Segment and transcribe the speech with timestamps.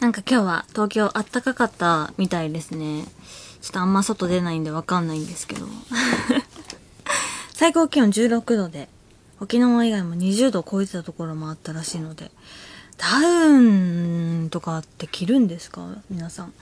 [0.00, 3.04] なんか今日は東京あったかかったみたいですね。
[3.60, 5.66] ちょっとあんま外出ないんでわかんないんですけど。
[7.52, 8.88] 最高気温16度で、
[9.40, 12.30] 沖縄以外も20度超えてたところもあったらしいので、
[12.96, 13.58] ダウ
[14.44, 15.86] ンとかって着るんですか？
[16.08, 16.52] 皆さん。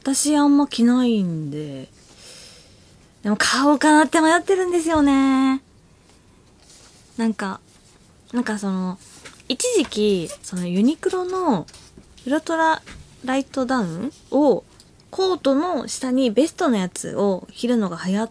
[0.00, 1.88] 私あんま着ないんで、
[3.24, 5.62] でも買おうかなって迷ってるんですよね。
[7.16, 7.58] なんか、
[8.32, 8.98] なんかその、
[9.48, 11.66] 一時期、そのユニクロの
[12.26, 12.82] ウルトラ
[13.24, 14.62] ライトダウンを
[15.10, 18.30] コートの下にベストのやつを着るのが流行っ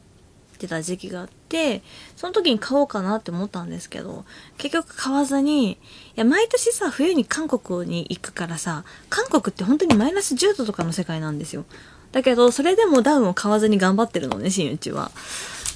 [0.59, 1.81] てた時期があって、
[2.16, 4.25] その時に買おうかなって思ったんですけど、
[4.58, 5.78] 結局買わずに、い
[6.16, 11.66] や、毎年さ、冬に韓国に行くからさ、韓国って本当にマイナス10度とかの世界なんですよ。
[12.13, 15.12] だけど、それでもダウンを買わずに頑張ってるのね、新内は。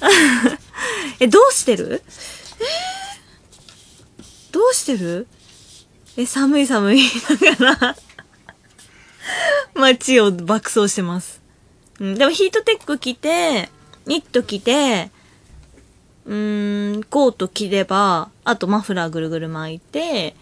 [1.20, 2.02] え、どうしてる？
[2.60, 4.52] えー？
[4.52, 5.26] どうしてる？
[6.16, 7.02] え、寒い寒い。
[7.56, 7.96] だから、
[9.74, 11.42] 街を爆走してます。
[12.00, 13.68] うん、でもヒートテック着て、
[14.06, 15.10] ニット着て、
[16.24, 20.36] うーん、コート着れば、あとマフラーぐるぐる巻いて、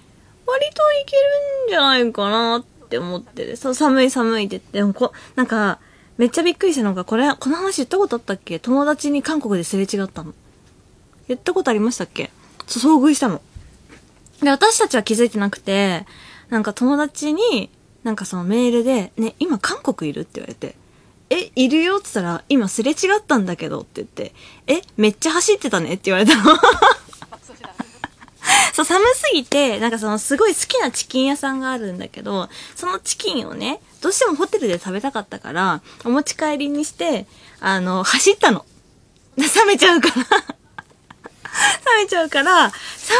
[0.46, 1.22] 割といける
[1.68, 5.78] んじゃないかなって思ってて、そう、寒い寒いって言って、でもこ、なんか、
[6.18, 8.58] めっちゃびっくりしたのが、これ、この話言ったことあったっけ？
[8.58, 10.34] 友達に韓国ですれ違ったの。
[11.28, 12.30] 言ったことありましたっけ？
[12.66, 13.42] そう、遭遇したの。
[14.42, 16.06] で、私たちは気づいてなくて、
[16.48, 17.70] なんか友達に、
[18.04, 20.76] なんかそのメールで、ね、今韓国いるって言われて、
[21.28, 24.32] え、いるよって言ったら、今すれ違ったんだけどって言って、
[24.68, 26.56] え、めっちゃ走ってたねって言われたの。
[28.74, 37.26] そう、寒すぎて、なんかそのすごい好きなチキン屋さんがあるんだけど、そのチキンをね、どうしてもホテルで食べたかったから、お持ち帰りにして、
[37.60, 38.64] あの、走ったの。
[39.36, 40.14] 冷めちゃうから。
[41.96, 43.18] 冷めちゃうから、寒い寒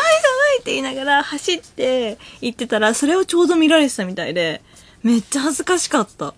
[0.59, 4.63] いって言いながら走って行ってたら、それをちょうど見られてたみたいで、
[5.03, 6.35] めっちゃ恥ずかしかった。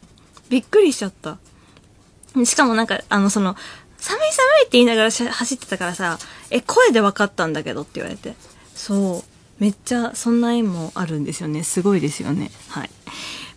[0.49, 1.39] びっくりしちゃった。
[2.45, 3.57] しかもなんか、あの、その、
[3.99, 6.19] 寒い寒いって言いながら走ってたからさ、
[6.51, 8.35] え、声で分かったんだけどって言われて。
[8.79, 9.63] そう。
[9.63, 11.65] めっちゃ、そんな縁もあるんですよね。
[11.65, 12.53] すごいですよね。
[12.69, 12.91] はい。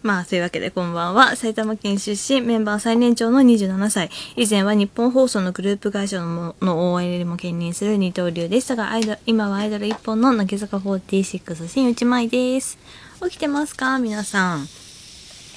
[0.02, 1.36] まあ、というわけでこんばんは。
[1.36, 4.10] 埼玉県出身、メンバー最年長の27歳。
[4.36, 12.80] 以前は日本放送のグループ会社のの OL も兼任する二刀流でしたが、アイドル今はアイドル一本の乃木坂46新内舞です。
[13.24, 14.00] 起きてますか？
[14.00, 14.68] 皆さん。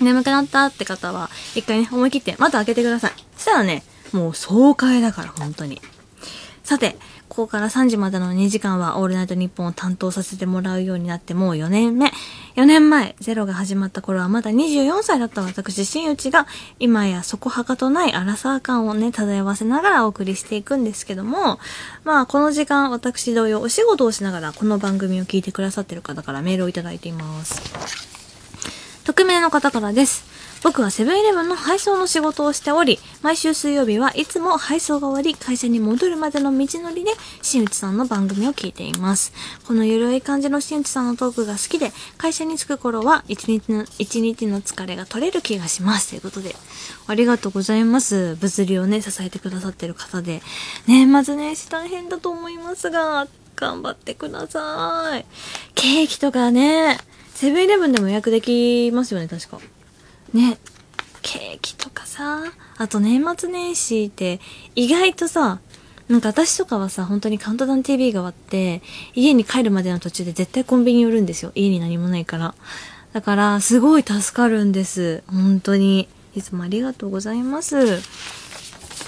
[0.02, 0.66] 眠くなった？
[0.66, 3.12] って方は、一回ね、思い切って窓開けてください。
[3.36, 3.82] そしたらね、
[4.12, 5.80] もう爽快だから、本当に。
[6.64, 6.98] さて、
[7.34, 12.12] ここから3時までの2時間はオールナイトニッポンを担当させてもらうようになってもう4年目。
[12.54, 16.46] 4年前、ゼロが始まった頃はまだ24歳だった私、新内が、
[16.78, 21.58] 今やそこはかとないアラサー感をね、漂わせながらお送りしていくんですけども、
[22.04, 27.60] まあ、この時間、私同様、お仕事をしながらこの番組を聞いてくださってる方からメールをいただいています。
[29.02, 30.33] 匿名の方からです。
[30.64, 37.10] 僕はセブンイレブンの配送の仕事をしており、毎週水曜日はいつも配送が終わり、会社に戻るまでの道のりで、
[37.42, 39.34] 新内さんの番組を聞いています。
[39.66, 46.08] このゆるい感じの新内さんのトークが好きで、会社に着く頃は一日の、一日の疲れが取れる気がします。
[46.08, 46.56] ということで、
[47.08, 48.34] ありがとうございます。
[48.36, 50.40] 物流をね、支えてくださってる方で。
[50.86, 55.26] 年末年始大変だと思いますが、頑張ってください。
[55.74, 56.98] ケーキとかね、
[57.34, 59.58] セブンイレブンでも予約できますよね、確か。
[60.34, 60.58] ね、
[61.22, 62.42] ケーキとかさ、
[62.76, 64.40] あと年末年始って
[64.74, 65.60] 意外とさ、
[66.08, 68.82] なんか私とかはさ、本当にカウントダウン TV が終わって、
[69.14, 71.52] 家に帰るまでの途中で絶対コンビニ寄るんですよ。
[71.54, 72.54] 家に何もないから。
[73.14, 75.22] だから、すごい助かるんです。
[75.28, 76.08] 本当に。
[76.36, 78.00] いつもありがとうございます。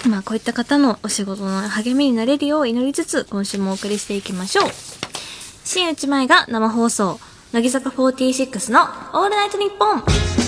[0.07, 4.69] まあ、こういった方のお仕事の励みになれるよう祈りつつ、今週もお送りしていきましょう。
[5.65, 7.19] 新内前が生放送、
[7.51, 8.83] 乃木坂46の
[9.13, 10.46] オールナイトニッポン。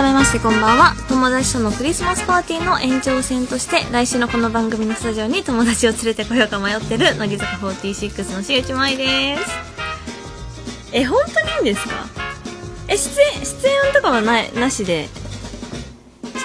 [0.00, 0.94] 改めましてこんばんは。
[1.10, 9.42] 友達とのクリスマスパーティーの延長戦として来週のこの番組のスタジオに友達を連れてこようか迷ってる乃木坂46の新内舞です。
[10.94, 12.06] え本当にいいんですか？
[12.88, 15.10] え出演出演とかはないなしで？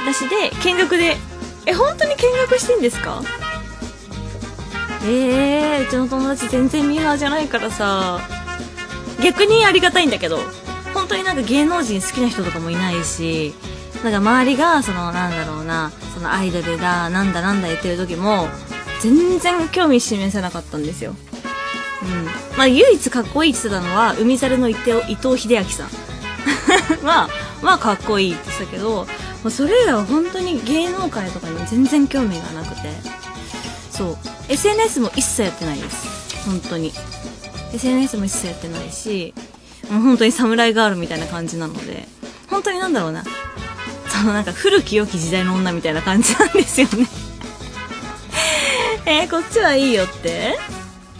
[0.05, 1.15] なしで見学で？
[1.65, 2.17] え本当に見
[2.49, 3.21] 学してんですか？
[5.05, 8.19] えー、うちの友達全然ミーハーじゃないからさ。
[9.23, 10.39] 逆にありがたいんだけど。
[10.95, 13.53] 本当になんか芸能人好きな人とかもいないし
[14.03, 18.47] なんか周りがそのなんだろうなそのアイドルだなんだなんだ言ってる時も
[19.01, 21.13] 全然興味示せなかったんですよ。
[22.03, 22.25] うん。
[22.57, 25.89] まあ、唯一かっこいいって言ってたのは、海猿の伊藤伊藤秀明さん。
[27.05, 27.29] まあ、
[27.61, 29.05] まあかっこいいって言ってたけど、
[29.43, 32.89] まあ、それ以外は本当に芸能界とかに全然興味がなくて。
[33.91, 34.17] そう。
[34.49, 36.45] SNS も一切やってないです。
[36.45, 36.93] 本当に。
[37.73, 39.33] SNS も一切やってないし、
[39.89, 42.07] 本当に侍ガールみたいな感じなので、
[42.49, 43.23] 本当になんだろうな。
[44.07, 47.05] そのなんか古き良き時代の女みたいな感じなんですよね
[49.05, 50.57] えー、こっちはいいよって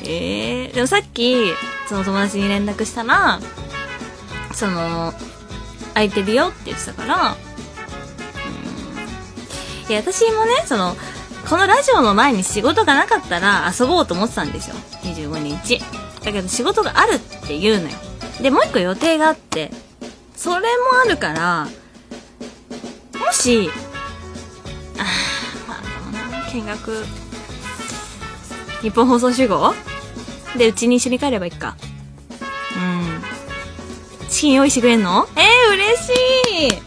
[0.02, 1.36] えー、でもさっき、
[1.88, 3.40] その友達に連絡したら、
[4.54, 5.14] その、
[5.94, 7.36] 空いてるよって言ってたから、
[9.86, 9.92] うん。
[9.92, 10.96] いや、私もね、その、
[11.50, 14.76] このラジオの前に仕事がなかったら遊ぼうと思ってたんですよ。
[15.04, 15.80] 25日。
[16.24, 17.98] だけど仕事があるって言うのよ。
[18.42, 19.72] で、もう一個予定があって、
[20.36, 20.66] それも
[21.06, 21.68] あるから、
[23.20, 23.70] もし、
[24.98, 25.06] あ
[25.68, 25.82] まあ
[26.44, 27.06] な、見学、
[28.82, 29.74] 日本放送集合？
[30.58, 31.76] で、うちに一緒に帰ればいいか。
[32.78, 34.30] うん。
[34.30, 35.28] チキン用意してくれんの？
[35.36, 36.10] えー、嬉し
[36.70, 36.82] い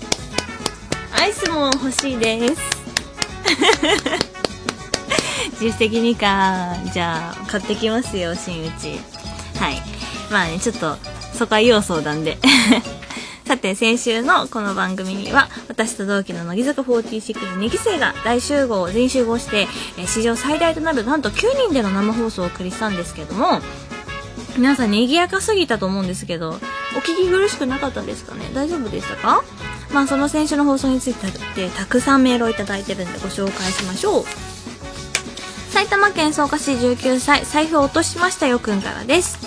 [1.18, 2.62] アイスも欲しいです。
[5.60, 6.76] 自主的にか。
[6.92, 9.00] じゃあ、買ってきますよ、新内。
[9.58, 9.82] はい。
[10.30, 10.96] まあね、ちょっと、
[11.38, 12.36] そこは要相談で。
[13.46, 23.62] さて、先週のこの番組には、私と同期の乃木坂462期生が大集合、全集合して、え史上最大となるなんと9人での生放送をお送りしたんですけども、
[24.56, 28.50] 皆さん賑やかすぎたと思うんですけど、お聞き苦しくなかったですかね？
[28.52, 29.42] 大丈夫でしたか？
[29.94, 34.24] まあその先週の放送についてたくさんメールをいただいてるんでご紹介しましょう。
[35.72, 39.38] 埼玉県草加市19歳、財布を落としましたよくんからです。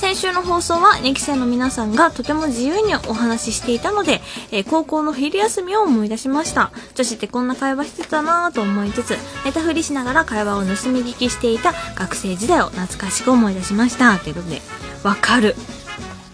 [0.00, 6.72] 先週の放送は2期生の皆さんがとても自由にお話ししていたので、えー、高校の昼休みを思い出しました。
[6.94, 9.10] 女子ってこんな会話してたなぁと思いつつ、
[9.44, 14.16] ネタ振りしながら会話を盗み聞きしていた学生時代を懐かしく思い出しました。
[14.16, 14.62] ということで、
[15.04, 15.54] わかる。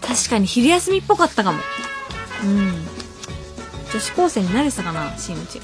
[0.01, 1.59] 確かに昼休みっぽかったかも。
[2.45, 2.71] うん。
[3.91, 5.61] 女子高生になれてたかな、新内。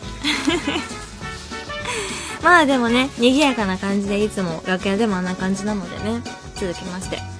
[2.44, 6.22] まあでもね、賑やかな感じでいつも楽屋でもあんな感じなのでね、
[6.56, 7.33] 続きまして。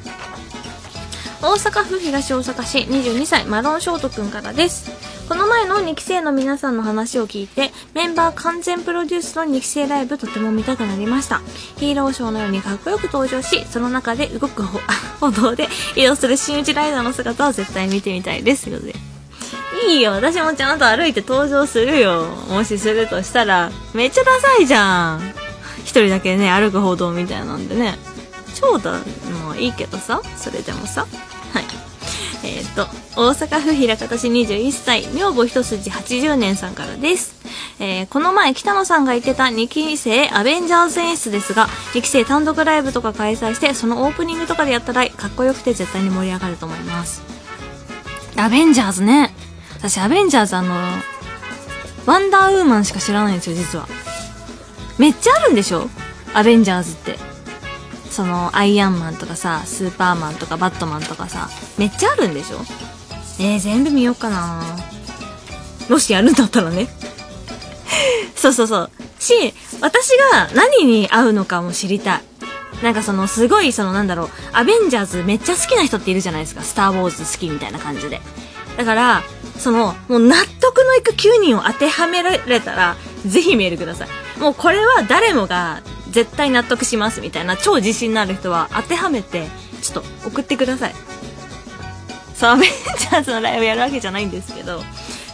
[1.44, 4.90] 大阪府東大阪市22歳マロンショートくんからです。
[5.28, 11.42] この前の2期生の皆さんの話を聞いて、メンバー完全プロデュースの2期生ライブとても見たくなりました。
[11.76, 14.64] ヒーローショーのようにかっこよく登場し、その中で動く
[15.20, 15.68] 歩道で
[15.98, 18.64] 移動する新内ライダーの姿を絶対見てみたいです。
[18.64, 18.96] ということで。
[19.90, 22.26] いいよ、私もちゃんと歩いて登場するよ。
[22.48, 25.34] もしするとしたら、めっちゃダサいじゃん。
[25.82, 27.98] 一人だけね、歩く歩道みたいなんでね。
[28.56, 28.94] 超だ、
[29.44, 31.06] もういいけどさ、それでもさ。
[31.54, 31.66] はい。
[32.44, 37.36] えっ、と、大阪府枚方市21歳、女房一筋80年さんからです。
[37.80, 47.22] えー、この前北野さんが言ってた2期生アベンジャーズ演出ですが、2期生単独ライブとか開催して、そのオープニングとかでやったらかっこよくて絶対に盛り上がると思います。
[48.36, 49.34] アベンジャーズね。
[49.78, 50.76] 私アベンジャーズあの、
[52.06, 53.88] ワンダーウーマンしか知らないんですよ、実は。
[54.98, 55.90] めっちゃあるんでしょ？
[56.34, 57.33] アベンジャーズって。
[58.14, 62.60] そのアイアンマンとかさスーパーマンとかバットマンとかさめっちゃあるんでしょ？
[63.40, 64.62] えー、全部見ようかな。
[65.90, 66.88] もしやるんだったらね。
[68.38, 68.92] そうそうそう。
[69.20, 69.34] し
[69.82, 72.22] 私が何に合うのかも知りたい。
[72.84, 76.62] なんかそのすごいそのなんだろうアベンジャーズめっちゃ好きな人っているじゃないですか。
[76.62, 78.22] スター・ウォーズ好きみたいな感じで。
[78.78, 79.24] だから
[79.58, 84.40] そのもう納得のいく9人を当てはめられたらぜひメールください。
[84.40, 85.82] もうこれは誰もが
[86.14, 89.48] 絶対納得しますみたいな超自信のある人は当てはめて
[89.82, 90.94] ちょっと送ってください。
[92.36, 94.82] そうアベンジャーズのライブやるわけじゃないんですけど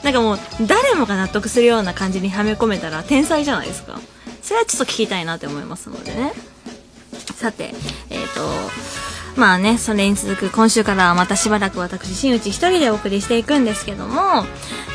[0.04, 4.00] なんかもう誰もが納得するような感じにはめ込めたら天才じゃないですか。
[4.42, 6.34] それはちょっと聞きたいなって思いますのでね。
[7.36, 7.74] さて
[8.10, 9.09] えっ、ー、と
[9.40, 14.46] まあね、それに続く今週からはまたしばらく私、新内一人でお送りしていくんですけども、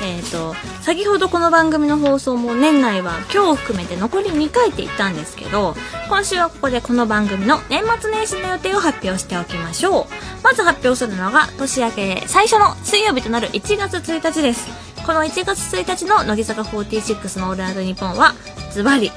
[0.04, 5.74] えっ、ー、と、先ほどこの番組の放送も年内は今日を含めて残り2回って言ったんですけど、
[6.08, 10.06] 今週はここでこの番組の年末年始の予定を発表しておきましょう。
[10.44, 14.68] まず発表するのが年明け最初の水曜日となる1月1日です。
[15.06, 18.34] この1月1日の乃木坂46のオールナイトニッポンは、
[18.72, 19.10] ズバリ、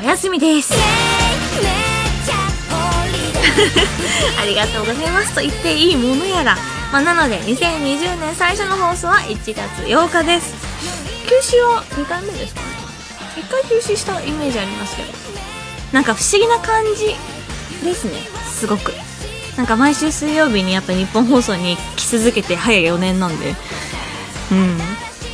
[0.00, 0.74] お休みです。
[4.40, 6.56] ありがとうございますと言っていいものやら、
[6.92, 10.54] まあ、なので2020年最初の放送は1月8日です。
[11.28, 12.66] 休止は2回目ですかね。
[13.36, 15.08] 1回休止したイメージありますけど。
[15.92, 17.16] なんか不思議な感じ
[17.84, 18.12] ですね。
[18.52, 18.92] すごく。
[19.56, 23.54] なんか毎週水曜日にやっぱ日本放送に来続けて早4年なんで。
[24.50, 24.78] うん。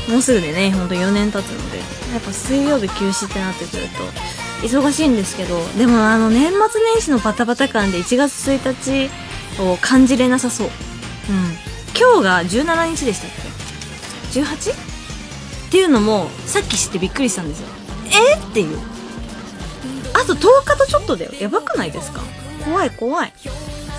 [0.09, 1.79] もうすぐでねほんと4年経つので。
[2.13, 4.03] やっぱ水曜日休止ってなってくると
[4.63, 10.67] 忙しいんですけど、でもあの年末年始のバタバタ感で1月1日を感じれなさそう。
[10.67, 10.73] うん。
[11.99, 13.31] 今日が17日でしたっ
[14.33, 14.73] け ?18?
[14.73, 17.69] っていうのも、さっき知ってびっくりしたんですよ。
[18.35, 18.37] え？
[18.37, 18.79] っていう。
[20.15, 21.33] あと10日とちょっとだよ。
[21.41, 22.21] やばくないですか？
[22.65, 23.33] 怖い怖い。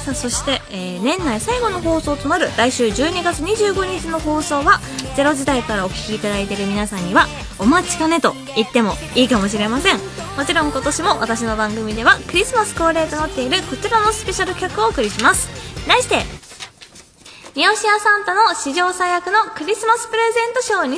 [0.02, 4.80] さあそして、えー、年内最後の放送となる来週12月25日の放送は
[5.16, 7.28] 0時台からお聴きいただいている皆さんには
[7.60, 10.00] お待ちかねと言ってもいいかもしれません。
[10.38, 15.48] もちろん今年も私の番組ではクリスマス恒例となっているこちらのスペシャル企画をお送りします。
[15.88, 16.24] 題して
[17.54, 20.98] ニオシアサンタの史上最悪のクリスマスプレゼントショー2019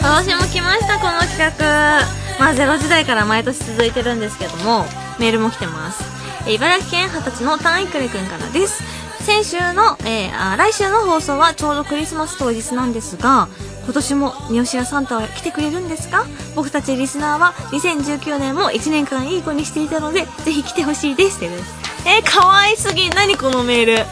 [0.00, 2.28] 今年も来ましたこの企画。
[2.40, 4.86] まあ0時台から毎年続いてるんですけども
[5.18, 6.02] メールも来てます。
[6.46, 8.82] え茨城県二十歳の単位くれくんからです。
[9.24, 13.48] 先週の、えー、あ来週の放送はちょうどクリスマス当日なんですが
[13.84, 16.24] 今年もニオシアサンタは来てくれるんですか？
[16.54, 21.36] 僕たちリスナーは2019年も1年間いい子にしていたのでぜひ来てほしいです。
[21.36, 21.74] ってです
[22.06, 23.10] えー、かわいすぎ。
[23.10, 24.04] 何このメー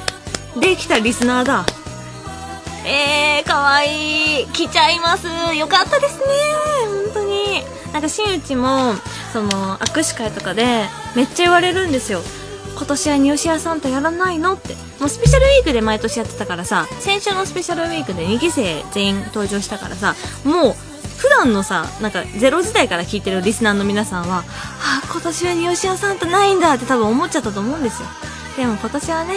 [0.55, 0.61] ル。
[0.61, 1.65] できたリスナーだ。
[2.85, 4.43] えー、かわい。
[4.43, 5.27] い来ちゃいます。
[5.55, 6.25] よかったですね。
[7.15, 7.63] 本当に。
[7.93, 8.95] なんか新内も
[9.33, 12.21] その握手会とかでめっちゃ言われるんですよ。
[12.77, 14.75] 今年はニオシアサンタやらないのって。
[15.01, 20.15] もうスペシャルウィークで毎年やってたからさ先週のスペシャルウィークで2期生全員登場したからさ
[20.45, 20.75] もう
[21.19, 28.09] 普段のさなんか0時台から聞いてるリスナーの皆さんはあ今年はニオシアサンタないんだって多分思っちゃったと思うんですよ。
[28.57, 29.35] でも今年はね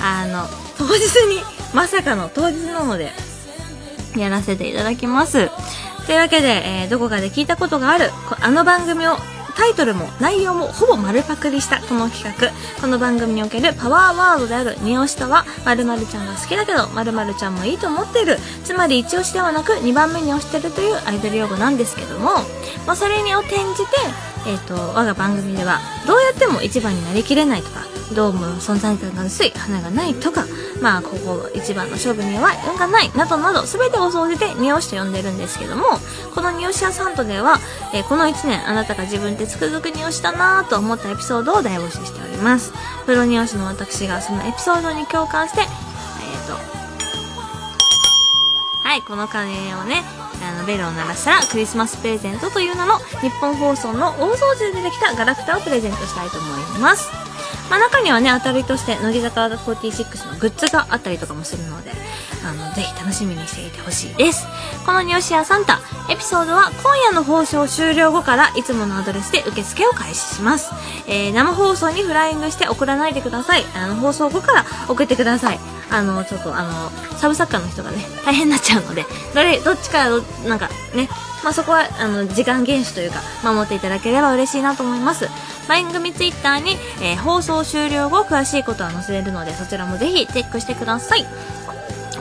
[0.00, 0.46] あの
[0.78, 1.42] 当日に
[1.74, 3.12] まさかの当日なので
[4.16, 5.50] やらせていただきます。
[6.06, 9.16] というわけで、えー、どこかで聞いたことがあるあの番組を
[9.56, 12.50] タイトルも内容もほぼ丸パクリしたこの企画。
[12.80, 18.38] この番組におけるパワーワードである「ニオシタ」は〇〇ちゃんが好きだけど〇〇ちゃんもいいと思ってる。
[18.64, 22.30] つまり一押しではなく2番目に押してるというアイドル用語なんですけども、
[22.86, 23.96] まあ、それにを転じて、
[24.46, 30.44] えー、と我が番組ではどうやっても1番になりきれないとかどうも存在感が薄い花がないとか
[30.80, 35.84] まあここ一番の勝負には運がないなどなど全てを総じてニオシと呼んでるんですけども
[36.34, 37.58] このニオシアサントでは、
[37.94, 42.72] えー、この1年あなたが自分でつくづくニオシだなと思ったエピソードを大募集しております。
[43.06, 46.54] プロニオシの私がそのエピソードに共感してえっ、ー、と
[48.82, 50.02] はいこの鐘をね
[50.44, 57.31] あのベルを鳴らしたらクリスマスプレゼントという名の日本放送の大掃除で出てきたガラクタをプレゼントしたいと思います。
[57.70, 61.90] まあ、中にはね、当たりとして、乃木坂46のグッズがあったりとかもするので、
[62.44, 64.46] あの、ぜひ楽しみにしていてほしいです。
[64.84, 70.72] このニオシアサンタ、エピソードは今夜の放送終了後からいつものアドレスで受付を開始します。
[71.06, 73.64] えー、生放送にフライングして送らないでください。
[73.74, 75.60] あの、放送後から送ってください。
[75.90, 79.04] あの、ちょっとあの、サブ作家の人がね、大変になっちゃうので、
[79.34, 80.10] どれ、どっちから、
[80.48, 81.08] なんかね、
[81.42, 85.28] まあ、そこは、あの、時間厳守というか、守っていただければ嬉しいなと思います。
[85.68, 91.26] 番組ツイッターに、えー、放送終了後詳しいことは載せれるので、そちらもぜひチェックしてください。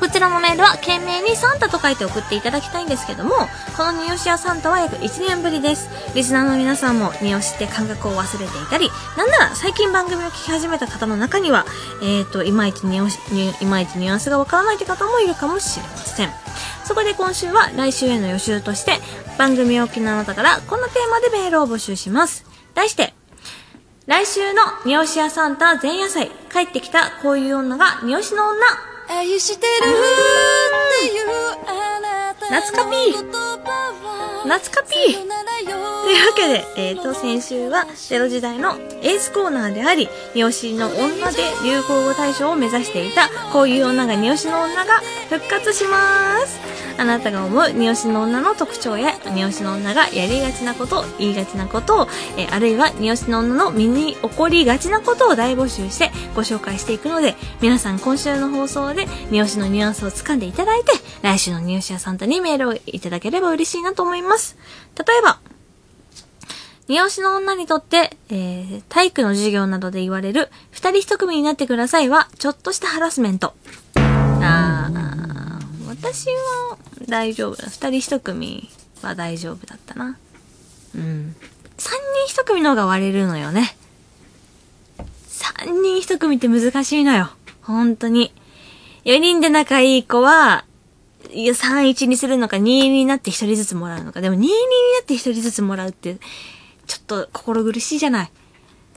[0.02, 3.36] こちらのメールは懸命にサンタと書いて送っていただきたいんですけども、
[3.78, 5.88] このニオシやサンタは約1年ぶりです。
[6.16, 11.68] リスナーの皆さんもニオシって感覚を忘れていたり、なんなら最近番組を聞き始めた方の中には、
[12.02, 13.20] えっ、ー、と、いまいちニオシ、
[13.62, 16.30] いまいちニュアンスがわからないという方もいるかもしれません。
[16.84, 18.94] そこで今週は来週への予習として、
[19.38, 22.44] 番組おきのあなたからこのテーマでメールを募集します。
[22.74, 23.14] 題して、
[24.08, 28.91] 来週のニオシやサンタ前夜祭、帰ってきたこういう女がニオシの女。
[29.14, 31.28] 愛してるっていう
[31.68, 32.01] あなた。
[32.52, 35.32] 夏カピー夏カピー
[36.04, 46.60] というわけで、えっ、ー、と、先週は0時代のエースコーナーであり、ニオシの女で流行語大賞を目指していた、こういう女がニオシの女が復活します。
[46.98, 60.92] あなたが思うニオシの女の特徴や、ニオシの女がやりがちなこと、言いがちなことを、えー、あるいはニオシの女の身に起こりがちなことを大募集してご紹介していくので、皆さん今週の放送でニオシのニュアンスを掴んでいただいて、
[61.22, 64.58] 来週のニオシ屋サンタにメールをいただければ嬉しいなと思います。
[64.98, 65.40] 例えば、
[66.88, 73.54] 二押しの女にとって、えー、体育の授業などで言われる、二人一組になってくださいは、ちょっとしたハラスメント。
[73.96, 77.70] あー、私は大丈夫だ。
[77.70, 78.70] 二人一組
[79.02, 80.18] は大丈夫だったな。
[80.96, 81.36] うん。
[81.78, 83.76] 三人一組の方が割れるのよね。
[85.28, 87.30] 三人一組って難しいのよ。
[87.62, 88.34] 本当に。
[89.04, 90.66] 四人で仲いい子は、
[91.30, 94.22] いや、3-1にするのか、2-2になって1人ずつもらうのか。
[94.22, 94.54] でも2-2にな
[95.02, 96.18] って1人ずつもらうって、
[96.88, 98.32] ちょっと心苦しいじゃない。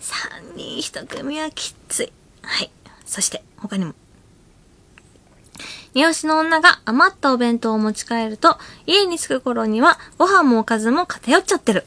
[0.01, 2.13] 3人1組はきつい。
[2.43, 2.71] はい。
[3.07, 3.95] そして、他にも。
[5.95, 11.87] 三好の女が余ったお弁当を持ち帰ると、家に着く頃にはご飯もおかずも偏っちゃってる。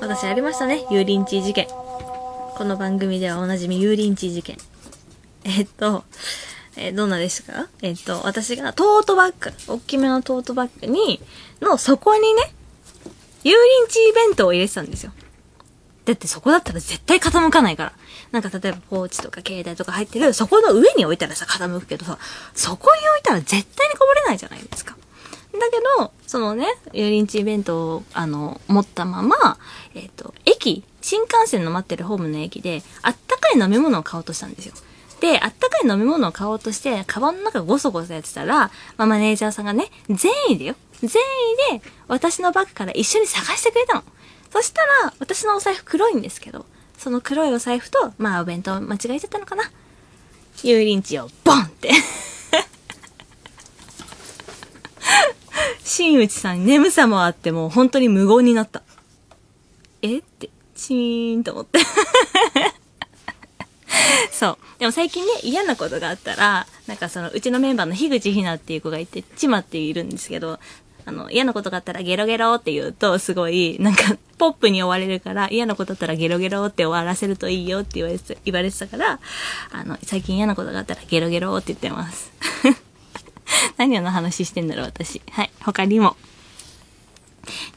[0.00, 1.66] 私ありましたね、油淋鶏事件。
[1.66, 4.56] この番組ではおなじみ油淋鶏事件。
[5.42, 6.04] えっと、
[6.76, 7.68] えーどんなでしたか？
[7.82, 11.20] えっと、私がトートバッグ、大きめのトートバッグに、
[11.60, 12.54] の底にね、
[13.44, 15.12] 油淋鶏弁当を入れてたんですよ。
[16.04, 17.92] だってそこだったら絶対傾かないから。
[18.32, 22.18] なんか例えばポーチとか携帯とか入ってる、そこの上に置いたらさ、傾くけどさ、
[22.54, 24.96] そこに置いたら絶対にこぼれないじゃないですか。
[25.52, 29.58] だけど、そのね、油淋鶏弁当を、あの、持ったまま、
[29.94, 34.74] えっ、と、駅、新幹線の待ってるホームの駅で、あったかい飲み物を買おうとしたんですよ。
[35.22, 40.74] で、あったかい飲み物を買おうとして、カバンの中ゴソゴソやってたら、まあ、マネージャーさんがね、善意でよ。
[41.00, 44.02] 善意で、私のバッグから一緒に探してくれたの。
[44.50, 46.66] そしたら、私のお財布黒いんですけど、
[46.98, 49.70] その黒いお財布と、まあ、お弁当間違えちゃったのかな。
[50.64, 51.92] 油淋鶏をボンって。
[55.84, 58.82] 新内さん眠さもあってもう本当に無言になった。
[60.02, 61.78] えって、チーンと思って。
[64.32, 64.58] そう。
[64.78, 70.58] でも最近ね、嫌なことがあったら、なんかその、うちのメンバーの樋口ひなっていう子がいて、ちまっているんですけど、
[71.04, 79.20] あの、嫌なことがあったらゲロゲロって言うと、すごい、なんか、ポップに終われるから、嫌なことだったらゲロゲロって終わらせるといいよって言われて、言われてたから、
[79.72, 82.32] あの、最近嫌なことがあったらゲロゲロって言ってます。
[83.76, 85.20] 何の話してんだろう、私。
[85.30, 85.50] はい。
[85.60, 86.16] 他にも。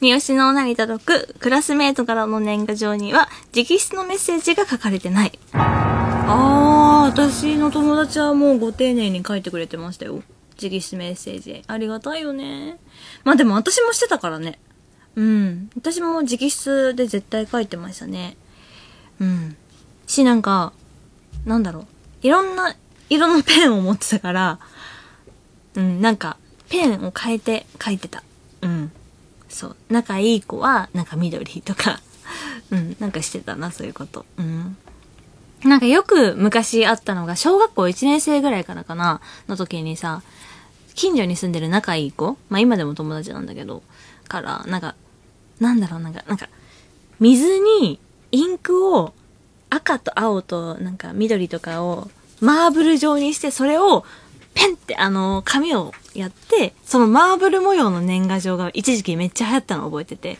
[0.00, 5.38] 三好の女に届くクラスメートからの年賀状には直筆のメッセージが書かれてない。
[6.28, 10.22] あー、私の友達はもうご丁寧に書いてくれてましたよ。
[10.60, 11.62] 直筆メッセージ。
[11.68, 12.78] ありがたいよね。
[13.22, 14.58] まあでも私もしてたからね。
[15.14, 15.70] うん。
[15.76, 18.36] 私も直筆で絶対書いてましたね。
[19.20, 19.56] うん。
[20.08, 20.72] し、なんか、
[21.44, 21.86] なんだろう。
[22.22, 22.74] いろんな
[23.08, 24.58] 色のペンを持ってたから、
[25.76, 28.24] うん、なんか、ペンを変えて書いてた。
[28.62, 28.90] うん。
[29.48, 29.76] そう。
[29.90, 32.00] 仲いい子は、なんか緑とか、
[32.72, 34.26] うん、なんかしてたな、そういうこと。
[34.38, 34.76] うん。
[35.64, 40.22] なんかよく昔あったのが、小学校1年生ぐらいからかな、の時にさ、
[40.94, 43.82] 近所に住んでる仲いい子まあ今でも友達なんだけど、
[44.28, 44.94] から、なんか、
[45.60, 46.48] なんだろう、なんか、なんか、
[47.20, 47.98] 水に
[48.32, 49.14] インクを
[49.70, 54.04] 赤と青となんか緑とかをマーブル状にして、それを
[54.54, 60.38] ペンってあの、紙をやって、そのマーブル模様の年賀状が一時期めっちゃ流行ったの覚えてて、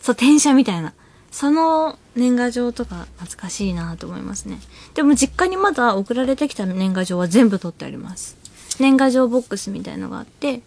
[0.00, 0.92] そう、転写みたいな。
[1.36, 4.58] その年賀状とか懐かしいなと思いますね。
[4.94, 8.38] でも実家にまだ送られてきた年賀状は全部取ってあります。
[8.80, 10.62] 年賀状ボックスみたいのがあって、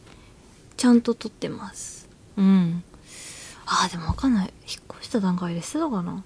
[0.78, 2.08] ちゃんと取ってます。
[2.38, 2.84] うん。
[3.66, 4.54] ああ、でもわかんない。
[4.62, 6.24] 引っ越した段階で捨てたかな？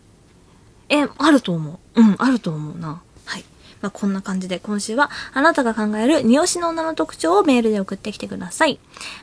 [0.89, 2.01] え、あると思う。
[2.01, 3.01] うん、あると思うな。
[3.83, 8.79] まあ、こんな感じで今週はあなたが考える二押しの女の特徴をメールで送ってきてください。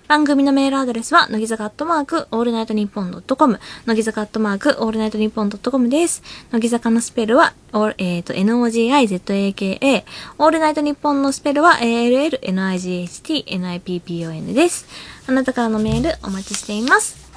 [0.06, 6.22] 番組のメールアドレスは、乃木坂アットマーク、オールナイトニッポンドットコム、乃木坂アットマーク、オールナイトニッポンドットコムです。
[6.50, 7.54] 乃木坂のスペルは、
[7.96, 10.04] えっ、と、NOGIZAKA、
[10.36, 14.86] オールナイトニッポンのスペルは、allnight, nippon、です。
[15.26, 17.29] あなたからのメールお待ちしています。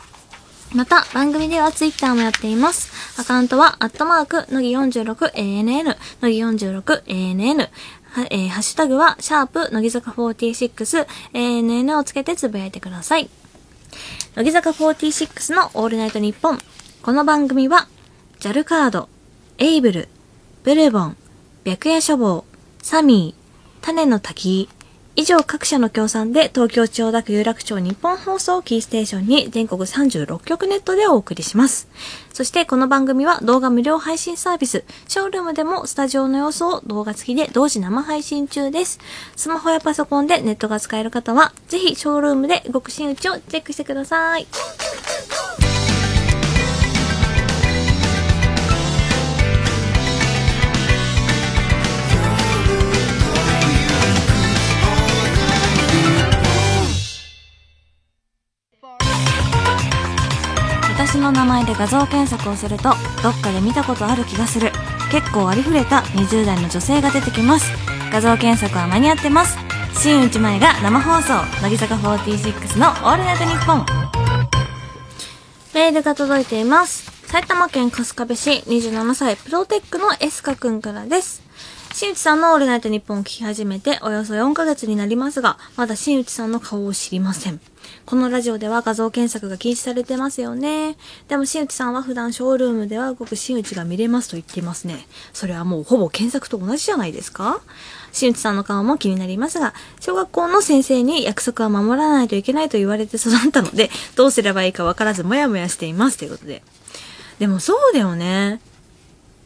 [0.73, 3.21] また、番組ではツイッターもやっています。
[3.21, 7.69] アカウントは、アットマーク、のぎ 46ANN、のぎ 46ANN、
[8.13, 13.29] はえーハッシュタグは、シャープ、乃木坂46、ANN をつけてつぶやいてください。
[14.35, 16.57] 乃木坂46のオールナイトニッポン。
[17.03, 17.87] この番組は、
[18.39, 19.09] ジャルカード、
[19.59, 20.09] エイブル、
[20.63, 21.17] ブルボン、
[21.65, 22.45] 白夜処方、
[22.81, 24.69] サミー、種の滝、
[25.15, 31.87] 以上各社の協賛で東京千代田区有楽町日本放送キーステーションに全国36局ネットでお送りします。
[32.33, 38.99] そしてこの番組は動画無料配信サービス、ショールームでもスタジオの様子を動画付きで同時生配信中です。
[39.35, 44.47] スマホやパソコンでネットが使える方は、ぜひショールームで極真打ちをチェックしてください。
[61.05, 62.83] 私の名前で画像検索をすると
[63.21, 64.71] どっかで見たことある気がする。
[65.11, 67.69] 結構ありふれた20代の女性が出てきます。
[68.09, 69.57] 画像検索は間に合ってます。
[70.01, 71.33] 新内前が生放送。
[71.61, 73.85] 乃木坂46の「オールナイトニッポン」
[75.75, 77.11] メールが届いています。
[77.25, 81.43] 埼玉県春日部市27歳プロテックのエスカくんからです。
[82.03, 87.61] 新内さんのオールナイトニッポンを聞き始めておよそ4ヶ月になりますが、まだ新内さんの顔を知りません。
[88.05, 90.97] このラジオでは画像検索が禁止されてますよね。
[91.29, 95.07] でも新内さんは普段ショールームでは動く新内が見れますと言っていますね。
[95.31, 97.61] それはもうほぼ検索と同じじゃないですか
[98.11, 106.17] 新内さんの顔も気になりますが、小学校の先生に約束は守らないといけないと言われて育ったので、どうすればいいかわからずもやもやしています。
[106.17, 106.63] ということで。
[107.39, 108.59] でもそうだよね。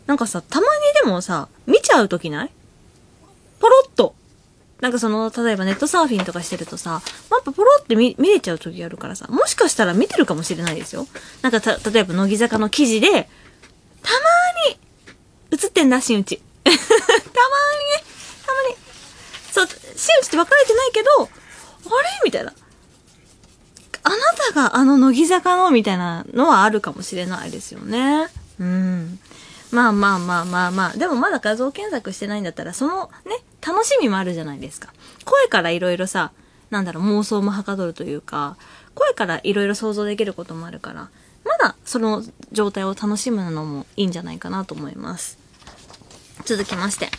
[0.08, 0.70] なんかさ、たまに
[1.04, 2.52] でもさ、見ちゃうときない？
[3.60, 4.15] ポロッと。
[4.82, 11.08] なんかその、例えばネットサーフィンとかしてるとさ、やっぱポロって見見れちゃう時あるからさ、もしかしたら見てるかもしれないですよ。
[11.41, 13.24] なんかた、例えば乃木坂の記事で、たまー
[14.72, 14.80] に
[15.52, 16.38] 映ってんだ、新内。
[16.63, 16.86] たまーにね、
[18.46, 18.76] たまに。
[19.52, 21.30] そう、新内って分かれてないけど、あれ？
[22.24, 22.54] みたいな。
[24.04, 24.15] あな
[24.54, 25.72] たがあの乃木坂の？
[25.72, 28.28] みたいなのはあるかもしれないですよね。
[28.60, 29.20] うん。
[29.71, 30.97] まあまあまあまあまあ。
[30.97, 34.93] でもまだ画像検索してないんだったら、そのね、楽しみもあるじゃないですか。
[35.25, 36.32] 声からいろいろさ、
[36.69, 38.58] なんだろう、妄想もはかどるというか、
[38.95, 41.10] 声からいろいろ想像できることもあるから、
[41.45, 45.38] まだその状態を楽しむのもいいんじゃないかなと思います。
[46.45, 47.10] 続きまして、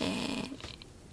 [0.00, 0.48] えー、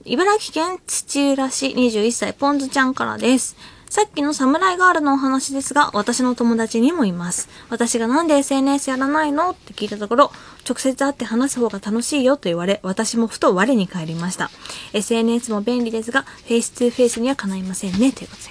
[0.05, 3.55] 茨城県土浦市21歳ポンズちゃんからです。
[3.93, 7.47] さっきのサムライガールのお話ですが、私の友達にもいます。
[7.69, 9.51] 私がなんで SNS やらないの？
[9.51, 10.31] って聞いたところ、
[10.67, 14.49] 直接会って話す方が楽しいよと言われ、私もふと我に返りました。
[14.93, 18.49] SNS も便利ですが、フェイス2フェイスにはかないませんね、ということで。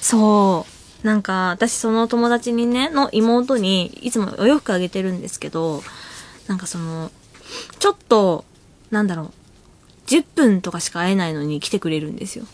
[0.00, 0.64] そ
[1.02, 1.04] う。
[1.04, 5.82] なんか、私その友達にね、の妹に、いつもお洋服あげてるんですけど、
[6.46, 7.10] なんかその、
[7.80, 8.44] ちょっと、
[8.92, 9.32] なんだろう、
[10.06, 12.46] 10分とかしか会えないのに来てくれるんですよ。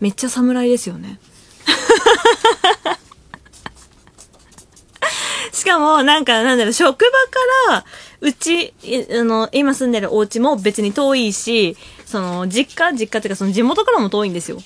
[0.00, 1.18] めっちゃ侍ですよね。
[5.52, 7.10] しかも、なんか、なんだろう、職場
[7.70, 7.84] から、
[8.20, 8.74] うち、
[9.10, 11.76] あの、今住んでるお家も別に遠いし、
[12.06, 14.58] その、実家、実家っていうかその地元からも遠いんですよ。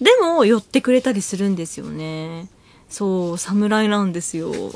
[0.00, 2.48] でも、寄ってくれたりするんですよね。
[2.88, 4.52] そう、侍なんですよ。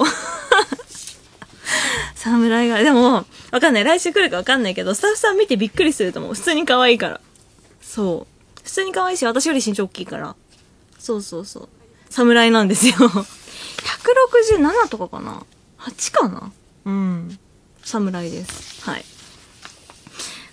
[2.15, 3.85] 侍が、でも、わかんない。
[3.85, 6.35] 来週来るかわかんないけど、スタッフさん見てびっくりすると思う。
[6.35, 7.21] 普通に可愛いから。
[7.81, 8.36] そう。
[8.67, 10.35] 普通に可愛いし、私より身長大きいから。
[10.99, 11.69] そうそうそう。
[12.11, 12.95] 侍なんですよ。
[12.95, 15.41] 167とかかな
[15.79, 16.51] ?8 かな？
[16.85, 17.39] うん。
[17.85, 18.83] 侍です。
[18.83, 19.05] はい。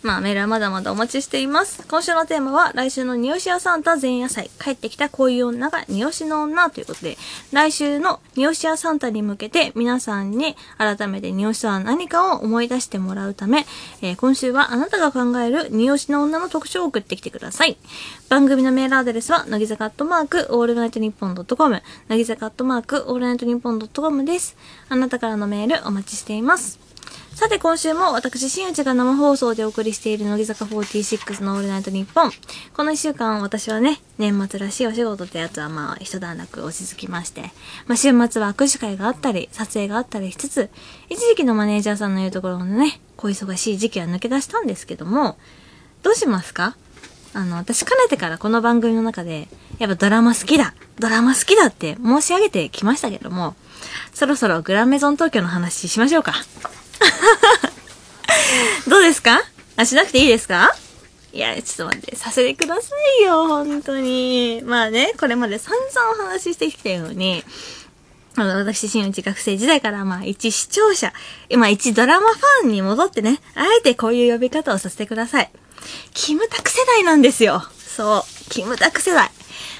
[0.03, 1.87] まあ、メールはまだまだお待ちしています。
[1.87, 7.17] 今週のテーマは、来週のニオシアサンタ前夜祭、帰ってきたこういう女がニオシの女ということで、
[7.53, 13.65] 来週のニオシアサンタに向けて、皆さんに改めてニオシとは何かを思い出してもらうため、
[14.01, 17.77] えー、今週はあなたが考えるニオシの女の特徴を送ってきてください。
[18.27, 24.57] 番組のメールアドレスは、乃木坂アットマーク、オールナイトニッポンドットコム、乃木坂アットマーク、オールナイトニッポンドットコムです。
[24.89, 26.92] あなたからのメールお待ちしています。
[27.35, 32.31] さて今週も私、新内が生放送でお送りしている乃木坂46のオールナイトニッポン。
[32.73, 37.51] この一週間私はね、年末らしいお仕事ってやつはまあ一段落落ち着きまして、
[37.87, 40.69] まあ週末は握手会があったり、撮影があったりしつつ、
[41.09, 45.37] 一時期のマネージャーさんの言うところのね、小忙しい時期は抜け出したんですけども、
[46.03, 46.77] どうしますか？
[47.33, 53.55] あの、私かねてからこの番組の中で、やっぱドラマ好きだドラマ好きだって申し上げてきましたけども、
[54.13, 56.35] そろそろグランメゾン東京の話しましょうか。
[58.87, 59.41] どうですか？
[59.75, 60.75] あ、しなくていいですか？
[61.31, 62.89] いや、ちょっと待って、させてくださ
[63.21, 64.61] いよ、本当に。
[64.63, 67.43] まあね、これまで散々お話ししてきたように、
[68.35, 71.11] あの、私、新内学生時代から、まあ、一視聴者、
[71.49, 75.51] 今、一ドラマファンに戻ってね、あえてこういう呼び方をさせてください。
[76.13, 77.63] キムタク世代なんですよ。
[77.77, 79.31] そう、キムタク世代。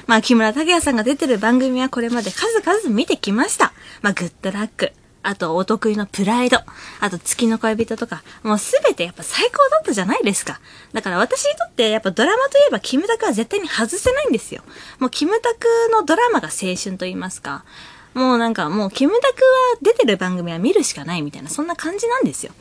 [0.07, 3.73] まあ、木村拓哉さんが出てる番組はこれまで数々見てきました。
[4.01, 4.91] まあ、グッドラック。
[5.23, 6.59] あと、お得意のプライド。
[6.99, 8.23] あと、月の恋人とか。
[8.43, 10.59] もうすべてやっぱ最高だったじゃないですか。
[10.91, 14.61] だから私にとってやっぱドラマといえばキムタクは絶対に外せないんですよ。
[14.99, 17.63] もうキムタクのドラマが青春と言いますか。
[18.13, 19.39] もうなんかもうキムタクは
[19.81, 22.53] 出てる番組は見るしかないみたいな、そんな感じなんですよ。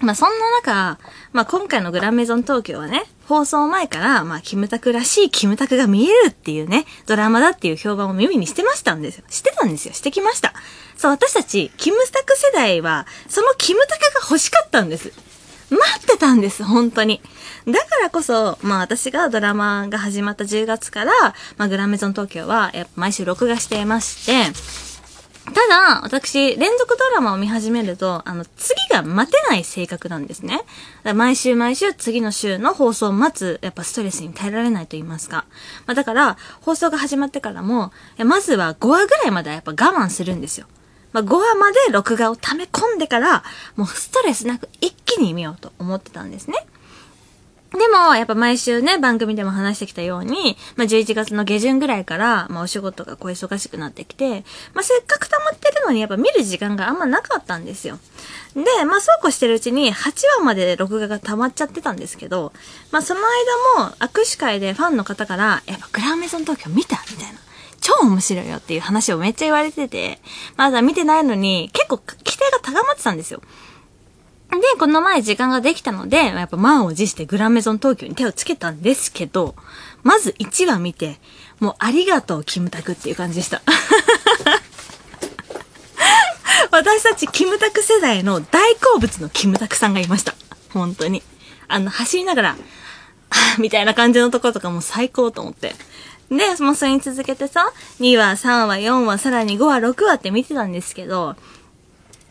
[0.00, 0.98] まあそんな中、
[1.32, 9.24] まあ今回のグランメゾン東京はね、放送前から、まあキムタクらしいキムタクが見えるっていうね、ドラマだっていう評判を耳にしてましたんですよ。
[9.28, 9.94] してたんですよ。
[9.94, 10.54] してきました。
[10.96, 15.12] そう、私たち、キムタク世代は、そのキムタクが欲しかったんです。
[15.70, 17.20] 待ってたんです、本当に。
[17.66, 21.12] だからこそ、まあ私がドラマが始まった10月から、
[21.56, 24.52] まあグランメゾン東京は、やっぱ毎週録画していまして、
[25.46, 30.62] ただ、私、連続ドラマを見始めると、あの、次が待てない性格なんですね。
[31.14, 35.44] 毎週毎週次の週の放送を待つ、やっぱストレスに耐えられないと言いますか。
[35.86, 40.66] まあ、だから、放送が始まってからも、まずは5話ぐらいまではやっぱ我慢するんですよ。
[41.12, 43.44] まあ、5話まで録画を溜め込んでから、
[43.76, 46.66] もうストレスなく一気に見ようと思ってたんですね。
[47.76, 57.98] でも、やっぱ毎週ね、番組でも話してきたように、まあ、11月の下旬ぐらいから、まあ、お仕事がこう忙しくなってきて、まあ、せっかく溜まってるのに、やっぱ見る時間があんまなかったんですよ。
[58.54, 62.52] で、まあ、そうこうしてるうちに、8話まで録画が溜まっちゃってたんですけど、
[62.90, 63.20] まあ、その
[63.76, 67.40] 間も、握手会でファンの方から、やっぱグランメゾン東京見たみたいな。
[67.80, 70.18] 超面白いよっていう話をめっちゃ言われてて、
[70.56, 73.40] まだ見てないのに、結構期待が高まってたんですよ。
[74.50, 79.54] で、この前時間ができたので、やっぱ満を持してグランメゾン東京に手をつけたんですけど、
[80.02, 81.18] まず1話見て、
[81.60, 83.62] もうありがとう、キムタクっていう感じでした。
[86.70, 90.34] 私たちキムタク世代の大好物のキムタクさんがいました。
[90.72, 91.22] 本当に。
[91.68, 92.56] あの、走りながら、
[93.58, 95.74] みたいな感じのところとかも最高と思って。
[96.30, 101.36] で、もうそれに続けてさ、2話、3話、4話、さらに5話、6話って見てたんですけど、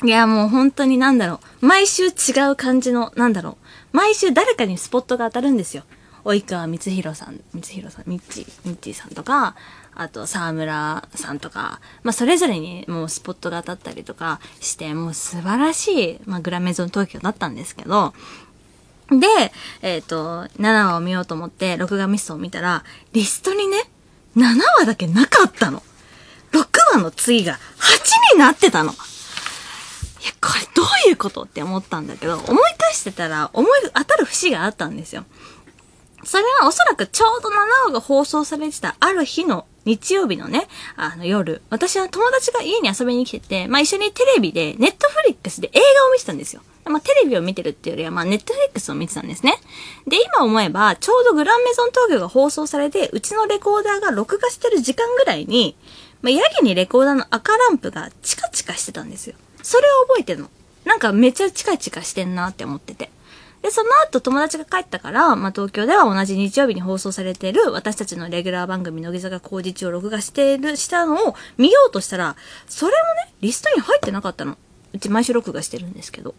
[0.05, 1.65] いや、もう本当になんだろう。
[1.65, 2.09] 毎週違
[2.51, 3.57] う感じの、なんだろ
[3.93, 3.97] う。
[3.97, 5.83] 毎週誰かにスポットが当たるんですよ。
[6.23, 9.55] 及川光弘さん、光弘さん、ミッチー、ミッチさんとか、
[9.95, 18.13] あと沢村さんとか、まあそれぞれにもうスポットが当たったりとかして、もう素晴らしい、まあグラメゾン東京だったんですけど、
[19.09, 19.27] で、
[19.81, 23.77] えっ、ー、と、7話を見ようと思って、録画ミストを見たら、リストにね、
[24.35, 25.81] 7話だけなかったの。
[26.51, 27.53] 6話の次が
[28.33, 28.93] 8になってたの。
[30.25, 32.45] や、これどういうことって思ったんだけど、思い
[32.77, 35.25] 返してたら、思い当たる節があったんですよ。
[36.23, 37.53] それはおそらくちょうど7
[37.88, 46.63] 話が放送されてたある日の日曜日のね、あの夜、私は友達が家に遊びに来てて、まあ一緒にテレビで、ネットフリックスで映画を見てたんですよ。
[46.85, 49.59] まあテレビを見てるっていうよりは、まあネットフリックスを見てたんですね。
[50.07, 55.77] で、今思えば、ちょうどグランメゾン東京が放送されて、うちのレコーダーが録画してる時間ぐらいに、
[56.23, 59.35] まあやけにレコーダーの赤ランプがチカチカしてたんですよ。
[59.65, 60.49] それを覚えてるの？
[60.86, 63.10] なんかめっちゃチカチカしてんなって思ってて。
[63.63, 72.36] で、その後友達が帰ったから、まあ、東京では同じ日曜日に放送されてる私たちのレギュラー番組乃木坂工事中を録画してる、したのを見ようとしたら、
[72.67, 74.56] それもね、リストに入ってなかったの。
[74.93, 76.36] うち毎週録画してるんですけど。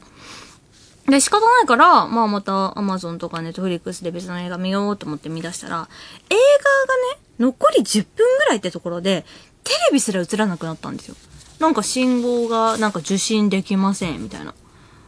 [1.09, 5.89] で、仕方ないから、まあまた Amazon とか Netflix で別の映画見ようと思って見出したら、
[6.31, 9.25] 映画がね、残り10分ぐらいってところで、
[9.65, 11.17] テレビすら映らなくなったんですよ。
[11.59, 14.55] なんか信号がなんか受信できませんみたいな。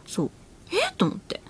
[0.07, 0.31] そう。
[0.71, 0.93] え？
[0.97, 1.41] と思って。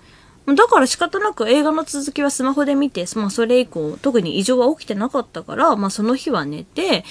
[0.46, 7.04] だから仕方なく映画の続きはスマホで見て、まあそれ以降特に異常は起きてなかったから、まあその日は寝て、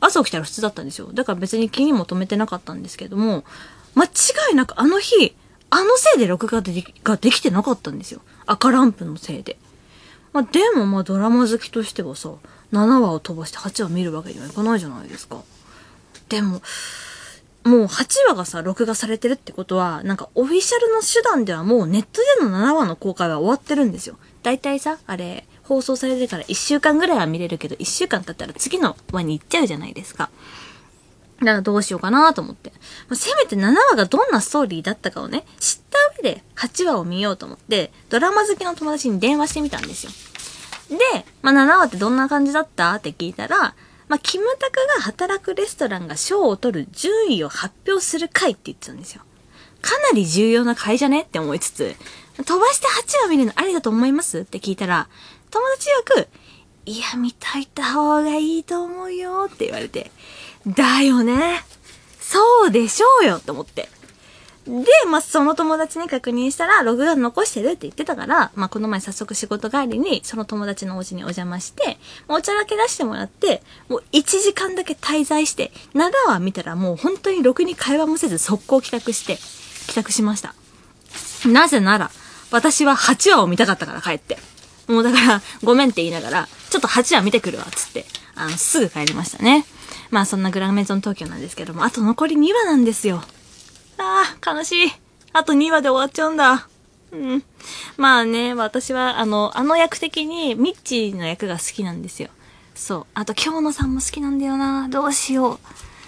[0.00, 1.10] 朝起きたら普通だったんですよ。
[1.12, 3.44] だから別に気にも留めてなかったんですけども、
[3.94, 4.08] 間違
[4.52, 5.34] いなくあの日、
[5.68, 8.22] あのせいで録画でができてなかったんですよ。
[8.46, 9.58] 赤ランプのせいで。
[10.32, 12.30] まあでもまあドラマ好きとしてはさ、
[12.72, 15.42] 7話を飛ばして8話見るわけにはいかないじゃないですか。
[16.28, 16.62] でも、
[17.66, 24.16] もう8話がさ、録画されてるってことは、なんかオフィシャルの手段ではもうネットでの7話の公開は終わってるんですよ。
[24.42, 30.30] だいたいさ、あれ、放送されてから1週間ぐらいは見れるけど、1週間経ったら次の輪に行っちゃうじゃないですか。
[31.40, 32.70] だからどうしようかなと思って。
[33.08, 40.12] まあ、せめて7話がどんなストーリーだったかをね、知った上で8話を見ようと思って、ドラマ好きの友達に電話してみたんですよ。
[40.88, 42.94] で、まあ、7話ってどんな感じだった？
[42.94, 43.74] って聞いたら、
[44.08, 49.22] まあ、キムタクが働くレストランが賞を取る順位を発表する回って言ってたんですよ。
[49.80, 51.96] かなり重要な回じゃねって思いつつ、
[52.36, 55.08] 飛ばして8話見るのありだと思いますって聞いたら、
[55.50, 56.28] 友達よく、
[56.84, 60.10] いや、見といた方がいいと思うよって言われて、
[60.66, 61.64] だよね。
[62.20, 63.88] そうでしょうよって思って。
[64.66, 71.98] で、まあ、その友達に確認したら、ログが残してるって言ってたから、まあ、この前早速仕事帰りに、その友達のお家にお邪魔して、
[72.28, 79.38] お茶だけ出してもらって、もう1時間だけ滞在して、7話見たらもう本当にろくに会話もせず速攻帰宅して、
[79.86, 80.54] 帰宅しました。
[81.48, 82.10] なぜなら、
[82.50, 84.36] 私は8話を見たかったから帰って。
[84.88, 89.64] もうだから、ごめんって言いながら、ちょっと8話見てくるわ、つって、あの、すぐ帰りましたね。
[90.10, 93.22] まあそんなグランメゾン東京なんですけども、あと残り2話なんですよ。
[93.98, 94.92] ああ、悲しい。
[95.32, 96.68] あと2話で終わっちゃうんだ。
[97.12, 97.42] うん。
[97.96, 102.30] まあね、私は、あの、あの役的に、ミッチーの役が好きなんですよ。
[102.74, 103.06] そう。
[103.14, 104.88] あと、京野さんも好きなんだよな。
[104.88, 105.58] どうしよう。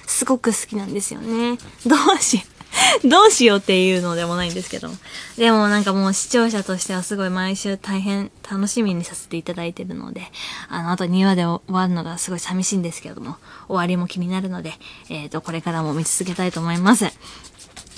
[0.06, 1.58] すごく好きなんですよね。
[1.86, 2.58] どうしよう。
[3.08, 4.90] どうしようっていうのでもないんですけど。
[5.36, 10.22] でもなんかもう視聴者としてはすごい毎週大変楽しみにさせていただいてるので、
[10.68, 13.36] あの、あと2話で終わるのがすごい寂しいんですけれども、
[13.68, 14.74] 終わりも気になるので、
[15.08, 17.06] えっ、ー、と、これからも見続けたいと思います。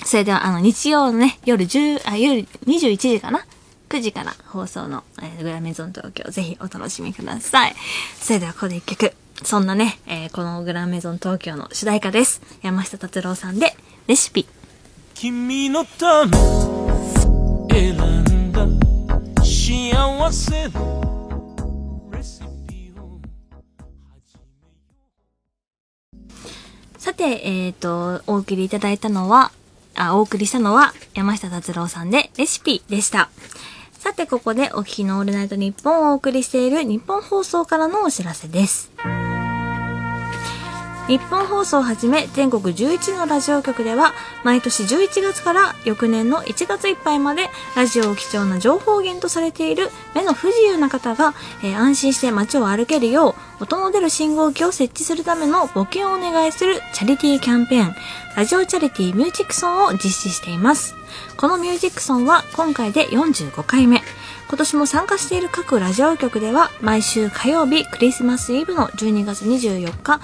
[0.03, 3.45] それでは、あの、日曜のね、夜10、あ、夜21時かな
[3.89, 7.75] ?9 時から放送の、えー、グラメゾン東京、ぜひお楽しみください。
[8.19, 9.13] それでは、ここで一曲。
[9.43, 12.41] そんなね、えー、このグラメゾン東京の主題歌です。
[12.61, 13.75] 山下達郎さんで、
[14.07, 14.47] レシピ。
[15.13, 16.31] 君のため
[17.69, 18.65] 選んだ
[19.43, 23.19] 幸幸せのレシピを
[26.97, 29.51] さて、えっ、と、お送りいただいたのは、
[29.95, 33.29] あ、お送りしたのは山下達郎さんでレシピでした。
[33.91, 38.91] さて、ここでお聞きのオールナイトニッポンをお送りしている日本放送からのお知らせです。
[41.11, 44.13] 日本放送をはじめ全国11のラジオ局では
[44.45, 51.33] 毎年11月から翌年の1月いっぱいまでラジオを貴重な情報源とされている目の不自由な方が、
[51.65, 57.95] えー安心して街を歩けるよう音の出る信号機を設置するための募金をお願いするチャリティーキャンペーン
[58.37, 60.95] ラジオチャリティーミュージックソンを実施しています。
[61.35, 64.01] このミュージックソンは今回で45回目。
[64.47, 70.21] 今年も参加している各ラジオ局では毎週火曜日クリスマスイブの12月24日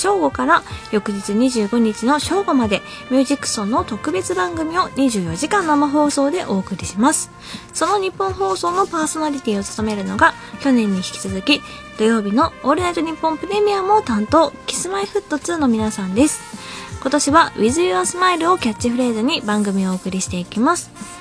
[0.00, 7.30] 正午から翌日25日の正午までミュージックソンの特別番組を24時間生放送でお送りします。
[7.74, 11.60] その日本放送のパーソナリティを務めるのが去年に引き続き
[11.98, 16.40] 土曜日のオールナイトニッポンプレミアムを担当キスマイフット2の皆さんです。
[17.02, 21.19] 今年は With Your Smile をキャッチフレーズに番組をお送りしていきます。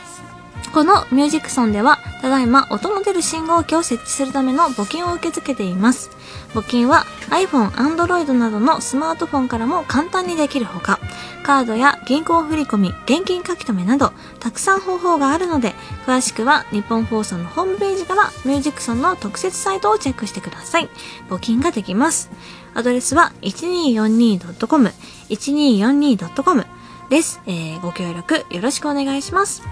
[0.73, 6.11] このミュージックソンでは、ただいま音の出る信号機を設置するための募金を受け付けています。
[6.53, 10.99] 募金は iPhone、Android などのスマートフォンからも簡単にできるほか、
[11.43, 15.73] カードや銀行振込、現金書き留めなど、たくさん方法があるので、
[16.05, 20.89] 詳しくは日本放送のホームページからミュージックソンの特設サイトをチェックしてください。
[21.29, 22.29] 募金ができます。
[22.75, 24.93] アドレスは 1242.com、
[25.29, 26.78] 1242.com
[27.09, 27.41] です。
[27.47, 29.63] えー、ご協力よろしくお願いします。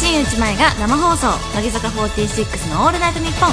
[0.00, 3.50] 新内前が生放送乃木坂46の「オールナイトニッポン」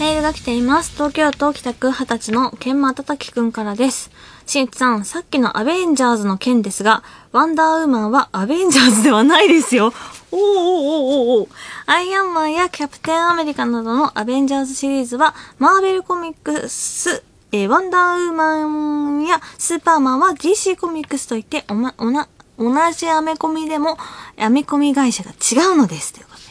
[0.00, 4.10] メールが来ています東京都北区二十歳の剣馬たたきくんからです
[4.46, 7.02] 新内さんさっきのアベンジャーズの件ですが
[7.32, 9.92] ワンダーウーマンはアベンジャーズではないですよ
[10.30, 11.48] おーおーおーおーお
[11.86, 22.28] アイアンマンやキャプテンアメリカなどのアベンジャーズシリーズはマーベルコミックスえーワンダーウーマンやスーパーマンは DC コミックスといっておま、おな、
[22.58, 23.96] 同じアメコミでも、
[24.38, 26.12] アメコミ会社が違うのです。
[26.12, 26.44] ということで、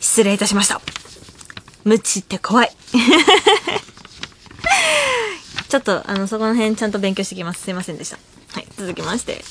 [0.00, 0.80] 失礼いたしました。
[1.84, 2.70] 無知って怖い。
[5.68, 7.62] ちょっと、あの、そこの辺ちゃんと勉強してきます。
[7.62, 8.18] すいませんでした。
[8.52, 9.44] はい、続きまして。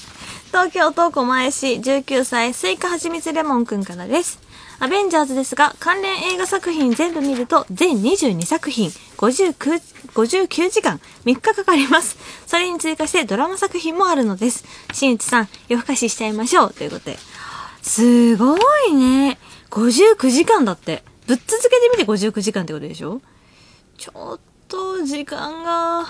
[0.48, 4.40] 東京都狛江市19歳スイカはちみつレモンくんからです。
[4.80, 9.82] アベンジャーズですが、関連映画作品全部見ると全22作品、59、
[10.14, 12.18] 59時間、3日かかります。
[12.46, 14.64] それに追加してドラマ作品もあるのです。
[14.94, 16.74] 新内さん、夜更かししちゃいましょう。
[16.74, 17.18] ということで。
[17.82, 19.40] すごいね。
[19.72, 21.04] 59時間だって。
[21.26, 23.22] ぶっ続けてみて59時間ってことでしょ？
[23.98, 26.06] ちょっとと時間が、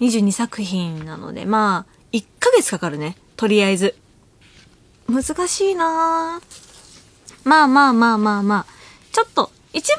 [0.00, 3.16] 22作品なので、まあ、1ヶ月かかるね。
[3.36, 3.94] とりあえず。
[5.08, 6.40] 難しいな
[7.44, 8.66] まあまあまあまあまあ。
[9.12, 9.98] ちょっと、一番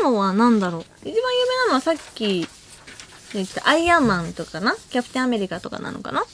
[0.00, 0.84] 有名なのは何だろう？
[1.02, 2.48] 一番有名なのはさっき
[3.34, 4.74] 言ったアイアンマンとかな？
[4.90, 6.24] キャプテンアメリカとかなのかな？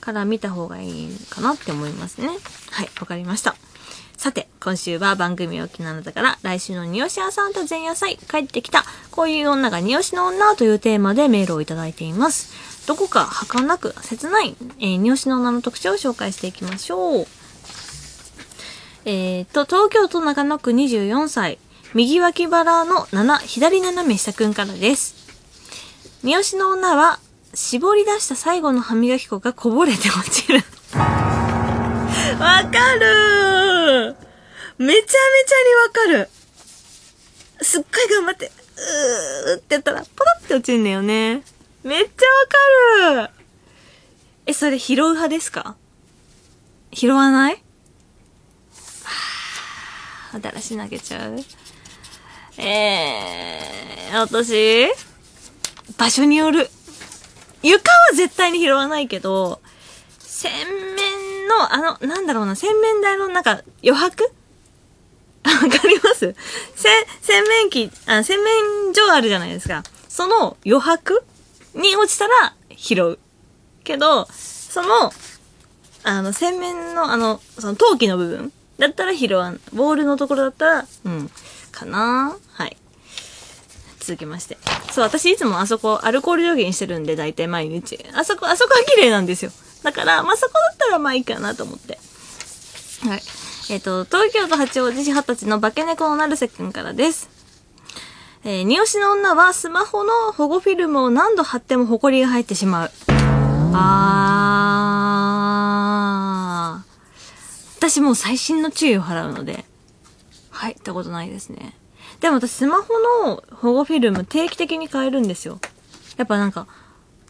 [0.00, 2.28] から見た方がいいかなって思いますね。
[2.70, 3.54] はい、わかりました。
[4.22, 12.86] さて、今週は番組をきなのだから、来週のニオシアさんと前夜祭、帰ってきた、こういう女がニオシの女というテーマでメールをいただいています。
[12.86, 17.26] どこか儚く切ない、えー、ニオシの女の特徴を紹介していきましょう。
[19.06, 21.58] えー、と、東京都中野区24歳、
[21.92, 25.16] 右脇腹の7、左斜め下くんからです。
[26.22, 27.18] 三好の女は、
[27.54, 30.62] 絞り出した最後の歯磨き粉がこぼれて落ちる。
[32.38, 33.31] わかる
[34.82, 35.14] めちゃめちゃ
[36.08, 36.28] にわかる。
[37.62, 38.50] すっごい頑張って、
[39.46, 41.44] うーってやったら、ポロって落ちるんだよね。
[41.84, 42.26] めっちゃ
[43.06, 43.30] わかる。
[44.46, 45.76] え、それ拾う派ですか？
[46.92, 47.62] 拾わない？
[50.40, 51.36] だらし投げちゃう？
[52.58, 54.88] えー、私、
[55.96, 56.68] 場所による。
[57.62, 59.60] 床は絶対に拾わないけど、
[60.18, 64.32] 洗面の、あの、なんだろうな、洗面台のなんか余白
[65.44, 66.34] わかります？
[66.76, 66.88] せ、
[67.20, 69.82] 洗面器、あ、洗面所あるじゃないですか。
[70.08, 71.24] その余白
[71.74, 73.18] に落ちたら拾う。
[73.84, 75.12] けど、その、
[76.04, 79.60] あの、洗面の、あの、その陶器の部分だったら拾わん。
[79.72, 81.30] ボールのところだったら、うん、
[81.72, 82.36] かな？
[82.52, 82.76] はい。
[83.98, 84.58] 続きまして。
[84.92, 87.98] そう、私いつもあそこ、アルコール除菌してるんで、大体毎日。
[88.14, 89.50] あそこ、あそこは綺麗なんですよ。
[89.82, 91.98] だから、まあ、そこだったらまあいいかなと思って。
[93.08, 93.22] はい。
[93.70, 97.28] えっ、と、東京都八王子市二十歳の化け猫の成瀬くんからです。
[98.44, 102.90] えー、二押しの女はスマホの保護フィルムを何度貼っても埃が入ってしまう。
[103.74, 106.92] あー。
[107.78, 109.64] 私もう最新の注意を払うので、
[110.50, 111.74] 入ったことないですね。
[112.20, 112.94] でも私スマホ
[113.26, 115.60] の保護フィルム定期的に変えるんですよ。
[116.16, 116.66] やっぱなんか、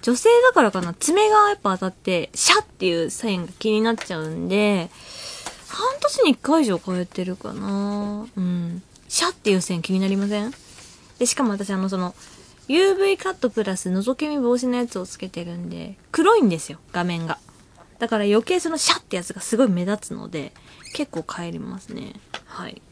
[0.02, 4.90] 女性だからかな、爪がやっぱ当たって、シャッっていうサインが気になっちゃうんで、
[5.72, 8.82] 半年に1回以上変えてるかなうん。
[9.08, 10.52] シャっていう線気になりません？
[11.18, 12.14] で、しかも私あのその、
[12.68, 17.38] UV カットプラス覗き見防止のやつをつけてるんで、黒いんですよ、画面が。
[17.98, 20.52] だから余計そのシャってやつがすごい目立つので、
[20.94, 22.14] 結構帰りますね。
[22.46, 22.82] はい。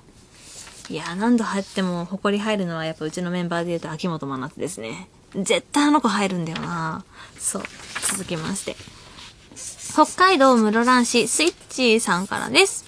[0.89, 5.09] いやー、何度入っても埃入るのはやっぱうちのメンバーで言うと秋元真夏ですね。
[5.35, 7.05] 絶対あの子入るんだよな
[7.39, 7.63] そう。
[8.11, 8.77] 続きまして。
[9.93, 12.85] 北海道室蘭市スイッチーさんからです。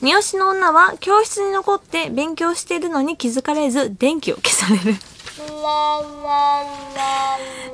[0.00, 4.98] 三好の女は教室に残って勉強しているのに気づかれず電気を消される。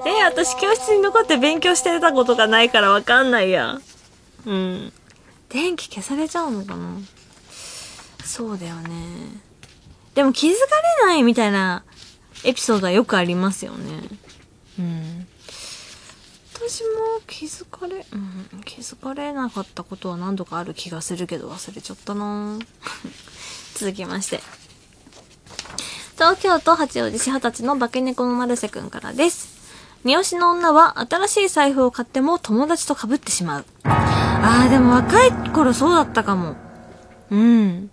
[0.07, 3.81] え、私教室に残って勉強してたことがないからわかんないや。
[4.47, 4.93] うん。
[5.49, 6.97] 電気消されちゃうのかな？
[8.25, 8.89] そうだよね。
[10.15, 10.59] でも気づか
[11.05, 11.85] れないみたいな
[12.45, 14.03] エピソードはよくありますよね。
[14.79, 15.27] うん。
[16.69, 16.89] 私も
[17.27, 22.59] 気づかれ、うん、気づかれなかったことは何度かある気がするけど忘れちゃったな
[23.75, 24.43] 続きまして。
[26.17, 29.57] 東京都八王子市二十歳の化け猫のマルセくんからです。
[30.05, 33.65] 三好の女は新しい財布を買っても友達と被ってしまう。
[33.85, 36.57] あーでも若い頃そうだったかも。
[37.31, 37.91] うん。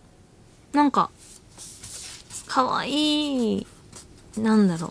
[0.74, 1.12] なんか、
[2.48, 3.68] かわいい、
[4.38, 4.88] なんだろ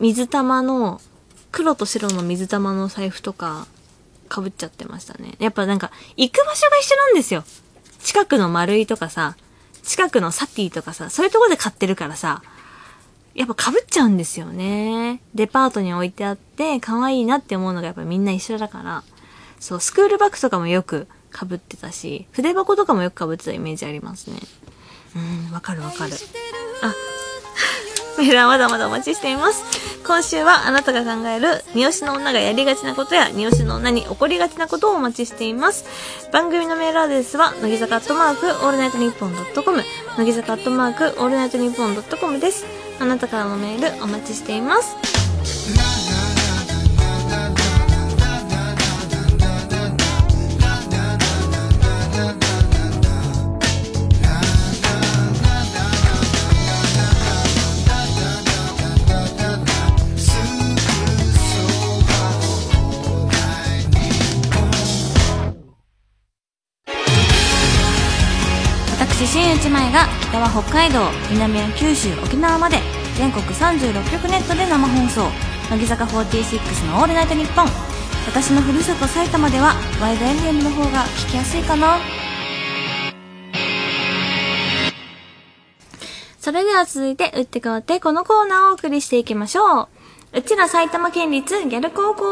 [0.00, 0.02] う。
[0.02, 1.00] 水玉の、
[1.52, 3.66] 黒と白の水玉の財布とか、
[4.32, 5.34] 被っちゃってましたね。
[5.38, 7.44] やっぱなんか、行く場所が一緒なんですよ。
[8.00, 9.36] 近くの丸いとかさ、
[9.82, 12.42] 近くのサティとかさ、そういうとこで買ってるからさ、
[13.34, 15.20] やっぱ被っちゃうんですよね。
[15.34, 19.02] デパートに置いてあって、可愛いなって思うのがやっぱみんな一緒だから。
[19.60, 24.40] そう、スクールバッグとかもよく被ってたし、筆箱とかもよく被ってたイメージありますね。
[25.16, 26.12] うん、わかるわかる。
[26.82, 26.94] あ、
[28.18, 29.64] メールはまだまだお待ちしています。
[30.04, 35.84] 今週はあなたが考える三十路の女がやりがちなことや三十路の女に起こりがちなことをお待ちしています。
[36.32, 39.84] 番組のメールアドレスは、乃木坂アットマークオールナイトニッポンドットコム、
[40.18, 42.66] 乃木坂アットマークオールナイトニッポンドットコムです。
[43.00, 46.01] あなたからのメールお待ちしています。
[69.42, 72.78] 私新内前が北は北海道南は九州沖縄まで
[73.16, 75.22] 全国36局ネットで生放送。
[75.68, 77.66] 乃木坂46の「オールナイトニッポン」
[78.24, 81.98] 私のふるさと埼玉ではワイドエンディングの方が聞きやすいかな。
[86.38, 89.88] それでは続いて打って変わってこのコーナーをお送りしていきましょ
[90.34, 90.38] う。
[90.38, 92.24] うちら埼玉県立ギャル高校。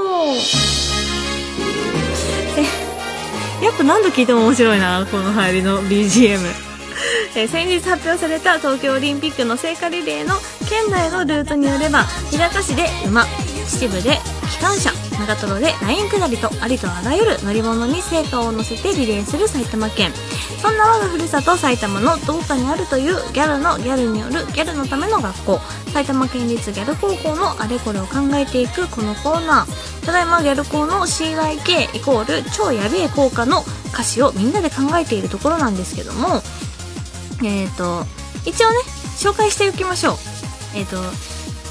[2.56, 6.69] えやっぱ何度聞いても面白いなこの入りの BGM
[7.34, 10.34] えー先日発表された東京オリンピックの聖火リレーの
[10.68, 13.26] 県内のルートによれば日高市で馬
[13.66, 14.18] 秩父で
[14.50, 14.90] 機関車
[15.26, 20.12] 長瀞でライン下りとありとあらゆる乗り物に聖火を乗せてリレーする埼玉県。
[20.62, 25.60] そんな我がふるさと埼玉のどこかにあるというギャルのギャルによるギャルのための学校。
[25.92, 30.06] 埼玉県立ギャル高校のあれこれを考えていくこのコーナー。
[30.06, 36.42] ただいまギャル校の CYK イコール超やべえ効果の歌詞をみんなで考えているところなんですけども
[37.44, 38.04] えっ、と
[38.44, 38.76] 一応ね
[39.18, 40.14] 紹介しておきましょう。
[40.76, 40.96] えっ、と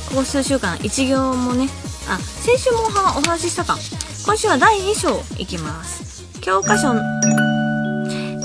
[0.09, 1.67] ここ数週間一行もね
[2.09, 2.79] あ先週も
[3.17, 3.77] お話ししたか。
[4.25, 6.39] 今週は第2章いきます。
[6.41, 6.93] 教科書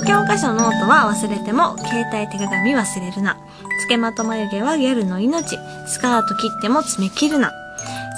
[0.05, 3.37] 教科書ノートは忘れても携帯手鏡忘れるな。
[3.81, 5.57] つけまと眉毛はギャルの命。
[5.87, 7.51] スカート切っても爪切るな。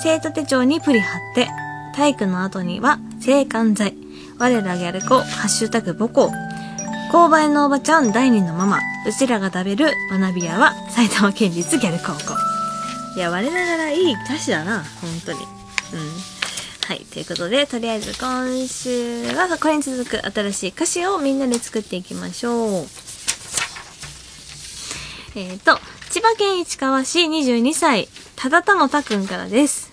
[0.04, 1.48] 生徒手帳にプリ貼って。
[1.96, 3.96] 体育の後には制汗剤
[4.38, 6.32] 我らギャル子ハッシュタグ母校。
[7.12, 8.80] 購買のおばちゃん第二のママ。
[9.08, 12.38] うちらが食べる学び屋は埼玉県立ギャル高校。
[13.16, 15.40] いや我ながらいい歌詞だな本当に。
[15.40, 15.48] うん。
[16.88, 22.88] はいということでとりあえず今週はこれに続く新しい歌詞をみんなで作っていきましょう。
[25.36, 25.80] えっ、と
[26.10, 29.92] 千葉県市川市22歳ただたのたくんからです。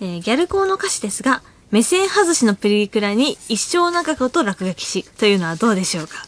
[0.00, 6.27] えーギャル校の歌詞ですが、目線外しのプリクラに一生中子と落書きし、というのはどうでしょうか？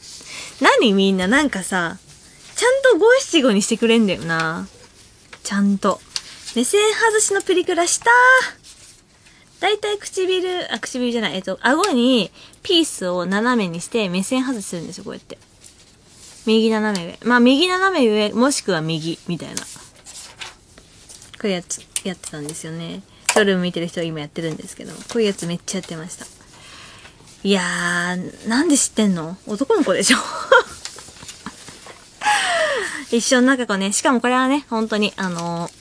[0.61, 1.99] 何みんななんかさ、
[2.57, 4.67] ちゃんと五七五にしてくれんだよな。
[5.43, 6.01] ちゃんと。
[6.55, 8.11] 目線外しのプリクラした
[9.61, 12.31] だいたい唇、あ、唇じゃない、えっと、顎に
[12.63, 15.39] ピースを斜めにして目線外しするんですよ、こうやって。
[16.47, 17.19] 右斜め上。
[17.25, 19.63] まあ、右斜め上、もしくは右、みたいな。
[21.41, 23.03] これやつ、やってたんですよね。
[23.31, 26.40] ショールーム見てる人は今やってるんですけど、こういうやつめっちゃやってました。
[27.43, 29.37] いやー、なんで知ってんの？
[29.47, 30.19] 男の子でしょ？
[33.11, 35.81] 一緒の中子ね、しかもこれはね、本当に、あのー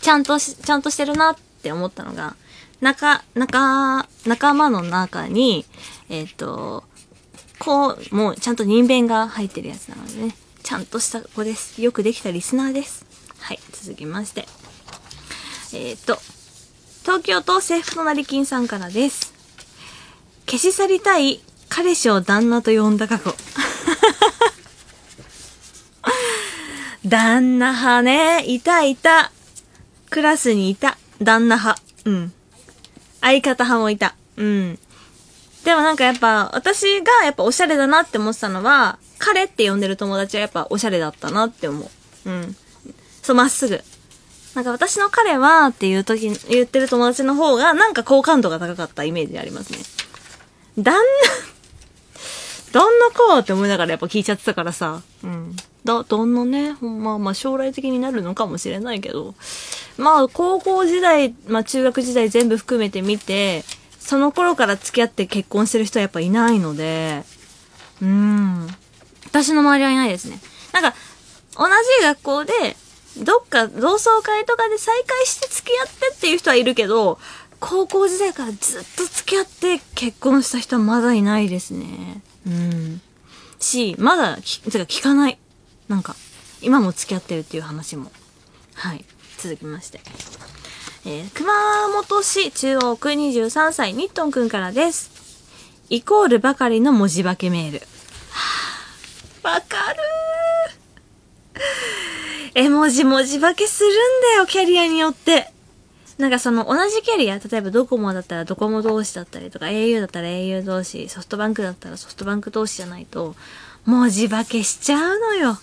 [0.00, 2.36] ちゃんとし、ちゃんとしてるなって思ったのが、
[2.80, 5.64] 仲、仲、仲間の中に、
[6.08, 6.84] えっ、と、
[7.58, 11.82] こう、もうちゃんと人弁が入ってるやつなのでね、ちゃんとした子です。
[11.82, 13.04] よくできたリスナーです。
[13.40, 14.46] はい、続きまして。
[15.72, 16.18] えっ、と、
[17.02, 19.37] 東京都制服の成金さんからです。
[20.48, 23.34] 消し去りたい彼氏を旦那と呼んだ過去。
[27.06, 28.44] 旦那派ね。
[28.46, 29.30] いたいた。
[30.08, 30.96] クラスにいた。
[31.22, 31.82] 旦那派。
[32.06, 32.32] うん。
[33.20, 34.14] 相方派もいた。
[34.36, 34.78] うん。
[35.64, 41.90] でもなんかやっぱ、私がやっぱおしゃれだなって思ってたのは、彼って呼んでる友達はやっぱおしゃれだったなって思
[42.24, 42.30] う。
[42.30, 42.56] うん。
[43.22, 43.82] そう、まっすぐ。
[44.54, 49.78] なんか私の彼はっていう時に言ってる友達の方がなんか好感度が高かったイメージありますね。
[50.78, 50.94] 旦
[52.72, 55.02] 那、旦那かって思いながらやっぱ聞いちゃってたからさ。
[55.24, 55.56] うん。
[55.84, 56.72] だ、旦那ね。
[56.72, 59.34] ほんま、まあ将来的になるのかもしれないけど。
[59.96, 63.64] まあ高校時代、まあ中学時代全部含めて見て、
[63.98, 67.24] その頃から付き合って結婚してる人はやっぱいないので、
[68.00, 68.68] うーん。
[69.26, 70.40] 私の周りはいないですね。
[70.72, 70.94] なんか、
[71.56, 72.76] 同じ学校で、
[73.18, 77.18] どっか同窓会とかで再会して付き合ってっていう人はいるけど、
[77.60, 82.22] 高校時代からずっと付き合って結婚した人はまだいないですね。
[82.46, 83.00] うん。
[83.58, 85.38] し、まだき、てか聞かない。
[85.88, 86.14] なんか、
[86.62, 88.12] 今も付き合ってるっていう話も。
[88.74, 89.04] はい。
[89.38, 90.00] 続きまして。
[91.04, 91.52] えー熊
[91.88, 95.10] 本市中央区23歳ニットンくんからです。
[95.90, 97.78] イコールばかりの文字化けメール。
[98.30, 98.40] は
[99.42, 102.60] ぁわかるー。
[102.60, 103.92] 絵文字文字化けするん
[104.22, 105.52] だよ、キャリアによって。
[106.18, 113.36] なんかその同じキャリア、例えばドコモだったらドコモ同士だったりとか、au だったら au 同士、ソフトバンクだったらソフトバンク同士じゃないと、
[113.86, 115.56] 文字化けしちゃうのよ。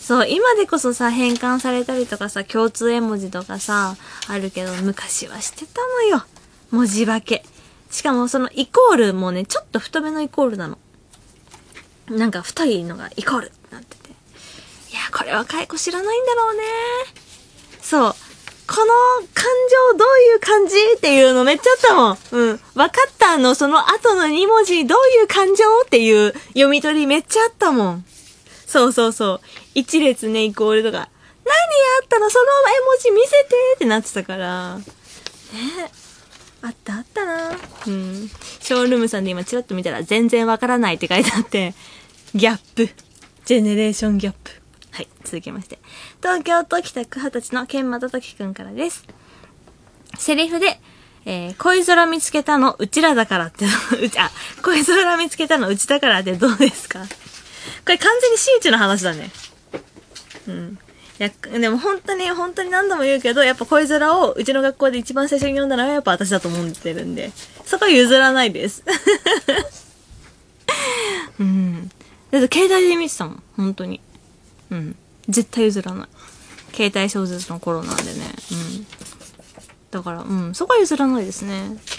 [0.00, 3.96] そう、今でこそさ、変換されたりとかさ、共通絵文字とかさ、
[4.28, 6.24] あるけど、昔はしてたのよ。
[6.70, 7.44] 文字化け。
[7.90, 10.78] しかもそのイコールもね、ちょっと太めのイコールなの。
[12.08, 14.10] なんか太いのがイコールなってて。
[14.10, 14.12] い
[14.94, 16.62] や、これ若い子知らないんだろうね。
[17.82, 18.14] そう。
[18.66, 18.86] この
[19.32, 19.44] 感
[19.92, 22.18] 情どういう感じっていうのめっちゃあったもん。
[22.32, 22.60] うん。
[22.74, 28.04] 分かったの、その後の2文字どういう感情っていう読み取りめっちゃあったもん。
[28.66, 29.40] そうそうそう。
[29.74, 30.98] 一列ね、イコールとか。
[30.98, 31.08] 何あ
[32.04, 33.36] ったのその絵文字見せて
[33.76, 34.78] ってなってたから。
[34.78, 34.82] ね
[36.62, 37.50] あったあったな
[37.86, 38.28] うん。
[38.60, 41.74] ショールームさんで今チラッと見たら全然わからないって書いてあって、
[42.34, 42.88] ギャップ。
[43.44, 44.50] ジェネレーションギャップ。
[44.96, 45.78] はい、続きまして。
[46.22, 49.04] 東京都北区二十歳の剣又時くんからです。
[50.16, 50.80] セリフで、
[51.26, 53.66] えー恋空見つけたのうちらだからって、
[54.02, 54.30] うち、あ、
[54.62, 57.00] 恋空見つけたのうちだからってどうですか？
[57.00, 57.06] こ
[57.88, 59.30] れ完全に真打の話だね。
[60.48, 60.78] うん。
[61.20, 67.32] いや、でも本当に、本当に何度も言うけど、やっぱ恋空をうちの学校で一番最初に読んだのはやっぱ私だと思ってるんで、
[67.66, 68.82] そこは譲らないです。
[71.38, 71.90] うん。
[72.30, 74.00] だって携帯で見てたもん、本当に。
[74.70, 74.96] うん。
[75.28, 76.08] 絶対譲らない。
[76.74, 78.10] 携帯小説の頃なんでね。
[78.52, 78.86] うん。
[79.90, 80.54] だから、うん。
[80.54, 81.58] そこは譲らないですね。
[81.62, 81.78] うん。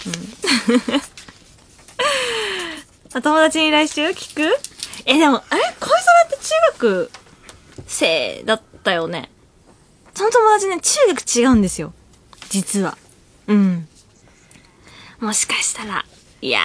[3.14, 4.42] あ友達に来週聞く？
[5.06, 5.62] え、でも、あれ？
[5.80, 7.10] 恋空って中学
[7.86, 9.30] 生だったよね。
[10.14, 11.92] その友達ね、中学違うんですよ。
[12.50, 12.98] 実は。
[13.46, 13.88] うん。
[15.20, 16.04] もしかしたら、
[16.40, 16.60] いや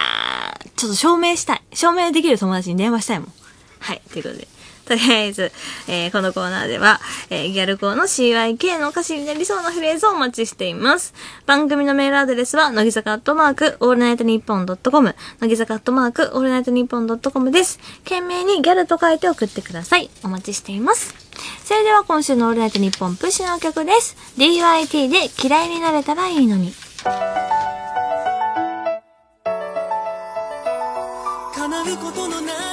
[0.60, 1.64] ー、ちょっと証明したい。
[1.74, 3.34] 証明できる友達に電話したいもん。
[3.80, 4.48] はい、ということで。
[4.88, 5.52] とりあえず、
[5.88, 11.14] えーこのコーナーでは、えーギャルコーの CYK の歌詞になりそうなフレーズをお待ちしています。
[11.46, 17.80] 番組のメールアドレスは、乃木坂アットマーク、オールナイトニッポンドットコム、乃木坂アットマーク、オールナイトニッポンドットコムです。
[18.04, 20.10] 件名にギャルと書いて送ってください。
[20.24, 21.16] お待ちしています。
[21.64, 24.16] それでは今週のオールナイトニッポンプッシュの曲です。
[24.38, 26.74] DYT で嫌いになれたらいいのに。
[31.56, 32.73] 叶うことのな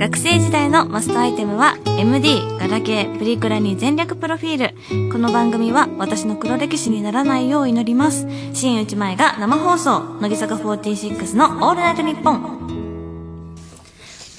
[0.00, 5.12] AI 時代のマストアイテムは MD、ガラケー、プリクラに全略プロフィール。
[5.12, 8.26] この番組は私の黒歴史にならないよう祈ります。
[8.54, 12.70] 新内前が生放送、乃木坂46のオールナイトニッポン。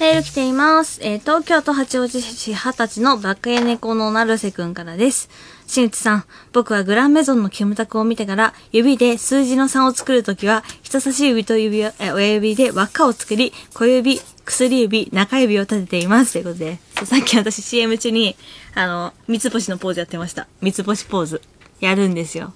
[0.00, 0.98] メール来ています。
[1.00, 5.30] えー東京都八王子市二十歳のバクエ猫の成瀬くんからです。
[5.68, 16.32] 新内さん、僕はグランメゾンのキムタクを見てから、指で数字の3を作るときは、人差し指と指、え親指で輪っかを作り、小指、薬指、中指を立てています。
[16.32, 18.36] ということで、さっき私 CM 中に、
[18.74, 20.46] あの、三つ星のポーズやってました。
[20.60, 21.42] 三つ星ポーズ。
[21.80, 22.52] やるんですよ。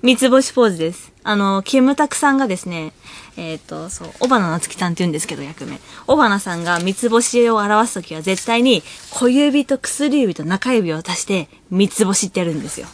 [0.00, 1.12] 三つ星ポーズです。
[1.24, 2.92] あの、キムタクさんがですね、
[3.36, 5.80] えっ、と、そう、小花夏樹さんって言うんですけど、役名。
[6.06, 12.86] 小花さんが三つ星を表すときは絶対に小指と薬指と中指を足して三つ星ってやるんですよ。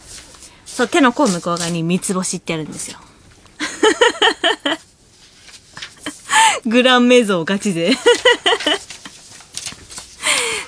[0.65, 2.97] そう、手の甲向こう側に三つ星ってやるんですよ。
[6.65, 7.91] グランメゾンガチで。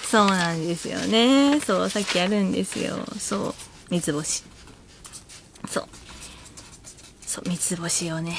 [0.10, 1.60] そうなんですよね。
[1.60, 2.98] そう、さっきやるんですよ。
[3.20, 3.56] そう、
[3.90, 4.44] 三つ星。
[5.70, 5.88] そう。
[7.26, 8.38] そう、三つ星をね、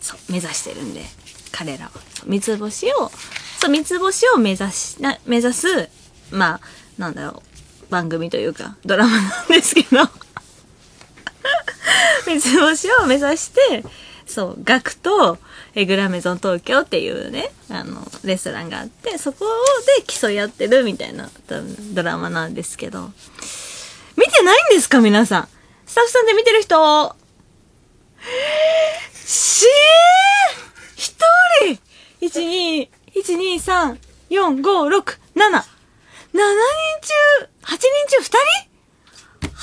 [0.00, 1.04] そう、目指してるんで、
[1.52, 1.92] 彼らは。
[2.26, 3.10] 三つ星を、
[3.60, 5.88] そう、三つ星を目指し、な、目指す、
[6.30, 6.60] まあ、
[6.98, 7.42] なんだろ
[7.88, 10.08] う、番組というか、ドラマなんですけど、
[12.26, 13.84] 三つ星を目指して、
[14.26, 15.38] そう、ガクと、
[15.78, 19.44] えグラメゾン東京っていうね、あの、レストランがあって、そこ
[19.98, 21.28] で競い合ってるみたいな
[21.92, 23.10] ドラマなんですけど、
[24.16, 25.48] 見てないんですか皆さん？
[25.86, 27.14] スタッフさんで見てる人？
[29.12, 29.68] しー
[30.96, 31.14] 一
[31.66, 31.78] 人
[32.22, 33.98] 一二、一二三、
[34.30, 35.50] 四、五、六、七。
[36.32, 36.48] 七人
[37.02, 39.48] 中、八人中二人？
[39.48, 39.58] は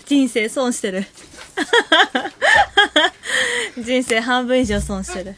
[0.00, 1.04] ぁ人生損してる。
[3.78, 5.34] 人生半分以上損してる。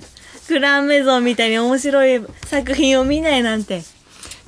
[0.49, 3.83] グランメゾンみたいに面白い作品を見ないなんて。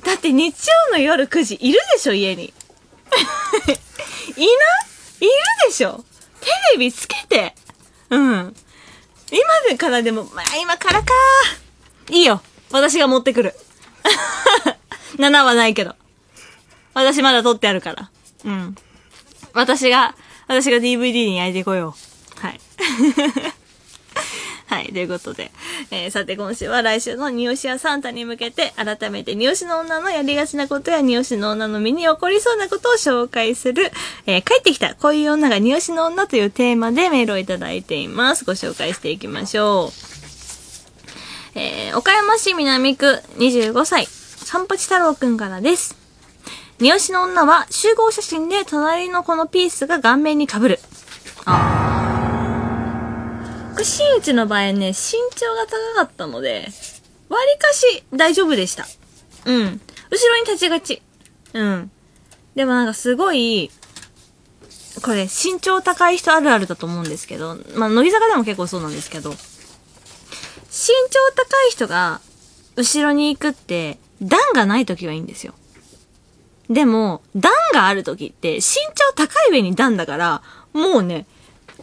[0.03, 0.53] だって日
[0.89, 2.45] 曜の夜9時いるでしょ家に。
[2.45, 2.53] いな？
[4.37, 4.49] いいる
[5.67, 6.03] でしょ
[6.41, 7.55] テレビつけて。
[8.09, 8.55] うん。
[9.31, 11.13] 今からでも、まあ今からか。
[12.09, 12.41] いいよ。
[12.71, 13.55] 私が持ってくる。
[15.17, 15.95] 7はないけど。
[16.93, 18.09] 私まだ撮ってあるから。
[18.43, 18.75] うん。
[19.53, 20.15] 私が、
[20.47, 21.95] 私が DVD に焼いてこよ
[22.37, 22.39] う。
[22.39, 22.59] はい。
[24.67, 24.87] はい。
[24.87, 25.51] ということで。
[25.91, 33.91] えーさて今週は来週のニオシやサンタに向けて、改めてニオシの女のやりがちなことやニオシの女の身に起こりそうなことを紹介する、
[34.25, 38.43] えー帰ってきた、こういう女がニオシの女というテーマでメールをいただいています。
[38.45, 39.91] ご紹介していきましょ
[41.55, 41.59] う。
[41.59, 46.04] えー岡山市南区25歳、三八太郎くんからです。
[46.79, 50.79] ニオシの女は集合写真で隣のこのピースが顔面に被る。
[51.45, 51.71] あ。
[53.71, 54.93] これ、新内の場合ね、身
[55.35, 56.67] 長が高かったので、
[57.29, 58.85] 割かし大丈夫でした。
[59.45, 59.79] うん。
[60.11, 61.01] 後ろに立ちがち。
[61.53, 61.89] うん。
[62.55, 63.71] でもなんかすごい、
[65.01, 69.45] これ身長高い人あるあるだと思うんですけど、まあ、乃木坂でも結構そうなんですけど、身長
[71.35, 72.19] 高い人が
[72.75, 75.53] 後ろに行くって、段がない時はいいんですよ。
[76.69, 80.41] でも、段がある時って、身長高い上に段だから、
[80.73, 81.25] もうね、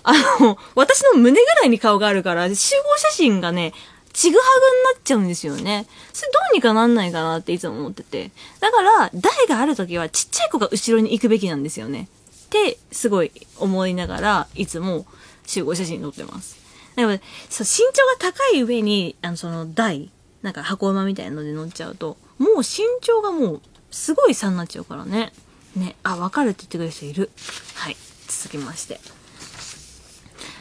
[0.03, 3.73] あの、私の胸ぐらいに顔があるから、集合写真がね、
[4.13, 5.87] ちぐはぐになっちゃうんですよね。
[6.13, 8.31] それどうにかなんないかなっていつも思ってて。
[8.61, 12.09] だから、台がある時はちっちゃい子が後ろに行くべきなんですよね。
[12.47, 15.07] って、すごい思いながら、いつも
[15.47, 16.57] 集合写真撮ってます。
[16.97, 20.11] だから、そう、身長が高い上に、あの、その台、
[20.43, 23.61] なんか箱馬みたいなので乗っちゃうと、もう身長がもう、
[23.93, 25.33] すごい差になっちゃうからね。
[25.77, 27.31] ね、あ、わかるって言ってくれる人いる。
[27.75, 27.97] はい。
[28.27, 29.01] 続きまして。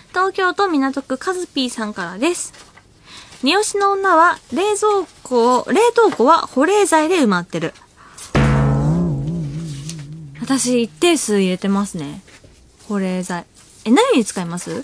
[0.10, 2.54] 東京都港区カズピーさんからです。
[3.44, 7.74] 二押しの女は冷蔵庫を、冷凍庫は保冷剤で埋まってる。
[10.40, 12.22] 私一定数入れてますね。
[12.88, 13.46] 保冷剤。
[13.86, 14.82] え、何に使います？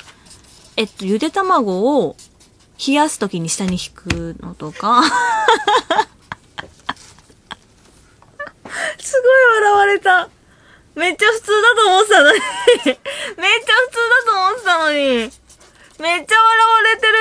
[0.76, 2.16] えっと、ゆで卵を
[2.86, 5.04] 冷やすときに下に引くのとか。
[9.00, 10.30] すごい笑われた。
[10.96, 12.40] めっちゃ普通だと思ってたのに。
[12.84, 13.02] めっちゃ普通
[13.36, 13.44] だ
[14.26, 14.98] と思ってたのに。
[14.98, 15.28] め
[16.18, 17.12] っちゃ笑われてる。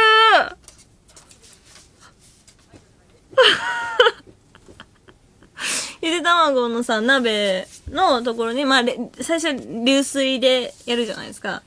[6.03, 8.83] ゆで卵のさ、鍋のところに、まあ、
[9.21, 11.63] 最初流水でやるじゃないですか。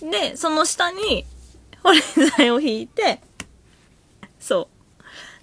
[0.00, 1.24] で、その下に
[1.82, 2.00] 保冷
[2.38, 3.20] 剤を引いて、
[4.40, 4.73] そう。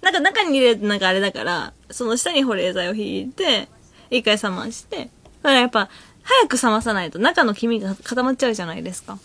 [0.02, 3.68] なんか中に入れるとなんかあれだから、その下に保冷剤を引いて、
[4.10, 5.10] 一回冷まして、だか
[5.54, 5.88] らやっぱ、
[6.22, 9.18] 早く冷まさないと中の黄身が固まっちゃうじゃないですか。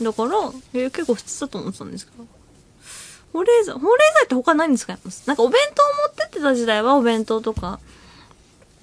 [0.00, 0.30] だから、
[0.72, 2.26] えー結構普通だと思ってたんですけど。
[3.32, 7.78] 保冷剤、保冷剤って他何に使いますなんかお弁当持ってってた時代はお弁当とか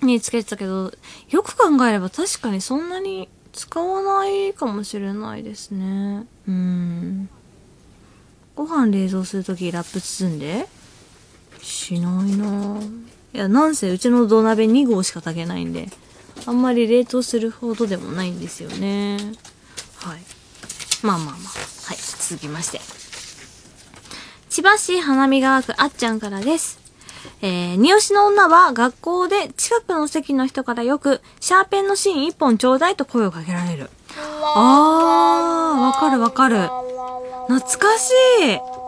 [0.02, 0.94] につけてたけど、
[1.30, 6.26] よく考えれば確かにそんなに使わないかもしれないですね。
[6.48, 7.30] うん。
[8.56, 10.68] ご飯冷蔵するときラップ包んで
[11.62, 12.04] しない
[12.38, 15.90] なぁいや、なんせうちの土鍋2合しか炊けないんで、
[16.46, 19.18] あんまり冷凍するほどでもないんですよね。
[19.98, 20.20] はい。
[21.04, 21.38] まあまあまあ。
[21.88, 21.98] はい。
[21.98, 22.80] 続きまして。
[24.50, 26.80] 千葉市花見川区あっちゃんからです。
[27.42, 33.90] えー、二押しの女は学校で近くの席の人からよく、シャーペンの芯一本ちょうだいと声をかけられる。
[34.56, 36.70] あー、わかるわかる。
[37.48, 38.87] 懐かしい。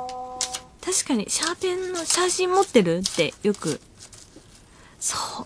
[0.84, 3.80] 確かに、シャーペンの写真持ってるってよく。
[5.00, 5.46] そう。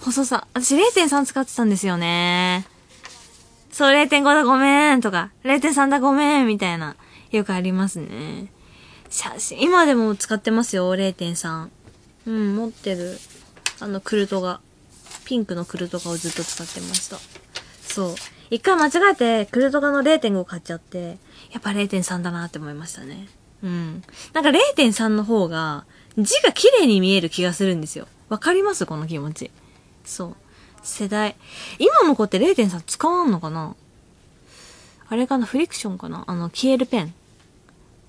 [0.00, 0.46] 細さ。
[0.54, 2.66] 私0.3使ってたんですよね。
[3.70, 6.96] そう、0.5だごめんとか、0.3だごめんみたいな、
[7.30, 8.48] よくありますね。
[9.08, 11.68] 写真、今でも使ってますよ、0.3。
[12.26, 13.18] うん、持ってる。
[13.80, 14.60] あの、クルトが。
[15.24, 17.18] ピンクのクルトガをずっと使ってました。
[17.86, 18.14] そう。
[18.50, 21.18] 一回間違えて、クルトガの0.5買っちゃって、
[21.52, 23.28] やっぱ0.3だなって思いましたね。
[23.62, 24.02] うん。
[24.32, 25.84] なんか0.3の方が、
[26.18, 28.06] 字が綺麗に見える気がするんですよ。
[28.28, 28.86] わかります？
[28.86, 29.50] この気持ち。
[30.04, 30.36] そう。
[30.82, 31.36] 世代。
[31.78, 33.74] 今の子って0.3使わんのかな？
[35.08, 35.46] あれかな？
[35.46, 36.24] フリクションかな？
[36.26, 37.14] あの、消えるペン。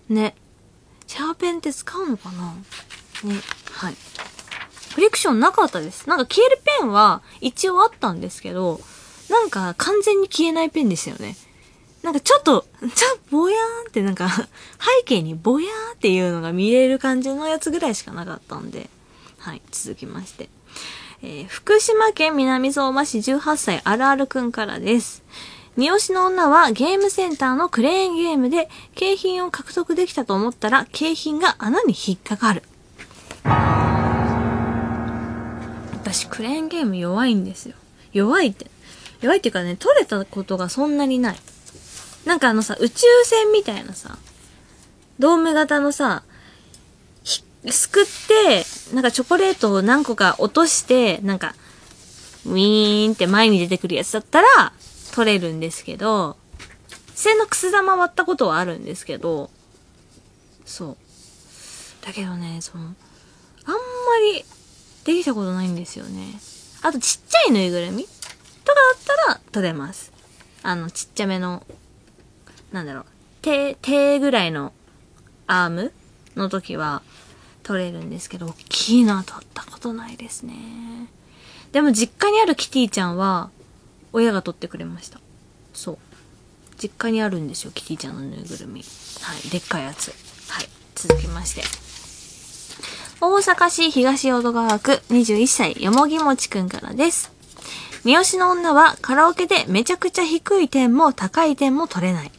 [0.09, 0.35] ね。
[1.07, 2.53] シャーペンって使うのかな？
[3.23, 3.39] ね。
[3.71, 3.95] はい。
[4.95, 6.07] フリクションなかったです。
[6.09, 8.79] なんか消えるペンは一応あったんですけど、
[9.29, 11.35] なんか完全に消えないペンでしたよね。
[12.03, 14.45] なんかちょっと、ちょぼやーんってなんか、背
[15.05, 18.89] 景にぼやーっていうのが見れる感じのやつぐらいしかなかったんで。
[19.39, 20.49] はい、続きまして。
[21.21, 25.23] えー福島県南相馬市18歳あるあるくんからです。
[25.77, 32.63] 三好の女はゲームセンターのクレーンゲームで景品を獲得できたと思ったら景品が穴に引っかかる。
[35.93, 37.75] 私クレーンゲーム弱いんですよ。
[38.11, 38.67] 弱いって。
[39.21, 41.37] 弱いっていうかね、取れたことがそんなにない。
[42.26, 44.17] なんかあのさ、宇宙船みたいなさ、
[45.19, 46.24] ドーム型のさ、
[47.71, 51.55] すくって、なんかチョコレートを何個か落として、なんか、
[52.45, 54.74] ウィーンって前に出てくるやつだったら、
[55.13, 56.38] 取れるんですけど、
[57.15, 59.49] 線のくす玉割ったことはあるんですけど、
[60.65, 60.97] そう。
[62.05, 63.78] だけどね、その、あんま
[64.34, 64.43] り
[65.05, 66.34] できたことないんですよね。
[66.82, 70.11] あとちっちゃいぬいぐるみとかだったら取れます。
[70.63, 71.63] あの、ちっちゃめの、
[72.74, 73.05] なんだろう、
[73.41, 74.74] 手、手ぐらいの
[75.47, 75.93] アーム
[76.36, 77.03] の時は
[77.61, 80.55] 取れるんですけど、大きいのは取ったことないですね。
[81.71, 83.49] でも実家にあるキティちゃんは、
[84.11, 85.21] 親が取ってくれました。
[85.74, 85.97] そう。
[86.78, 88.84] 実家にあるんですよ、キティちゃんのぬいぐるみ。
[89.21, 90.11] はい、でっかいやつ。
[90.49, 91.63] はい、続きまして。
[93.21, 97.32] 大阪市東淀川区21歳よもぎもちくんからです。
[98.03, 102.32] 三好の女はカラオケでめちゃくちゃ低い点も高い点も取れない。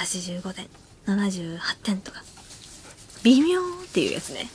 [0.00, 0.66] 85点、
[1.06, 2.22] 78点とか。
[3.22, 4.48] 微妙っていうやつね。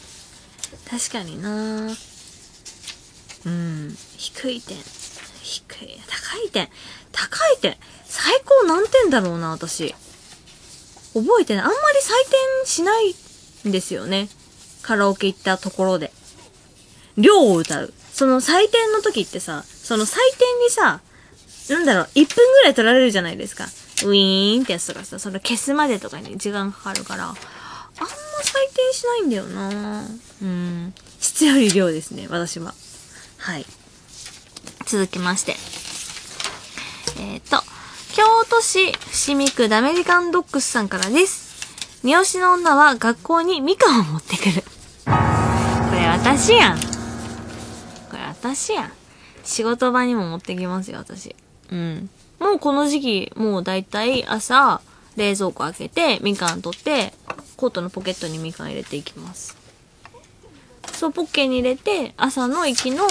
[0.89, 1.95] 確かにな
[3.45, 3.95] うん。
[4.17, 4.75] 低い点。
[5.43, 6.01] 低い。
[6.07, 6.67] 高い点。
[7.11, 7.77] 高い点。
[8.05, 9.93] 最高何点だろうな、私。
[11.13, 11.65] 覚えてない。
[11.65, 13.15] あんまり採点しない
[13.69, 14.27] んですよね。
[14.81, 16.11] カラオケ行ったところで。
[17.17, 17.93] 量を歌う。
[18.13, 21.01] その採点の時ってさ、その採点にさ、
[21.69, 23.67] なんだろう、1分ぐらい取られるじゃないですか。
[24.03, 27.41] ウィーンってやつとかさ、それ消すまでとかに時間かかるから、あんま採
[28.75, 30.05] 点しないんだよな
[30.41, 30.93] うん。
[31.19, 32.73] 質より量ですね、私は。
[33.37, 33.65] はい。
[34.85, 35.55] 続きまして。
[37.19, 37.61] えっ、と、
[38.13, 42.01] 京都市伏見区ダメリカンドッグスさんからです。
[42.03, 44.63] 三好の女は学校にみかんを持ってくる。
[45.05, 45.11] こ
[45.93, 46.77] れ私やん。
[46.77, 46.83] こ
[48.13, 48.91] れ私やん。
[49.43, 51.35] 仕事場にも持ってきますよ、私。
[51.71, 52.09] うん。
[52.45, 54.79] もうこの時期、もうだいたい朝、
[55.15, 57.11] 冷蔵庫開けて、みかん取って、
[57.57, 59.57] コートのポケットにみかん入れていきます。
[60.93, 63.07] そう、ポッケに入れて、朝の行きの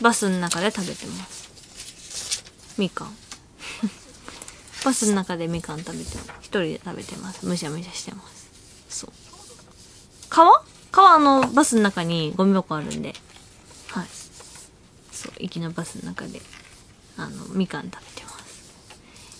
[0.00, 2.72] バスの中で食べてます。
[2.78, 3.14] みかん。
[4.84, 6.30] バスの中でみかん食べてます。
[6.40, 7.44] 一人で食べてます。
[7.44, 8.48] むしゃむしゃしてます。
[8.88, 9.10] そう。
[10.30, 10.64] 川？
[10.90, 13.14] 川のバスの中にゴミ箱あるんで。
[13.88, 14.06] はい。
[15.12, 16.40] そう、行きのバスの中で、
[17.18, 18.31] あの、みかん食べてます。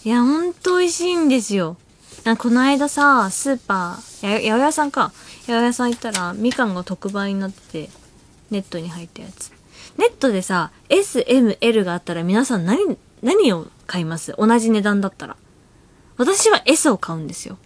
[0.05, 1.77] いや、ほんと美味しいんですよ。
[2.25, 5.13] なこの間さ、スーパー、や、八百屋さんか。
[5.47, 7.91] 八百屋さん行ったら、みかんが特売になってて、
[8.51, 9.53] ネットに入ったやつ。
[9.97, 14.35] ネットでさ、S、M、L があったら皆さん何、何を買います？
[14.39, 15.37] 同じ値段だったら。
[16.17, 17.57] 私は S を買うんですよ。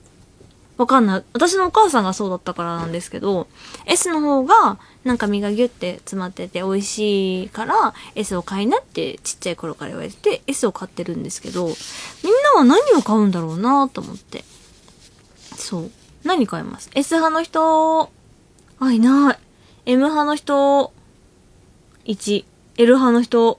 [0.77, 1.24] わかんない。
[1.33, 3.49] 私のお母さんがそうだったからなんですけど、
[3.87, 11.74] S の方が、なんか身がギュッて詰まってて美味しいから S を買いなってちっちゃい頃から言われてて S を買ってるんですけど、みん
[12.55, 14.45] なは何を買うんだろうなと思って。
[15.57, 15.91] そう。
[16.24, 18.11] 何買います ?S 派の人、
[18.79, 19.39] あ、いない。
[19.87, 20.93] M 派の人、
[22.05, 22.45] 1。
[22.77, 23.59] L 派の人、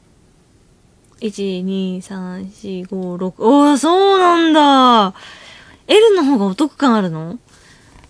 [1.22, 3.34] 1、2、3、4、5、6。
[3.40, 5.16] おー、そうなんだ。
[5.88, 7.40] L の方がお得感あるの？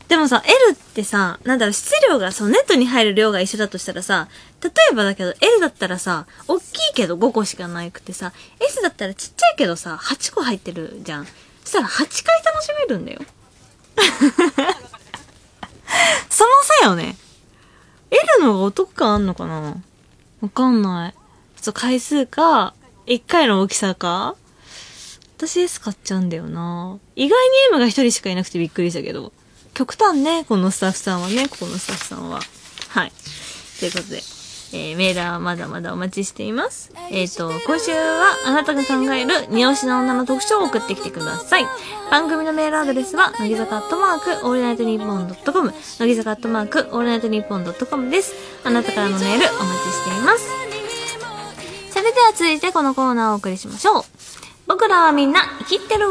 [0.08, 4.30] でもさ、L ってさ、なんだろ、質量が、そのネットに入る量が一緒だとしたらさ、
[4.64, 6.66] 例えばだけど、L だったらさ、大きい
[6.96, 11.26] けど5個しかなくてさ、S だったらちっちゃいけどさ、8個入ってるじゃん。
[11.26, 11.32] そ
[11.70, 13.20] したら8回楽しめるんだよ。
[16.30, 16.50] その
[16.80, 17.18] 差よね。
[18.10, 19.76] L の方がお得感あんのかな？
[20.40, 21.12] わかんない。
[21.12, 21.18] ちょ
[21.62, 22.74] っと回数か、
[23.08, 24.38] 1回の大きさか？
[25.38, 29.32] 私 S 買っちゃうんだよな意外に M が1人しかいなくてびっくりしたけど。
[29.76, 32.40] 極端ね、このスタッフさんはね、ここのスタッフさんは。
[32.90, 33.12] はい。
[33.80, 34.16] ということで、
[34.74, 36.92] えー、メールはまだまだお待ちしています。
[37.12, 41.68] えっ、と、今週はあなたが考える二押しの女の特徴を送ってきてください。
[42.10, 48.34] 番組のメールアドレスは、乃木坂アットマーク、オールナイトニッポンドットコム、乃木坂アットマーク、オールナイトニッポンドットコムです。
[48.64, 50.50] あなたからのメールお待ちしています。
[51.92, 54.17] それでは続いてこのコーナーをお送りしましょう。
[54.68, 56.08] 僕らはみんな生きってる。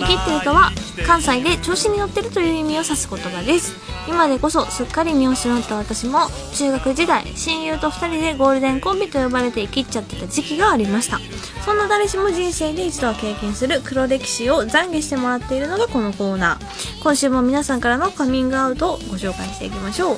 [0.00, 0.70] 生きってるとは
[1.06, 3.74] 関西で調子に乗ってるという意味を指す言葉です。
[4.08, 11.20] 今でこそすっかり見失った私も中学時代親友と2人でゴールデンコンビと呼ばれて生きっちゃってた時期がありました。
[11.64, 17.02] そんな誰しも人生で一度は経験する黒歴史を懺悔してもらっているのがこのコーナー。
[17.02, 20.16] 今週も皆さんからのカミングアウトをご紹介していきましょう。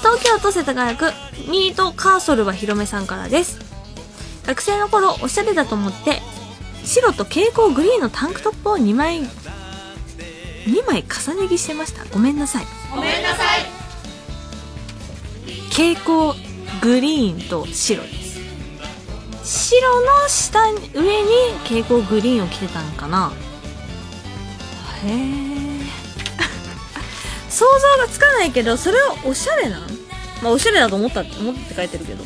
[0.00, 1.06] 東京都世田谷区
[1.48, 3.75] ミートカーソルは広めさんからです
[4.46, 6.22] 学生の頃おしゃれだと思って
[6.84, 9.22] 白と蛍光グリーンのタンクトップを2枚
[10.66, 12.04] 2枚重ね着してました。
[12.06, 12.66] ごめんなさい。
[12.94, 13.60] ごめんなさい。
[15.70, 16.32] 蛍光
[16.80, 18.08] グリーンと白で
[19.44, 19.70] す。
[19.70, 21.28] 白の下に上に
[21.64, 23.32] 蛍光グリーンを着てたんかな。
[25.04, 25.86] へえ。
[27.48, 29.82] 想像がつかないけどそれはおしゃれなん？
[30.42, 32.24] まあおしゃれだと思ったって思って書いてるけど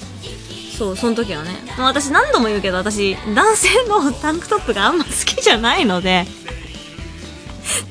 [0.80, 6.26] そうその時はね、まあ、私何度も言うけど私男性の タンクトップがあんま好きじゃないので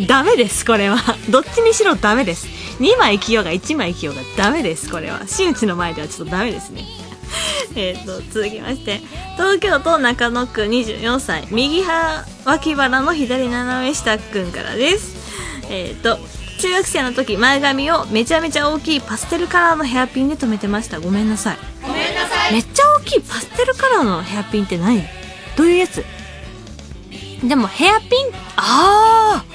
[0.07, 0.97] ダメですこれは。
[1.29, 2.47] どっちにしろダメです。
[2.79, 5.21] 2枚着ようが1枚着ようがダメですこれは。
[5.27, 6.85] 真打の前ではちょっとダメですね。
[7.75, 9.01] えっと続きまして。
[9.35, 11.47] 東京都中野区24歳。
[11.51, 15.15] 右は脇腹の左斜め下くんからです。
[15.69, 16.17] えっ、と
[16.59, 20.99] 中学生の時前髪をめちゃめちゃ大きいパステルカラーのヘアピンで留めてました。
[20.99, 21.57] ごめんなさい。
[21.87, 21.93] ご
[22.51, 25.03] めっちゃ大きいパステルカラーのヘアピンって何
[25.55, 26.03] どういうやつ？
[27.47, 28.09] でもヘアピン？
[28.57, 29.45] ああ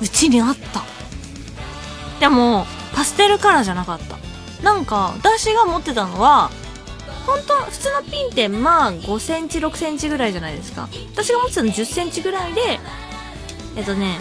[0.00, 0.82] うちにあった。
[2.20, 4.18] でもパステルカラーじゃなかった。
[4.62, 6.50] なんか私が持ってたのは
[7.26, 10.88] 本当普通のピンってまあ5センチ6センチぐらいじゃないですか。
[11.12, 12.60] 私が持ってたの10センチぐらいで
[13.76, 14.18] えっとね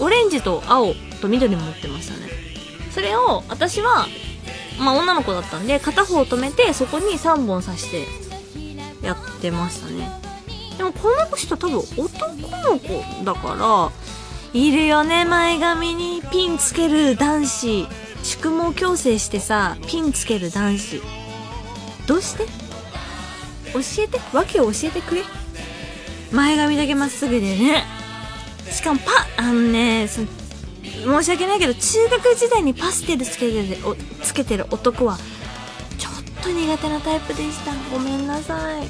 [0.00, 2.28] オレンジと青と緑も持ってましたね。
[2.92, 4.06] それを私は
[4.78, 8.06] まあ女の子だったんで片方止めてそこに3本刺して
[9.06, 10.10] やってましたね。
[10.76, 13.92] でもこの人多分男の子だから
[14.60, 16.22] いるよね前髪に。
[16.30, 17.86] ピンつける男子。
[18.22, 21.02] 宿毛矯正してさピンつける男子。
[22.06, 22.46] どうして？
[23.72, 24.20] 教えて。
[24.32, 25.22] 訳を教えてくれ。
[26.32, 27.84] 前髪だけまっすぐでね。
[28.70, 30.22] しかもパあのねそ
[31.02, 35.18] 申し訳ないけど中学時代にパステルつけてるおつけてる男は
[35.98, 37.72] ちょっと苦手なタイプでした。
[37.92, 38.88] ごめんなさい、はい、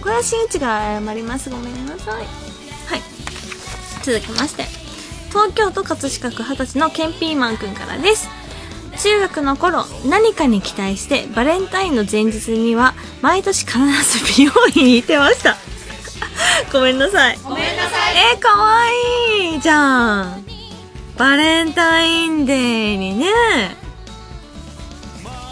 [0.00, 1.50] これは新内が謝ります。
[1.50, 2.14] ごめんなさい。
[2.16, 2.26] はい。
[4.02, 4.64] 続きまして。
[5.30, 8.28] 東京都葛飾区二十歳のケンピーマンくんからです。
[9.02, 15.56] 中学の頃何かに期待してバレンタインの前日には毎年必ず美容院に行ってました。
[16.72, 17.38] ごめんなさい。
[17.42, 18.16] ごめんなさい。
[18.32, 19.60] えー、かわいい。
[19.60, 20.43] じゃん
[21.16, 23.26] バレンタインデーにね。
[23.26, 23.28] い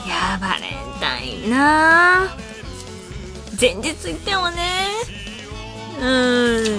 [0.09, 2.35] やバレンタインな。
[3.61, 4.89] 前日行ってもね。
[6.01, 6.05] う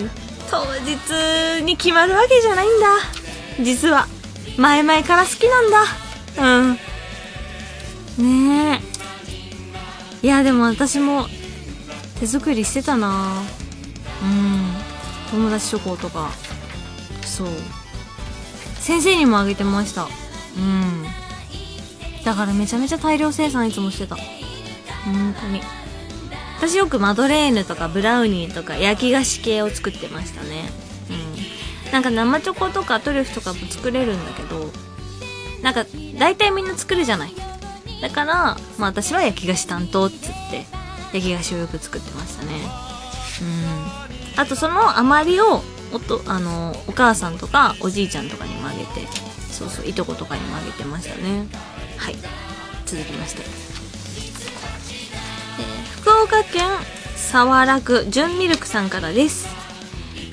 [0.06, 0.12] ん。
[0.52, 2.98] 当日に決まるわけじゃないんだ。
[3.64, 4.10] 実は。
[4.58, 5.86] 前々から好きなんだ。
[8.20, 8.68] うん。
[8.68, 8.82] ね
[10.22, 10.26] え。
[10.26, 11.30] いやでも私も
[12.20, 13.44] 手作りしてたな。
[14.22, 14.74] うん。
[15.32, 16.32] 友達チョコとか。
[17.26, 17.48] そう。
[18.84, 20.10] 先生にもあげてました。
[20.58, 21.06] うん。
[22.26, 24.18] だからめちゃめちゃ大量生産いつもしてた。
[24.18, 25.62] 本当に。
[26.58, 30.70] 私よくマドレーヌとかブラウニーとか焼き菓子系を作ってましたね。
[31.10, 31.92] うん。
[31.94, 34.70] なんか生チョコとかトリュフとかも作れるんだけど
[35.62, 35.86] なんか
[36.20, 37.34] 大体みんな作るじゃない。
[38.02, 40.66] だからまあ私は焼き菓子担当っつって
[41.14, 42.52] 焼き菓子をよく作ってましたね。
[44.36, 44.42] うん。
[44.42, 45.64] あとその余りを
[45.94, 49.08] おとあのお母さんとかおじいちゃんとかにもあげて
[49.52, 51.48] そうそういとことかにもあげてましたね。
[51.98, 52.16] はい。
[52.86, 53.64] 続きまして、えー
[56.02, 56.64] 福岡県
[57.16, 59.48] 早良区純ミルクさんからです。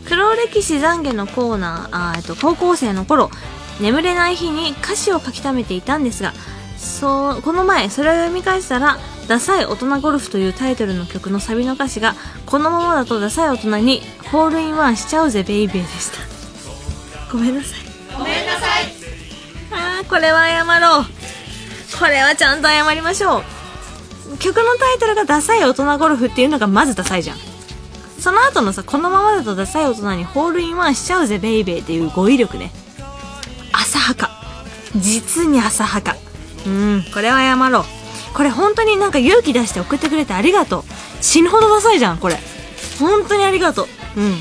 [0.05, 3.31] 黒歴史懺悔のコーナーあー、えっと、高校生の頃
[3.81, 6.33] 眠れない日に歌詞を書き溜めていたんですが
[6.81, 12.15] そうこの前それを読み返したら「ダサい大人ゴルフ」というタイトルの曲のサビの歌詞が
[12.47, 14.03] このままだとダサい大人に
[14.33, 16.19] ホールインワンしちゃうぜベイベーでした。
[17.31, 17.79] ごめんなさい。
[18.17, 18.93] ごめんなさい
[19.71, 21.07] あーこれは謝ろう。
[21.99, 24.39] これはちゃんと謝りましょう。
[24.39, 27.37] 曲のタイトルが「ダサい大人ゴルフ」っていうのがまずダサいじゃん。
[28.19, 32.73] その後のさこのままだとダサい大人にホールインワンしちゃうぜベイベーっていう語彙力ね。
[33.73, 34.31] 浅はか。
[34.97, 36.17] 実に浅はか。
[36.67, 37.05] うん。
[37.13, 37.85] これは謝ろう。
[38.35, 40.85] これ本当になんか勇気出して送ってくれてありがとう。
[41.21, 42.39] 死ぬほどダサいじゃんこれ。
[42.99, 43.85] 本当にありがと
[44.17, 44.21] う。
[44.21, 44.35] うん。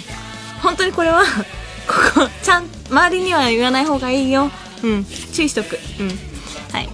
[0.62, 1.24] 本当にこれは
[1.88, 4.52] ここちゃん周りには言わない方がいいよ。
[4.84, 5.06] うん。
[5.34, 5.80] 注意しとく。
[6.00, 6.08] うん。
[6.72, 6.90] はい。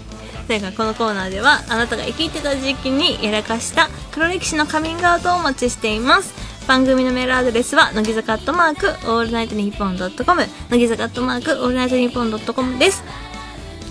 [0.48, 6.34] というかこのコーナーではあなたがイキってた時期にやらかした黒歴史のカミングアウトをお待ちしています。
[6.68, 10.48] 番組のメールアドレスは乃木坂アットマークオールナイトニッポンドットコム。
[10.70, 13.04] 乃木坂アットマークオールナイトニッポンドットコムです。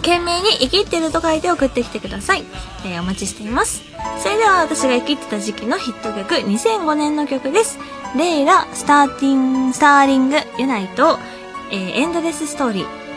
[0.05, 2.45] 懸命に生きってると書いて送ってきてください、
[2.85, 3.83] えーお待ちしています。
[4.23, 7.79] それでは私が生きってた時期のヒット曲2005年の曲です。
[8.15, 11.19] レイラスターティンスターリングユナイト、
[11.73, 13.14] えーエンドレスストーリー。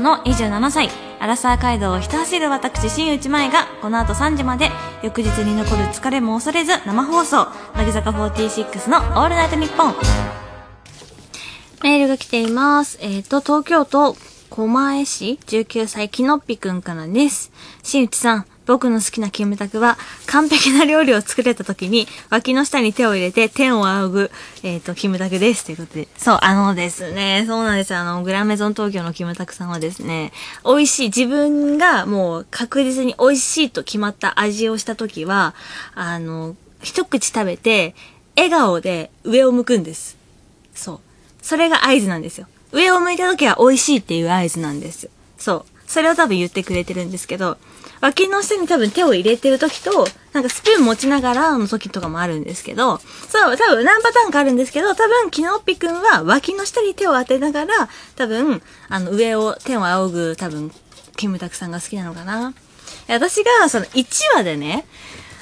[0.00, 0.88] 長の27歳、
[1.20, 4.70] アラサー街道をひた走る私、新内前が、この後3時まで、
[5.02, 9.94] 翌日に残る疲れも恐れず、生放送、乃木坂46のオールナイトニッポン。
[11.82, 12.98] メールが来ています。
[13.02, 14.16] えっ、と、東京都
[14.48, 17.52] 狛江市19歳きのっぴくんからです。
[17.82, 24.30] 新内さん、僕の好きなキムタクは、完璧な料理を作れた時に、脇の下に手を入れて天を仰ぐ、
[24.62, 25.64] えっ、と、キムタクです。
[25.64, 26.06] ということで。
[26.16, 27.92] そう、あのですね、そうなんです。
[27.96, 30.30] あの、グランメゾン東京のキムタクさんはですね、
[30.64, 35.56] 美味しい、自分がもう確実に美味しいと決まった味をした時は、
[35.96, 37.96] あの、一口食べて、
[38.36, 40.16] 笑顔で上を向くんです。
[40.76, 41.00] そう。
[41.42, 42.46] それが合図なんですよ。
[42.70, 45.10] 上を向いた時は美味しいっていう合図なんです。
[45.38, 45.80] そう。
[45.88, 47.58] それを多分言ってくれてるんですけど、
[48.00, 60.72] 脇の下に多分手を入れてる時と、なんかスプーン持ちながらの時とかもあるんですけど、そう、多分何パターンかあるんですけど、多分、キノッピくんは脇の下に手を当てながら、多分、あの、上を、天を仰ぐ、多分、
[61.16, 62.54] キムタクさんが好きなのかな。
[63.08, 64.86] 私が、その、1話でね、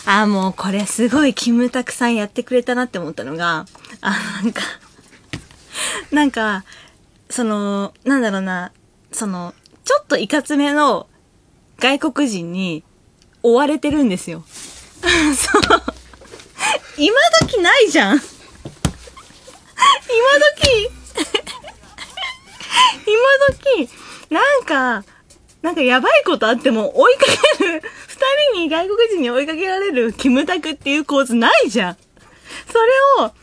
[0.07, 3.67] あもうこれすごいキムタクさんやってくれたなって思ったのが、
[4.01, 4.63] あ、なんか、
[6.11, 6.65] なんか、
[7.29, 8.73] その、なんだろうな、
[9.13, 9.55] その、
[9.85, 11.08] ちょっといかつめの
[11.79, 12.83] 外国人に
[13.43, 14.45] 追われてるんですよ。
[15.37, 15.62] そう。
[16.97, 18.16] 今時ないじゃん。
[18.16, 18.22] 今
[20.57, 20.91] 時
[23.07, 23.16] 今
[23.87, 23.91] 時
[24.31, 25.05] なんか、
[25.62, 27.26] なんかやばいことあっても追いか
[27.59, 28.18] ける、二
[28.53, 31.97] 人に外国人に追いかけられるキムタクっていう構図ないじゃん。
[32.70, 33.37] それを、ちゃんとや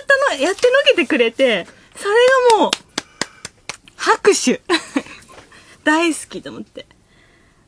[0.00, 2.14] ったの、やってのけてくれて、それ
[2.56, 2.70] がもう、
[3.96, 4.62] 拍手。
[5.84, 6.86] 大好きと思って。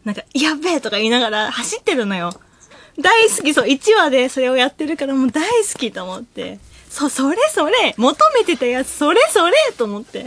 [0.04, 2.38] なんか、やべえとか言いながら走ってるのよ。
[3.00, 6.58] 大好き、そう、1話でそれをやってるからもう大好きと思って。
[6.90, 10.24] そう、それそれ求めてたやつ、それそれと思って。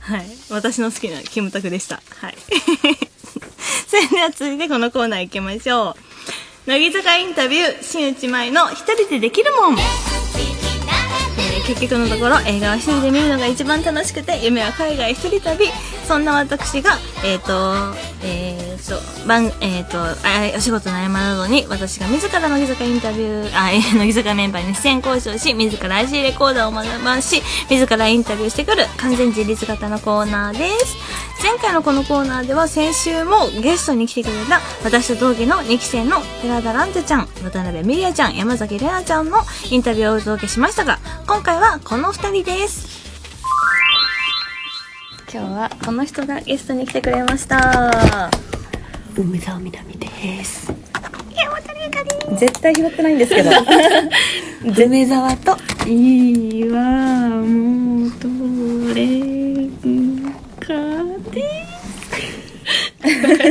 [0.00, 0.26] はい。
[0.48, 2.00] 私の好きなキムタクでした。
[2.20, 2.36] はい。
[3.86, 5.96] それでは続いてこのコーナー行きましょ
[6.66, 6.70] う。
[6.70, 9.74] 乃木坂インタビュー、新内前の一人でできるもん。
[9.74, 10.20] えー
[11.66, 15.66] 結局のところ映画は一人で見るのが一番楽しくて夢は海外一人旅
[16.10, 17.72] そんな私が、えっ、と、
[18.24, 20.16] えっ、と、番、えっ、と、あ
[20.56, 27.40] お仕事の合間などに、私が自ら乃木坂インタビュー、あ、え 乃木坂メンバーに出演交渉し、自ら IC レコーダーを学ばし、
[27.70, 30.96] 自らインタビューしてくる完全自立型のコーナーです。
[31.40, 39.38] 前回のこのコーナーでは先週もゲストに来てくれた私と同期の2期生の寺田蘭テちゃん、渡辺美里ちゃん、山崎玲奈ちゃんの
[39.70, 40.98] インタビューをお届けしましたが、
[41.28, 43.09] 今回はこの2人です。
[45.32, 48.30] 今日はこの人がゲストに来てくれました。
[49.16, 50.72] 梅沢みなみです。
[52.36, 53.50] 絶対拾ってないんですけど。
[54.84, 55.56] 梅沢と、
[55.88, 58.28] いいわもうど
[58.94, 59.68] れ
[60.60, 60.74] か
[61.30, 61.42] で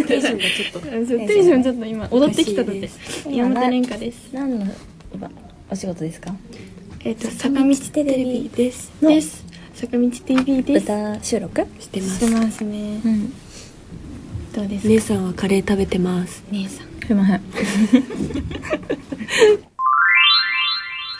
[0.03, 0.82] テンションがちょっと。
[0.82, 2.89] テンションちょっと今踊ってきたので
[3.30, 4.67] 山田蓮香です何の
[5.13, 5.30] 今
[5.71, 6.34] お仕事ですか？
[7.05, 9.49] えっ、と坂道テレビですです
[9.80, 13.34] 坂道 TV です歌収録してますしてますねうん。
[14.53, 14.89] どうですか？
[14.89, 17.41] 姉さんはカレー食べてます姉さんすいません。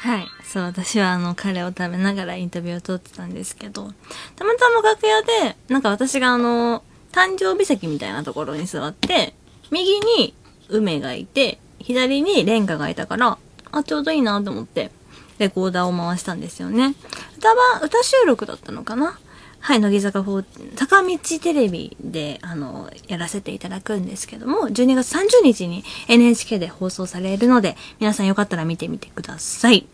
[0.01, 0.28] はい。
[0.45, 3.91] そう、私はあの、カレーを食べながらインタビューを撮ってたんですけど、
[4.36, 9.34] たまたま楽屋で、なんか私があの、誕生日席みたいなところに座って、
[9.72, 10.34] 右に
[10.70, 13.38] 梅がいて、左に蓮華がいたから、
[13.72, 14.91] あ、ちょうどいいなと思って、
[15.40, 16.94] レコーダーを回したんですよね。
[17.38, 19.18] 歌は、歌収録だったのかな？
[19.62, 29.86] はい、乃木坂4、坂道テレビで、あの、やらせていただくんですけども、12月30日に NHK で放送されるので、皆さんよかったら見てみてください。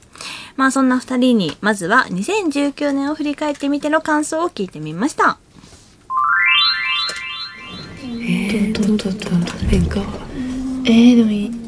[0.56, 5.40] まあそんな二人に、まずは2019年を振り返ってみての感想を聞いてみました。
[8.04, 11.65] えー、でもいい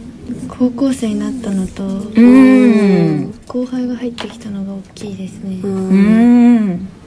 [0.48, 3.34] 高校生になったのとうん。
[3.48, 5.62] 後輩が入ってきたのが大きいですね。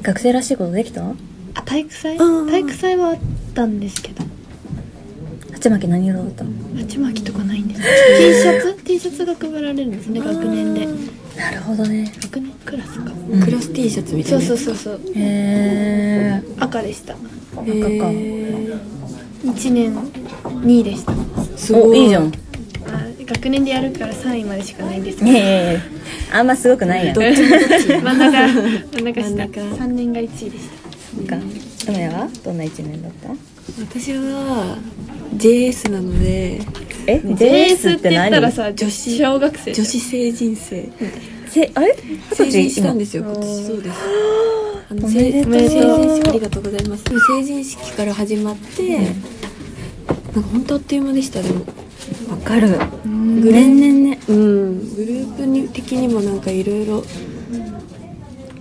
[0.02, 1.02] 学生らしいことできた？
[1.54, 2.16] あ体育祭？
[2.16, 2.50] うん。
[2.50, 3.16] 体育祭はあっ
[3.54, 4.24] たんですけど。
[5.52, 6.44] 鉢巻き何色だった？
[6.44, 7.80] の鉢巻きとかないんです。
[7.80, 7.86] T
[8.34, 10.86] シャツ？T シャツが配られるんですね学年で。
[11.36, 12.10] なるほどね。
[12.22, 13.12] 学年クラスか。
[13.44, 15.00] クラス T シャツみたいそうなそうそうそう。
[15.14, 16.64] へー。
[16.64, 17.12] 赤でした。
[17.12, 17.26] へ赤か。
[17.66, 18.80] ー。
[19.44, 21.12] 1年2位でした。
[21.12, 21.16] お、
[21.56, 22.32] すごいいいじゃん。
[22.92, 25.80] あ学年でやるから3位までしかないんですけいやいやいや
[26.32, 27.14] あんますごくないやん。
[27.14, 28.48] どっちもどっちど真ん中
[28.92, 29.28] 真ん中下。
[29.28, 29.60] 真ん中。
[29.60, 30.90] 3年が1位でした。
[31.16, 31.36] そっか。
[31.88, 32.28] 梅は？
[32.44, 33.28] どんな一年だった？
[33.80, 34.78] 私は
[35.36, 36.60] JS なので。
[37.06, 39.16] え？JS って言ったらさ女子。
[39.16, 39.72] 小学生。
[39.72, 40.88] 女子成人生
[41.48, 41.96] せ、あれ？
[42.34, 43.32] 成人したんですよ今。
[43.34, 43.96] 今年そうです。
[44.90, 45.42] あの成人
[46.22, 47.04] 式ありがとうございます。
[47.04, 51.64] 成人式から始まって、なんか本当あっという間でしたでも
[52.30, 52.68] わかる。
[53.04, 54.20] グル年々ね。
[54.28, 54.94] うん。
[54.94, 57.02] グループに的にもなんかいろいろ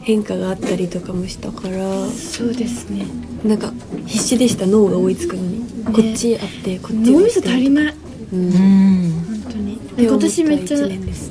[0.01, 2.07] 変化があったりとかもしたから。
[2.07, 3.05] そうですね。
[3.43, 3.71] なんか
[4.05, 4.65] 必死でした。
[4.65, 7.95] 脳が追いつくのに、こっちあってこっち脳みそ足りい、ない。
[8.33, 8.39] うん。
[8.39, 8.51] うん。
[9.27, 9.79] 本当に。
[9.95, 10.77] で今年めっちゃ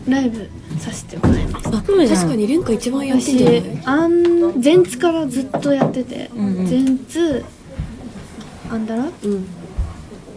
[0.08, 1.78] ライブさせてもらいました。
[1.78, 3.62] あ確かに蓮華一番やってんじゃない？
[3.62, 6.70] 私あん前ツからずっとやってて、んうん。
[6.70, 7.44] 前ツ
[8.70, 9.04] アンダラ？
[9.04, 9.46] うん。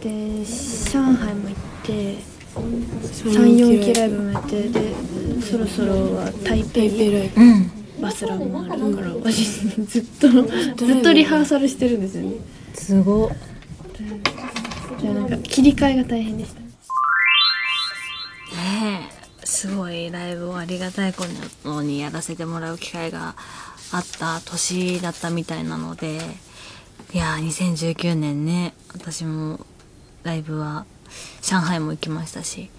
[0.02, 0.44] で
[0.92, 4.94] 上海も行って34期ライブもやってで
[5.42, 6.82] そろそろは台北。
[8.02, 9.46] バスラもあるから私
[9.86, 10.42] ずっとず
[11.00, 12.38] っとリハーサルしてるんですよね
[12.74, 13.30] すごっ。
[15.00, 16.68] じゃあなんか切り替えが大変でしたね
[19.44, 21.26] え、すごいライブをありがたいこ
[21.64, 23.36] とにやらせてもらう機会が
[23.92, 26.22] あった年だったみたいなので、
[27.14, 29.60] いやー、2019年ね、私も
[30.24, 30.86] ライブは
[31.42, 32.70] 上海も行きましたし、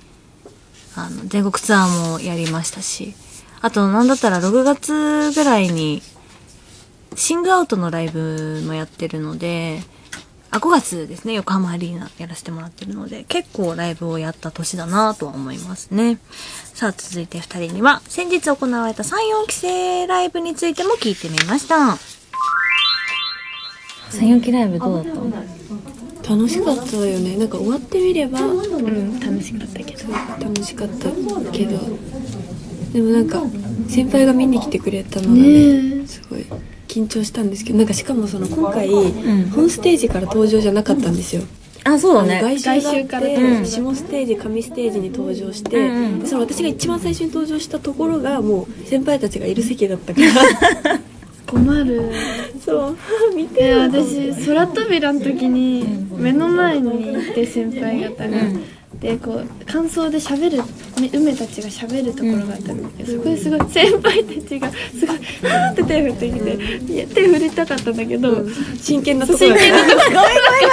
[0.95, 3.15] あの、全国ツアーもやりましたし、
[3.61, 6.03] あと、なんだったら6月ぐらいに、
[7.15, 9.83] シングアウトのライブもやってるので、
[10.51, 16.19] あ、5月ですね、横浜アリーナやらせてもらってるので、結構ライブをやった年だなとは思いますね。
[16.75, 21.97] さあ、続いて2人には、先日行われた3、4期生ライブについても聞いてみました。
[24.13, 25.15] 三四期ライブどうだっ
[26.23, 26.31] た？
[26.35, 27.37] 楽しかったよね。
[27.37, 30.03] なんか終わってみればうん楽しかったけど。
[30.45, 31.11] 楽しかった
[31.53, 31.79] けど。
[32.93, 33.43] でもなんか
[33.89, 36.45] 先輩が見に来てくれたのがねねすごい
[36.89, 38.89] 緊張したんですけどなんかしかもその今回、
[39.55, 41.43] 本ステージから登場じゃなかったんですよ。
[41.85, 42.59] あ、そうだね。
[42.61, 43.67] 外周からうん。
[43.67, 50.21] 下ステージ上ステージに登場して、うんうんでその私が一番最初に登場したところがもう先輩たちがいる席だったか
[50.85, 51.01] ら
[51.53, 52.11] 困る。
[52.65, 52.97] そう
[53.37, 55.85] 見いや私空扉の時に
[56.17, 58.39] 目の前にいて先輩方が、
[59.01, 60.63] でこう感想で喋る
[61.01, 65.17] め梅たちが喋るところがあったんだけど、そこですごい先輩たちがすごい
[65.51, 68.47] 「はーって手振ってきて、いや手振りたかったんだけど、
[68.81, 69.49] 真剣なところ。
[69.51, 70.11] 真剣なところ。
[70.15, 70.25] だか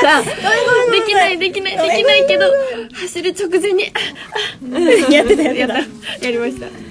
[0.06, 2.46] らできないできないできないけど
[2.94, 3.86] 走る直前に
[4.76, 4.80] あ
[5.12, 5.74] やってたやってた。
[5.74, 5.86] やっ
[6.22, 6.26] た。
[6.26, 6.89] やりました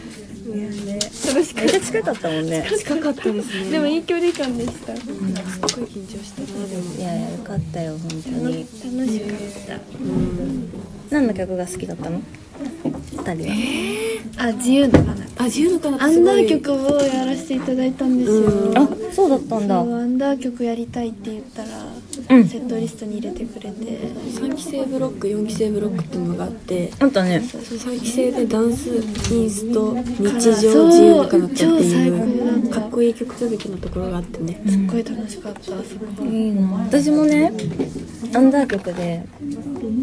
[0.66, 2.68] 楽しかっめっちゃ近かったもんね。
[2.78, 3.70] 近かったですたね。
[3.70, 6.40] でもいい距離感でした楽すっごい緊張した。
[6.42, 8.64] なでもいやいやよかったよ本当に。
[8.64, 8.70] し
[9.66, 9.84] かった。
[11.10, 12.20] 何の曲が好きだったの？
[13.12, 13.54] 二人は。
[14.40, 19.80] あ自由の花あ自由のかなアンダー曲をやらせていただいたんですよ、あそうだったんだ。
[19.80, 23.76] アンダー曲やりたいって言ったら、うんセットリストに入れてくれて。
[23.76, 26.92] 3期生ブロック4期生ブロックっていうのがあって。
[27.00, 27.40] あんたね。
[27.40, 28.90] そう3期生でダンス
[29.32, 34.60] インスト日常自由のかなって超最高いうかっこいい曲続きのところがあってね。
[34.68, 36.24] すっごい楽しかった、そこ。
[36.24, 37.52] いいな私もね
[38.34, 39.24] アンダー曲で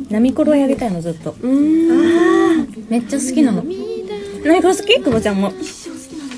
[0.09, 1.35] ナミコロやりたいのずっと。
[1.41, 2.67] うん。
[2.89, 3.63] めっちゃ好きなの。
[3.63, 4.95] ナミコロ好き？
[4.95, 5.51] 久保ちゃんも。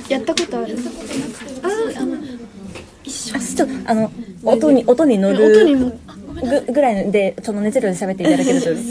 [0.10, 0.78] やったことある
[3.36, 4.12] あちょっとあの
[4.44, 6.00] 音に音に乗る音に乗る。
[6.42, 8.70] ぐぐらいでその熱量で喋っていただけると。
[8.72, 8.78] うん。
[8.80, 8.86] 本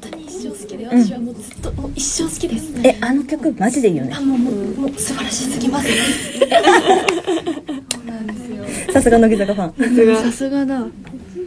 [0.00, 2.74] 当に一生好きで私はもうずっと、もう一生好きです。
[2.86, 4.14] えあの曲マジでいいよね。
[4.16, 5.88] もうもうもう素晴らしすぎます。
[8.92, 10.16] さすが乃木坂ファン。
[10.16, 10.86] さすがだ。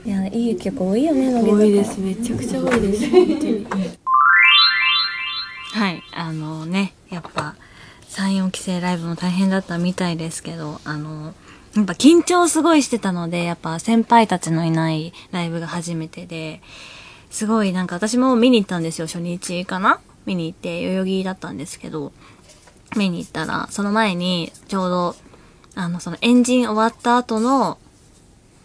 [0.03, 1.57] いやいい曲多いよね乃木坂。
[1.57, 1.99] 多いです。
[1.99, 3.07] めちゃくちゃ多いです。
[3.09, 3.67] 本当に。
[5.75, 7.57] はい、あのね、やっぱ、
[8.09, 11.33] 3、4期生ライブも大変だったみたいですけど、あの、
[11.75, 16.61] やっぱ緊張すごいしてたので、やっぱ先輩たちのいないライブが初めてで、
[17.29, 19.99] すごいなんか私も見に行ったんですよ、初日かな？
[20.25, 22.13] 見に行って、代々木だったんですけど、
[22.95, 25.15] 見に行ったら、その前に、ちょうど、
[25.75, 27.77] あの、そのエンジン終わった後の、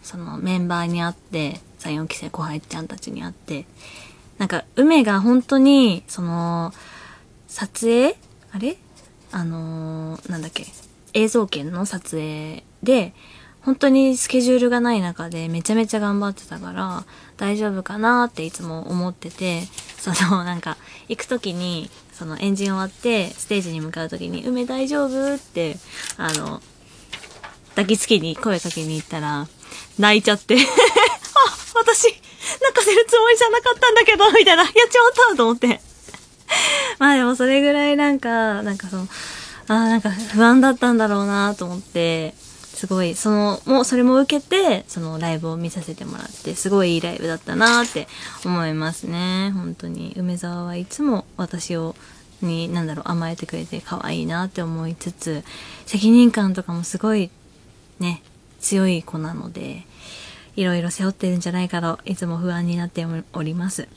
[0.01, 3.65] そのメンバーに会って、3、4期生後輩ちゃんたちに会って、
[4.37, 6.73] なんか、梅が本当に、その、
[7.47, 8.15] 撮影？
[8.53, 8.77] あれ？
[9.33, 10.65] あのーなんだっけ？
[11.13, 13.13] 映像権の撮影で、
[13.61, 17.03] 本当にスケジュールがない中でめちゃめちゃ頑張ってたから、
[17.37, 19.63] 大丈夫かなっていつも思ってて、
[19.99, 20.77] その、 なんか、
[21.07, 25.35] 行く時に、そのエンジン終わって、ステージに向かう時に、梅大丈夫？
[25.35, 25.77] って、
[26.17, 26.61] あの、
[27.69, 29.47] 抱きつきに声かけに行ったら、
[29.99, 30.57] 泣いちゃって、あ、
[31.75, 35.81] 私、泣かせるつもりじゃなかったんだけど、みたいな、やっちまったと思って。
[36.99, 39.07] まあでもそれぐらいなんか、なんかその、
[39.67, 42.33] あーなんか不安だったんだろうなと思って、
[42.81, 48.07] すごい、その、もうそれも受けて、そのライブを見させてもらって、すごいいいライブだったなって
[48.43, 49.51] 思いますね。
[49.53, 50.15] 本当に。
[50.17, 51.95] 梅沢はいつも私を、
[52.41, 55.43] に、なんだろう、甘えてくれて可愛いなって思いつつ、
[55.85, 57.29] 責任感とかもすごい、
[57.99, 58.23] ね、
[58.59, 59.85] 強い子なので、
[60.55, 63.89] いろいろ背負ってるんじゃないかといつも不安になっております。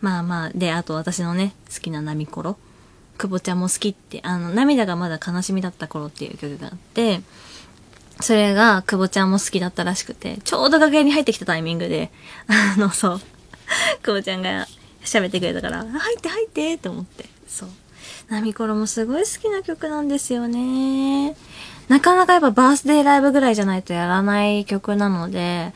[0.00, 2.56] まあまあ、で、あと私のね、好きなナミコロ。
[3.18, 7.20] 久保ちゃんも好きって、あの、涙がまだ悲しみだった頃っていう曲があって、
[8.20, 12.10] それが久保ちゃんも好きだったらしくて、ちょうど楽屋に入ってきたタイミングで、
[12.48, 13.20] あの、そう、
[14.02, 14.66] 久保ちゃんが
[15.02, 17.68] 喋ってくれたから、入って入ってって思って、そう。
[18.28, 21.36] ナミコロもすごい好きな曲なんですよね。
[21.88, 25.72] なかなかやっぱバースデーライブぐらいじゃないとやらない曲なので、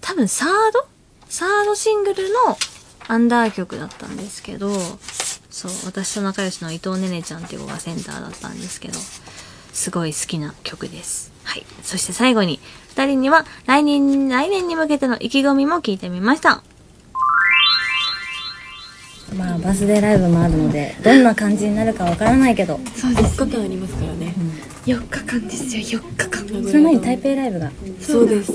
[0.00, 0.86] 多分サード？
[1.28, 2.56] サードシングルの
[3.08, 4.72] アンダー曲だったんですけど、
[5.50, 8.98] そう、私と仲良しの伊藤ねねちゃんっていう子がセンターだったんですけど、
[9.72, 11.29] すごい好きな曲です。
[11.44, 11.66] はい。
[11.82, 12.60] そして最後に、
[12.90, 16.62] 二人には来年、来年に向けての意気込みも聞いてみました。
[19.36, 24.34] まあバースデーライブもあるのでどんな感じになるかわからないけどそうです4日間ありますからね。
[24.86, 26.48] 4日間ですよ4日間。
[26.68, 28.52] その前に台北ライブがそうです。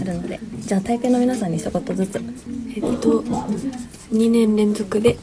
[0.00, 2.20] あるのでじゃあ台北の皆さんに一言ずつ。
[2.74, 3.22] えっと
[4.12, 5.16] 2年連続で、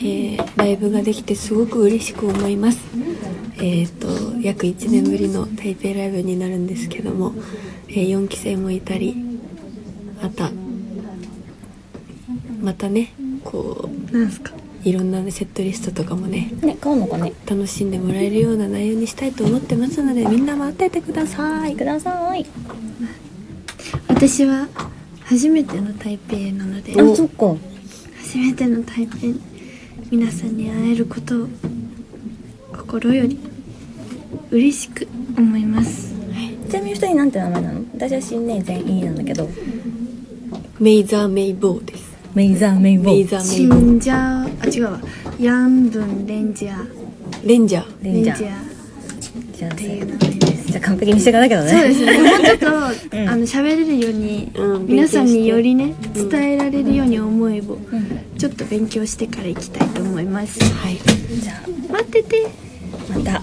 [0.00, 2.80] えーライブができてすごく嬉しく思います。
[3.58, 4.08] えっと
[4.40, 7.34] 約1年ぶりの台北ライブになるんですけども、
[7.88, 9.14] え4期生もいたり
[10.22, 10.50] また
[12.62, 13.12] またね
[13.44, 14.52] こなんすか？
[14.54, 17.34] ういろんなセットリストとかもねね買うのかね？
[17.46, 21.76] 楽しんでもらえるような内容にしたいと思ってますのでみんな待っててください。
[21.76, 22.46] ください。
[24.08, 24.68] 私は
[25.24, 27.54] 初めての台北なのであそっか。
[28.22, 29.49] 初めての台北
[30.10, 31.48] 皆さんに会えることを
[32.76, 33.38] 心より
[34.50, 35.06] 嬉しく
[35.38, 36.12] 思います。
[36.68, 37.84] ちなみに二人なんて名前なの？
[37.94, 39.48] 私は新年全員なんだけど。
[40.80, 42.10] メイザーメイボーです。
[42.34, 43.96] メイザーメイボメイザーメイボー。
[43.96, 45.00] ンジャーあ違うわ。
[45.38, 47.48] ヤンブンレンジャー。
[47.48, 48.04] レンジャー。
[48.04, 49.72] レンジャー。
[49.72, 50.39] っていう名前
[50.70, 51.70] じゃあ完璧にしていかなきゃだね。
[51.70, 52.74] そうですねもうちょっと、ん
[53.28, 57.78] あの喋れるように、うん皆さんによりねうん伝えられるように思いを
[58.38, 60.96] ちょっと勉強してから行きたいと思います、はい。
[61.40, 62.48] じゃあ、待ってて
[63.08, 63.40] また。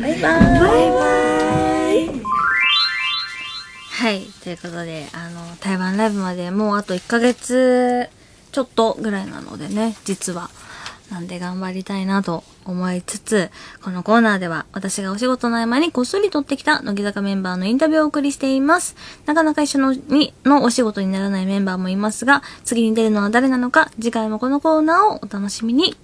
[0.00, 0.60] バイバーイ。
[0.60, 2.20] バイバイ。
[3.90, 4.22] はい。
[4.42, 8.08] ということで、あの、台湾ライブまでもうあと1ヶ月
[8.50, 10.50] ちょっとぐらいなのでね、実は。
[11.10, 13.50] なんで頑張りたいなと思いつつ、
[13.82, 18.96] このコーナーでは私がお仕事の合間にこっそり撮ってきた乃木坂メンバーのインタビューをお送りしています。
[19.26, 25.96] なかなか一緒のにのお仕事にならないメンバーもいますが、次に出るのは誰なのか、次回もこのコーナーをお楽しみに。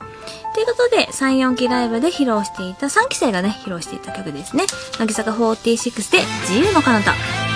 [0.54, 4.64] ということで、3、4期ライブで披露していた、3期生がね、披露していた曲ですね。
[4.98, 7.55] 乃木坂46で自由の彼方。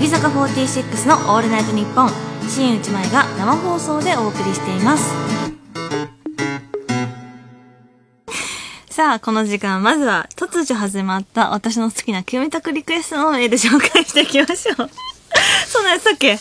[0.00, 2.10] 乃木坂46の「オールナイトニッポン」
[2.48, 5.12] 新内前が生放送でお送りしています。
[8.88, 14.90] さあこの時間まずは突如始まった私の好きなキュミタクリクエストのメール紹介していきましょう。
[15.68, 16.38] そうなんやったっけ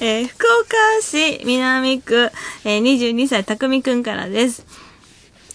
[0.00, 2.30] えー福岡市南区、
[2.64, 4.62] えー22歳たくみくんからです。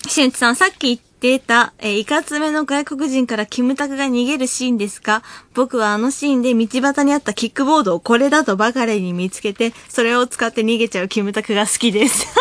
[0.08, 5.22] しんちさん、さっき言ってた、えーいかつめの外国人からキムタクが逃げるシーンですか？
[5.54, 12.26] 僕はあのシーンで道端にあったキックボードをこれだとばかりに見つけて、それを使って逃げちゃうキムタクが好きです。
[12.26, 12.36] 乗っ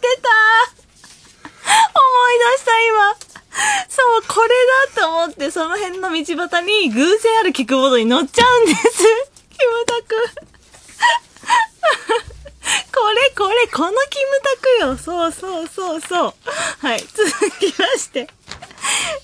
[0.00, 0.28] てた
[1.94, 3.16] 思い出した今。
[3.88, 4.48] そう、これ
[4.94, 8.80] だと思って、その辺の道端に偶然あるキックボードに乗っちゃうんです。
[9.50, 10.14] キムタク。
[12.92, 14.96] これこれ、このキムタクよ。
[14.96, 16.34] そうそうそうそう。
[16.80, 18.28] はい、続きまして。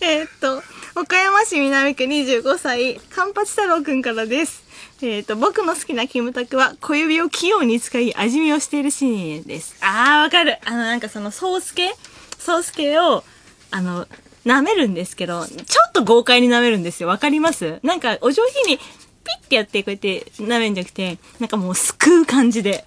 [0.00, 0.62] えっと、
[0.94, 4.62] 岡山市南区25歳、カンパチ太郎くんからです。
[5.02, 9.76] えーっと、僕の好きなキムタクは小指を器用に使い味見をしているシーンです。
[9.80, 10.58] あー、わかる。
[10.64, 11.94] あの、なんかその、ソースケ
[12.38, 13.24] ソースケを、
[13.70, 14.06] あの、
[14.46, 15.56] 舐めるんですけど、ちょ
[15.88, 17.08] っと豪快に舐めるんですよ。
[17.08, 17.80] わかります？
[17.82, 18.80] なんか、お上品に、
[19.24, 22.84] ピッてやって、こうやって舐めんじゃなくて、なんかもうすくう感じで。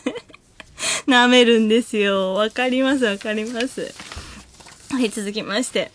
[1.06, 2.34] 舐めるんですよ。
[2.34, 3.94] わかります、わかります。
[4.90, 5.90] はい、続きまして。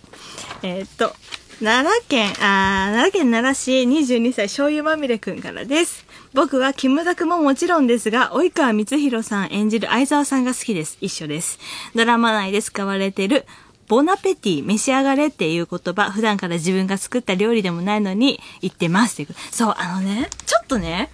[0.63, 1.15] えーっと、
[1.63, 6.05] 奈良県、あ奈良県奈良市22歳醤油まみれくんからです。
[6.33, 10.97] 僕はキムタクももちろんですが、及川光弘さん演じる相沢さんが好きです。
[11.01, 11.59] 一緒です。
[11.93, 13.45] ドラマ内で使われてる、
[13.91, 19.37] ボナペティ、召し上がれっていう言葉、普段から自分が作った料理でもないのに言ってますっていう。
[19.51, 21.11] そう、あのね、ちょっとね、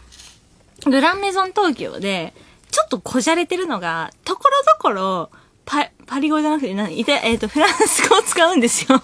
[0.86, 2.36] グランメゾン東京で、
[2.70, 5.32] ちょっとこじゃれてるのが、ところどころ、
[5.66, 9.02] パ、パリ語じゃなくて、な、いて、えっ、と、フランス語を使うんですよ。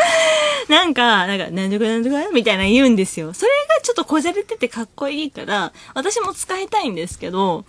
[0.70, 3.34] なんか、なんか、なんとかなんとかみたいな言うんですよ。
[3.34, 7.66] それがちょっとこじゃれててかっこいいから、私も使いたいんですけど、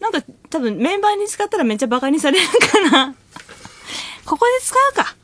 [0.00, 0.20] なんか
[0.50, 2.48] 多分メンバーに使ったらめっちゃバカにされる
[2.90, 3.14] から、
[4.24, 5.16] ここで使うか。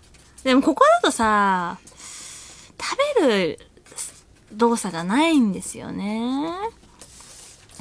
[0.44, 1.78] でもここだとさ、
[2.81, 3.59] 食べる
[4.52, 6.52] 動作がないんですよね。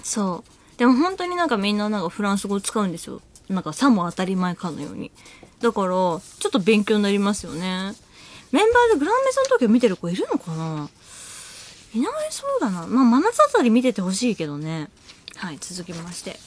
[0.04, 0.78] そう。
[0.78, 3.22] でも本当になんかみんななんかフランス語使うんですよ。
[3.50, 5.12] なんかさも当たり前かのように。
[5.62, 7.94] だから、ちょっと勉強になりますよね。
[8.52, 10.90] メンバーでグランメゾン東京見てる子いるのかな？
[11.94, 12.88] いないそうだな。
[12.88, 14.90] まあ、真夏あたり見ててほしいけどね。
[15.36, 16.40] はい、続きまして。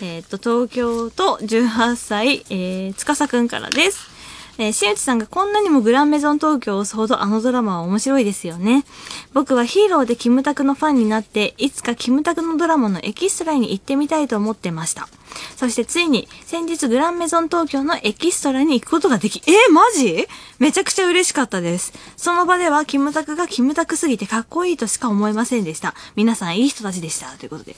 [0.00, 4.18] えーっと、東京都18歳、えー、つかさくんからです。
[4.60, 8.84] えー、新内さんがこんなにもグランメゾン東京を押すほどあのドラマは面白いですよね。
[9.32, 15.08] 僕はヒーローでキムタクのファンになって、いつかキムタクのドラマのエキストラに行ってみたいと思ってました。
[15.56, 20.26] そしてついに、先日グランメゾン東京のエキストラに行くことができ、えー、マジ？
[20.58, 21.92] めちゃくちゃ嬉しかったです。
[22.16, 25.94] その場ではキムタクがキムタクすぎてかっこいいとしか思えませんでした。
[26.16, 27.28] 皆さんいい人たちでした。
[27.38, 27.76] ということで。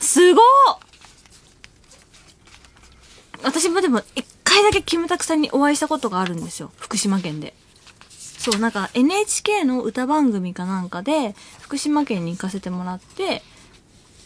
[0.00, 0.44] すごっ
[3.42, 6.70] 私もでも一回だけキムタクさんにお会いしたことがあるんですよ。
[6.76, 7.54] 福島県で。
[8.10, 13.42] そう、なんか NHK の歌番組かなんかで福島県に行かせてもらって、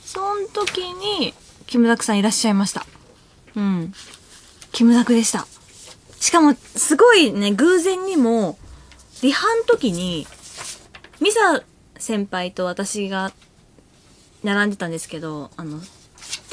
[0.04, 1.34] その時に
[1.66, 2.86] キムタクさんいらっしゃいました。
[3.56, 3.92] うん。
[4.72, 5.46] キムタクでした。
[6.20, 8.58] しかも、すごいね、偶然にも、
[9.22, 10.26] リハの時に、
[11.20, 11.62] ミサ
[11.98, 13.32] 先輩と私が
[14.44, 15.80] 並んでたんですけど、あの、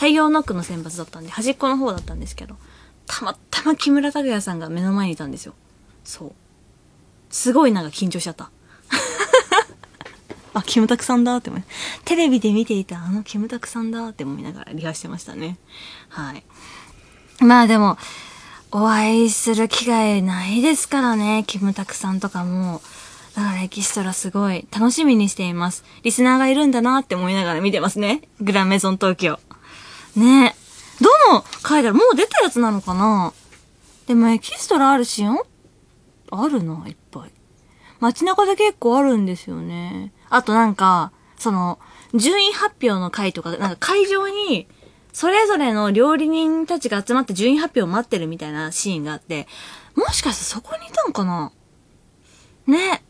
[0.03, 2.57] 太陽ノックの選抜だったんで、端っこの方だったんですけど、
[3.07, 5.53] たまたま木村拓哉さんが目の前にいたんですよ。
[6.03, 6.31] そう。
[7.29, 8.51] すごいなんか緊張しちゃった。
[10.55, 11.63] あ、キムタクさんだって思い、
[12.03, 15.57] テレビで見ていたあのキムタクさんだって思いながらリハしてましたね。
[16.09, 16.43] はい。
[17.39, 17.97] まあでも、
[18.73, 22.81] お会いする機会ないですからね、キムタクさんとかも。
[23.37, 25.85] だからエキストラすごい楽しみにしています。
[26.03, 28.21] リスナーがいるんだなって思いながら見てますね。
[28.41, 29.39] グランメゾン東京。
[30.15, 31.03] ねえ。
[31.03, 33.33] どの回だろうもう出たやつなのかな？
[34.07, 35.37] でもエキストラあるしん
[36.31, 37.31] あるな、いっぱい。
[37.99, 40.11] 街中で結構あるんですよね。
[40.29, 41.79] あとなんか、その、
[42.13, 44.67] 順位発表の回とか、なんか会場に、
[45.13, 49.47] それぞれの料理人たちが集まって順位発表を待ってるみたいなシーンがあって、
[49.95, 51.51] もしかしてそこにいたんかな？
[52.67, 53.03] ね。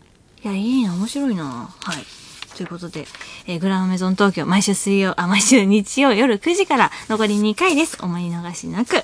[0.44, 1.74] いや、いいな、面白いな。
[1.80, 2.04] はい。
[2.56, 3.06] ということで、
[3.48, 7.98] えーグランメゾン東京、毎週水曜、あ、毎週日曜夜9時から残り2回です。
[8.02, 9.04] 思い逃しなく。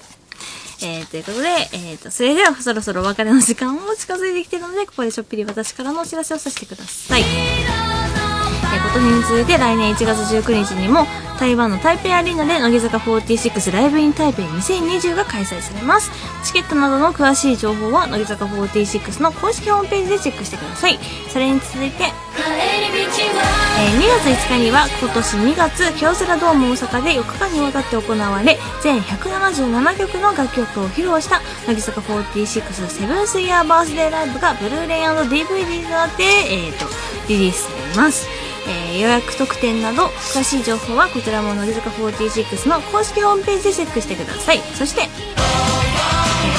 [0.82, 8.29] えー、ということで、えーと、それではそろそろお別れの時間も近づいてきてるので、ここでちょっぴり私からのお知らせをさせてください。
[8.74, 11.06] えー、ことに続いて来年1月19日にも
[11.40, 16.12] 台湾の台北アリーナで乃木坂46ライブイン台北2020が開催されます。
[16.44, 21.00] チケットなどの詳しい情報は乃木坂46の公式ホームページでチェックしてください。
[21.30, 36.86] それに続いてえー2月5日には今年2月京セラドーム大阪で4日間にわたって行われ全177曲の楽曲を披露した乃木坂46セブンスイヤーバースデーライブがブルーレイ &DVD となって、えー、と
[37.30, 38.28] リリースされます。
[38.70, 44.60] えー予約特典など詳しい情報はこちらも乃木坂46の公式ホームページでチェックしてください。
[44.76, 45.06] そして、え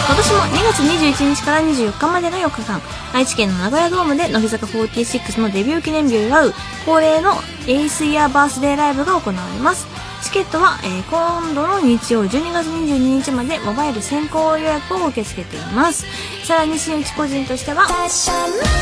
[0.06, 2.80] 今年も2月21日から24日までの4日間
[3.12, 6.54] 愛知県の名古屋ドームで乃木坂46のデビュー記念日を祝う
[6.84, 7.34] 恒例の
[7.68, 10.09] エイスイヤーバースデーライブが行われます。
[10.30, 16.06] チケットは、えー今度の日曜12月22日までモバイル先行予約を受け付けています
[16.46, 18.80] さらに新内個人としてはファッション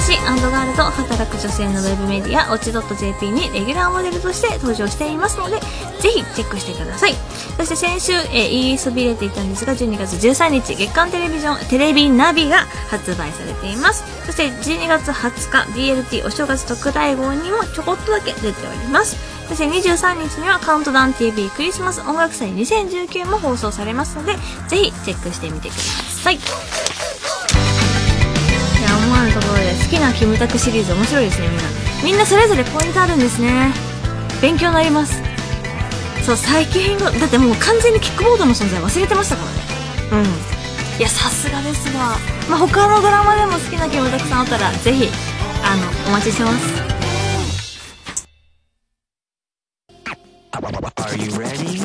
[0.00, 5.60] 誌ガールと働く女性のウェブメディア、オチドット .jp にレギュラーモデルとして登場していますので、
[6.00, 7.12] ぜひチェックしてください。
[7.56, 14.02] そして先週、えー、言いそびれていたんですが、12月13日、月間テレビジョン、テレビナビが発売されています。
[14.26, 19.39] そして12月20日、DLT お正月特大号にもちょこっとだけ出ております。
[19.50, 24.34] そして23日にはカウントダウン TV クリスマス音楽祭2019も放送されますので、
[24.68, 26.36] ぜひチェックしてみてください。
[26.36, 26.38] い。
[26.38, 26.44] や
[28.96, 31.64] 思わぬところで好きなキムタクシリーズ面白いですねみんな。
[32.04, 33.72] みんなそれぞれポイントあるんですね。
[34.40, 35.20] 勉強になります。
[36.24, 39.42] そう最近のだってもう完全にキックボードの存在忘れてましたか
[40.12, 40.22] らね。
[40.22, 40.28] う
[40.96, 41.00] ん。
[41.00, 42.16] いやさすがですわ
[42.48, 45.08] まあ他のドラマでも好きなキムタクさんあったらぜひ
[45.64, 46.99] あのお待ちしてます。
[50.52, 51.84] Are you ready?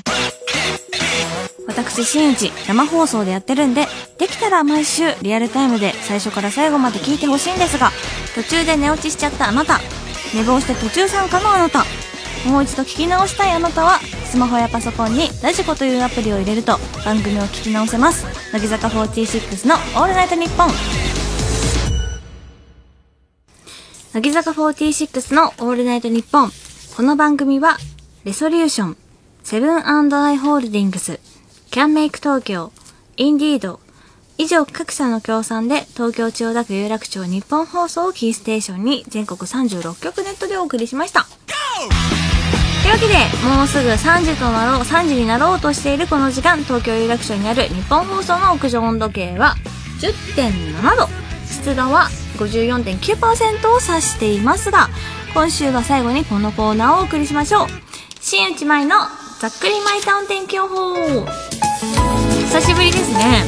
[1.67, 3.85] 私新内生放送でやってるんで
[4.17, 7.91] できたら毎週リアルタイムで最初から最後まで聞いてほしいんですが
[8.33, 9.79] 途中で寝落ちしちゃったあなた
[10.33, 11.83] 寝坊して途中参加のあなた
[12.49, 18.25] もう一度聞き直したいあなたはスマホやパソコンにラジコというアプリを入れると番組を聞き直せます。
[18.51, 20.67] 乃木坂46の「オールナイトニッポン」
[24.13, 26.51] 乃木坂46の「オールナイトニッポン」
[26.95, 27.77] この番組は
[28.25, 28.97] レソリューション
[29.43, 31.19] セブンアイ・ホールディングス
[31.69, 32.71] キャンメイク東京、
[33.17, 33.79] インディード、
[34.39, 41.27] 以上各社の協賛で東京千代田区有楽町日本放送をキーステーションに全国36局ネットでお送りしました。
[42.81, 43.13] というわけで、
[43.47, 49.53] もうすぐ3時となろう、3時になろうとしているこの時間、東京有楽町にある日本放送の屋上温度計は
[49.99, 51.07] 10.7度、
[51.45, 54.89] 湿度は54.9%を指していますが、
[55.35, 57.94] 今週は最後にこのコーナーをお送りしましょう。
[58.27, 58.95] 新内舞の
[59.39, 60.95] ざっくりマイタウン天気予報。
[60.95, 63.43] 久しぶりですね。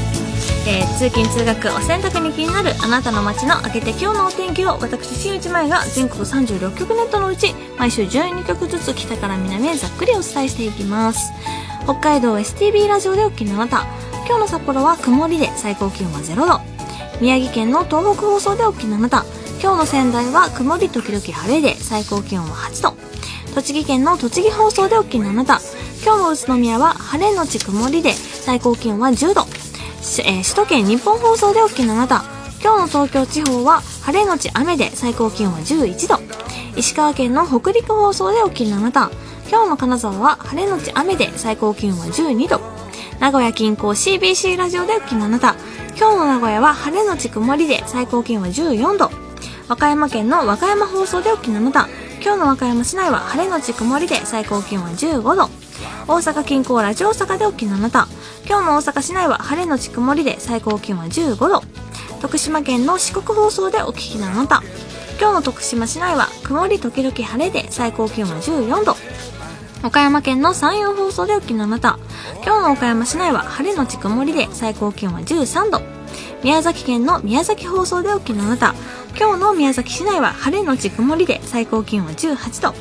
[0.68, 11.32] えー通勤通学お洗濯に気になるあなたの街の明けて今日のお天気を私新内前が全国36局ネットのうち毎週12局ずつ北から南へざっくりお伝えしていきます
[11.86, 13.88] 北海道 STB ラジオでお聞きのあなた
[14.28, 16.62] 今日の札幌は曇りで最高気温は0度
[17.20, 19.26] 宮城県の東北放送でお聞きのあなた
[19.60, 22.98] 今日の仙台は曇り時々晴れで最高気温は8度
[23.58, 25.60] 栃木県の栃木放送でお聞きのあなた。
[26.06, 29.42] 今日の宇都宮は晴れのち曇りで最高気温は10度
[30.24, 32.24] えー首都圏日本放送でお聞きのあなた。
[32.62, 36.20] 今日の東京地方は晴れのち雨で最高気温は11度
[36.78, 39.10] 石川県の北陸放送でお聞きのあなた。
[39.50, 42.62] 今日の金沢は晴れのち雨で最高気温は12度
[43.20, 45.56] 名古屋近郊 CBC ラジオでお聞きのあなた。
[45.98, 49.10] 今日の名古屋は晴れのち曇りで最高気温は14度
[49.68, 51.90] 和歌山県の和歌山放送でお聞きのあなた。
[52.28, 55.46] 今日の和歌山市内は晴れのち曇りで最高気温は15度
[56.14, 58.10] 大阪近郊ラジオ大阪でお聞きのあなた。
[58.46, 61.62] 今日の大阪市内は晴れのち曇りで最高気温は15度。
[62.20, 64.62] 徳島県の四国放送でお聞きのあなた。
[65.22, 68.98] 今日の徳島市内は曇り時々晴れで最高気温は14度。
[69.88, 71.98] 岡山県の山陽放送でお聞きのあなた。
[72.44, 75.97] 今日の岡山市内は晴れのち曇りで最高気温は13度。
[76.44, 78.76] 宮崎県の宮崎放送でお聞きのあなた。
[79.20, 82.76] 今日の宮崎市内は晴れのち曇りで最高気温は18度。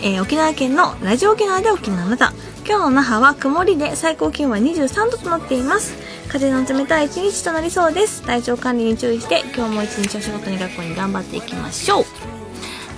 [0.00, 2.32] えー沖縄県のラジオ沖縄でお聞きのあなた。
[2.66, 5.94] 今日の那覇は曇りで最高気温は23度となっています。
[6.28, 8.22] 風の冷たい一日となりそうです。
[8.22, 12.04] 体調管理に注意して今日も一日お仕事に学校に頑張っていきましょう。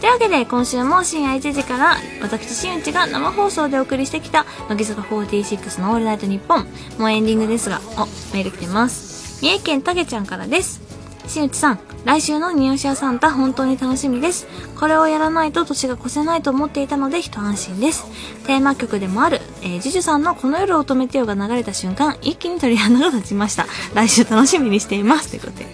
[0.01, 6.67] というわけで今週も深夜1時から私新内が生放送でお送りしてきた乃木坂46のオールナイトニッポン
[6.99, 10.81] もうエンディングですがおメール来てます三重県たけちゃんからです。
[11.28, 14.47] 新内さん来週のニオシアサンタ本当に楽しみです。
[14.78, 18.06] これをやらないと年が越せないと思っていたので一安心です。
[18.47, 23.66] テーマ曲でもある、えー、ジュジュさんのこの夜を止めてよが流れた瞬間一気に鳥肌が立ちました。
[23.94, 25.66] 来週楽しみにしていますということで。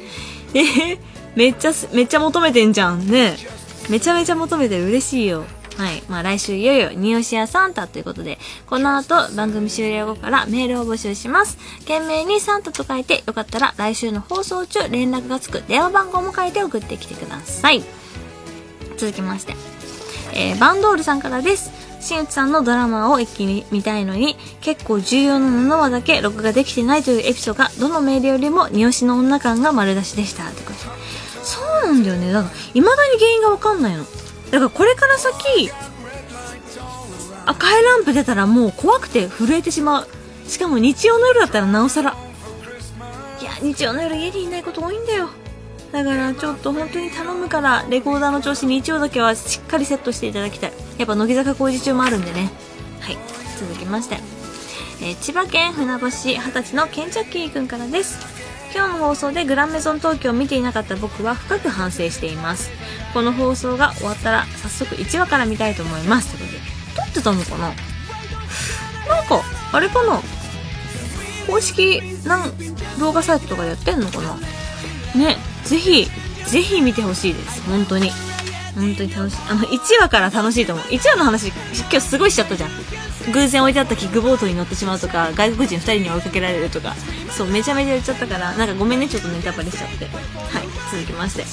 [0.54, 0.98] えー、
[1.36, 3.06] めっちゃめっちゃ求めてんじゃん。
[3.06, 3.36] ね
[3.88, 4.86] めちゃめちゃ求めてる。
[4.86, 5.44] 嬉しいよ。
[5.76, 6.02] はい。
[6.08, 11.58] まあ来週いよいよ、ニオシアサンタということで、この後番組終了後からメールを募集します。
[11.80, 17.82] 懸命にサンタと書いて、よかったら来週の放送中連絡がつく電話番号も書いて送ってきてください。
[18.96, 19.54] 続きまして、
[20.32, 21.84] えー、バンドールさんからです。
[22.00, 30.46] 新内さんのドラマを一気に見たいのに、結構重要な7話だけ録画できてないというエピソードが、どのメールよりも、ニオシの女感が丸出しでした。
[30.46, 30.78] ってことで
[31.42, 32.30] そうなんだよね。
[32.30, 34.04] だから、未だに原因がわかんないの。
[34.54, 35.68] だからこれから先、
[37.44, 40.08] 赤いランプ出たらもう怖くて震えてしまう。
[40.46, 42.16] しかも日曜の夜だったらなおさら。
[43.40, 45.30] いや、日曜の夜家にいないこと多いんだよ。
[45.90, 50.72] だからちょっと本当に頼むから、レコーダーの調子日曜だけはしっかりセットしていただきたい。
[50.98, 52.52] やっぱ乃木坂工事中もあるんでね。
[53.00, 53.18] はい。
[53.58, 54.20] 続きまして。
[55.00, 58.43] えー千葉県船橋二十歳のケンチャッキーくんからです。
[58.74, 62.70] 今日の放送でグランメゾン東京を見ていなかった僕は深く反省しています。
[63.12, 66.36] この放送が終わったら早速1話から見たいと思います。
[66.36, 67.68] ということで、撮ってたのかな？
[67.68, 69.40] なんか、
[69.72, 70.20] あれかな？
[71.46, 72.52] 公式なん
[72.98, 74.36] 動画サイトとかやってんのかな？
[75.14, 76.08] ね、ぜひ、
[76.46, 77.62] ぜひ見てほしいです。
[77.70, 78.10] 本当に。
[78.74, 79.36] 本当に楽しい。
[79.48, 80.84] あの、1話から楽しいと思う。
[80.86, 82.70] 1話の話、今日すごいしちゃったじゃん。
[83.32, 86.94] 偶然置いてあったキックボートに乗ってしまうとか、外国人2人に追いかけられるとか、
[87.30, 90.04] そう、めちゃめちゃ言っちゃったから、なんかごめんね、ちょっとネタバレしちゃって。
[90.04, 90.14] はい、
[90.90, 91.44] 続きまして。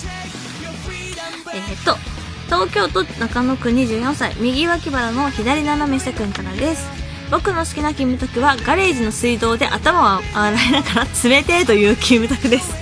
[1.53, 1.98] えー、っと、
[2.45, 6.89] 東京都中野区24歳、右脇腹の左斜め下くんからです。
[7.30, 12.73] 僕の好きなキムタクはガレージの水道で頭を洗いながら冷てえというキムタクです。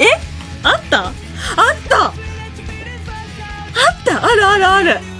[0.00, 0.06] え？
[0.64, 1.06] あった？
[1.06, 1.12] あっ
[1.88, 2.06] た？
[2.06, 2.14] あっ
[4.04, 4.24] た？
[4.26, 5.11] あるあるある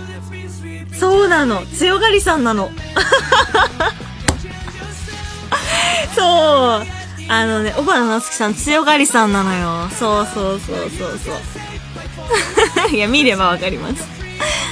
[1.03, 1.67] そうなの。
[1.67, 2.71] 強がりさんなの。
[6.15, 6.87] そう。
[7.29, 9.89] あのね小原夏樹さん強がりさんなのよ。
[9.99, 11.33] そうそうそうそうそ
[12.87, 12.91] う。
[12.95, 14.05] いや見ればわかります。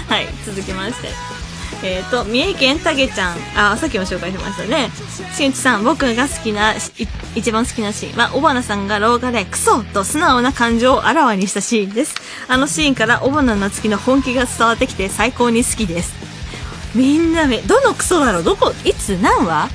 [0.08, 1.39] はい続きまして。
[1.82, 3.36] えー、と三重県たけちゃん。
[3.56, 4.90] あさっきも紹介しましたね。
[5.34, 6.76] しんちさん僕が好きない
[7.34, 12.14] 一番好きなシーンは小花さんが廊下でクソと素直な感情をあらわにしたシーンです。
[12.48, 16.14] あのシーンから小花夏樹の本気が伝わってきて最高に好きです。
[16.94, 18.42] みんなめどのクソだろう？
[18.42, 19.70] どこいつ何話？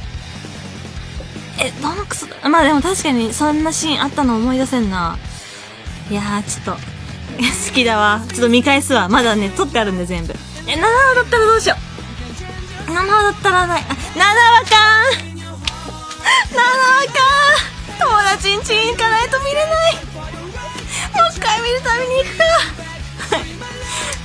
[1.60, 2.50] えどのクソだ？
[2.50, 5.18] まあでも確かにそんなシーンあったの思い出せんな。
[6.12, 6.82] いやーちょっと
[7.72, 8.22] 好きだわ。
[8.30, 9.10] ちょっと見返すわ。
[9.10, 10.36] まだね撮ってあるんで全部。
[10.68, 11.95] え7話だったらどうしよう。
[12.86, 14.76] 7話だったらないあ7話か
[16.52, 17.20] 7話か
[18.00, 18.06] 友
[18.38, 22.44] 達ん家に行かないと見れないもう一回見るために行くか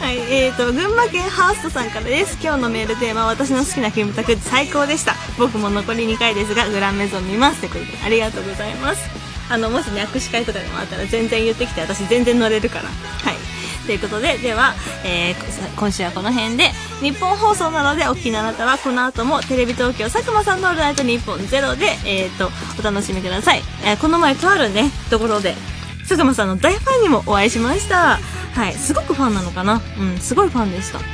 [0.01, 2.39] はい、えーと、群馬県ハーストさんからです。
[2.43, 5.15] 今日のメールテーマは私の好きなキムタク最高でした。
[5.39, 7.59] 僕も残り2回ですが、グランメゾン見ます。
[7.59, 9.03] ってことで、ありがとうございます。
[9.51, 12.85] あの、もしね、握手会とかでもあったら全然言ってきて、私全然乗れるから。
[12.85, 12.89] は
[13.31, 13.37] い。
[13.87, 14.75] ということで、では、
[15.05, 23.63] えー今週はこの辺で、日本放送なのでお聞きのあなたは、この後もテレビ東京佐久間さんのオールナイトニッポンゼロで、えーと、お楽しみください。
[23.85, 25.55] えーこの前とあるね、ところで、
[26.01, 28.19] 佐久間さんの大ファンにもお会いしました。
[28.55, 29.81] はい、すごくファンなのかな？
[29.99, 30.99] うん、すごいファンでした。
[30.99, 31.05] うん。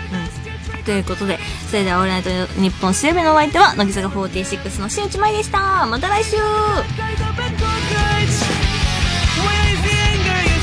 [0.84, 1.38] ということで、
[1.68, 2.30] それではオールナイト
[2.60, 5.86] 日本水曜日のお相手は、乃木坂46の新内舞でした。
[5.86, 6.36] また来週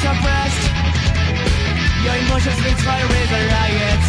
[0.03, 0.62] suppressed?
[2.03, 4.03] Your emotions fire with a riot.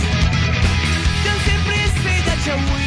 [1.25, 2.84] Don't simply say that you're weak.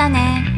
[0.00, 0.49] たね。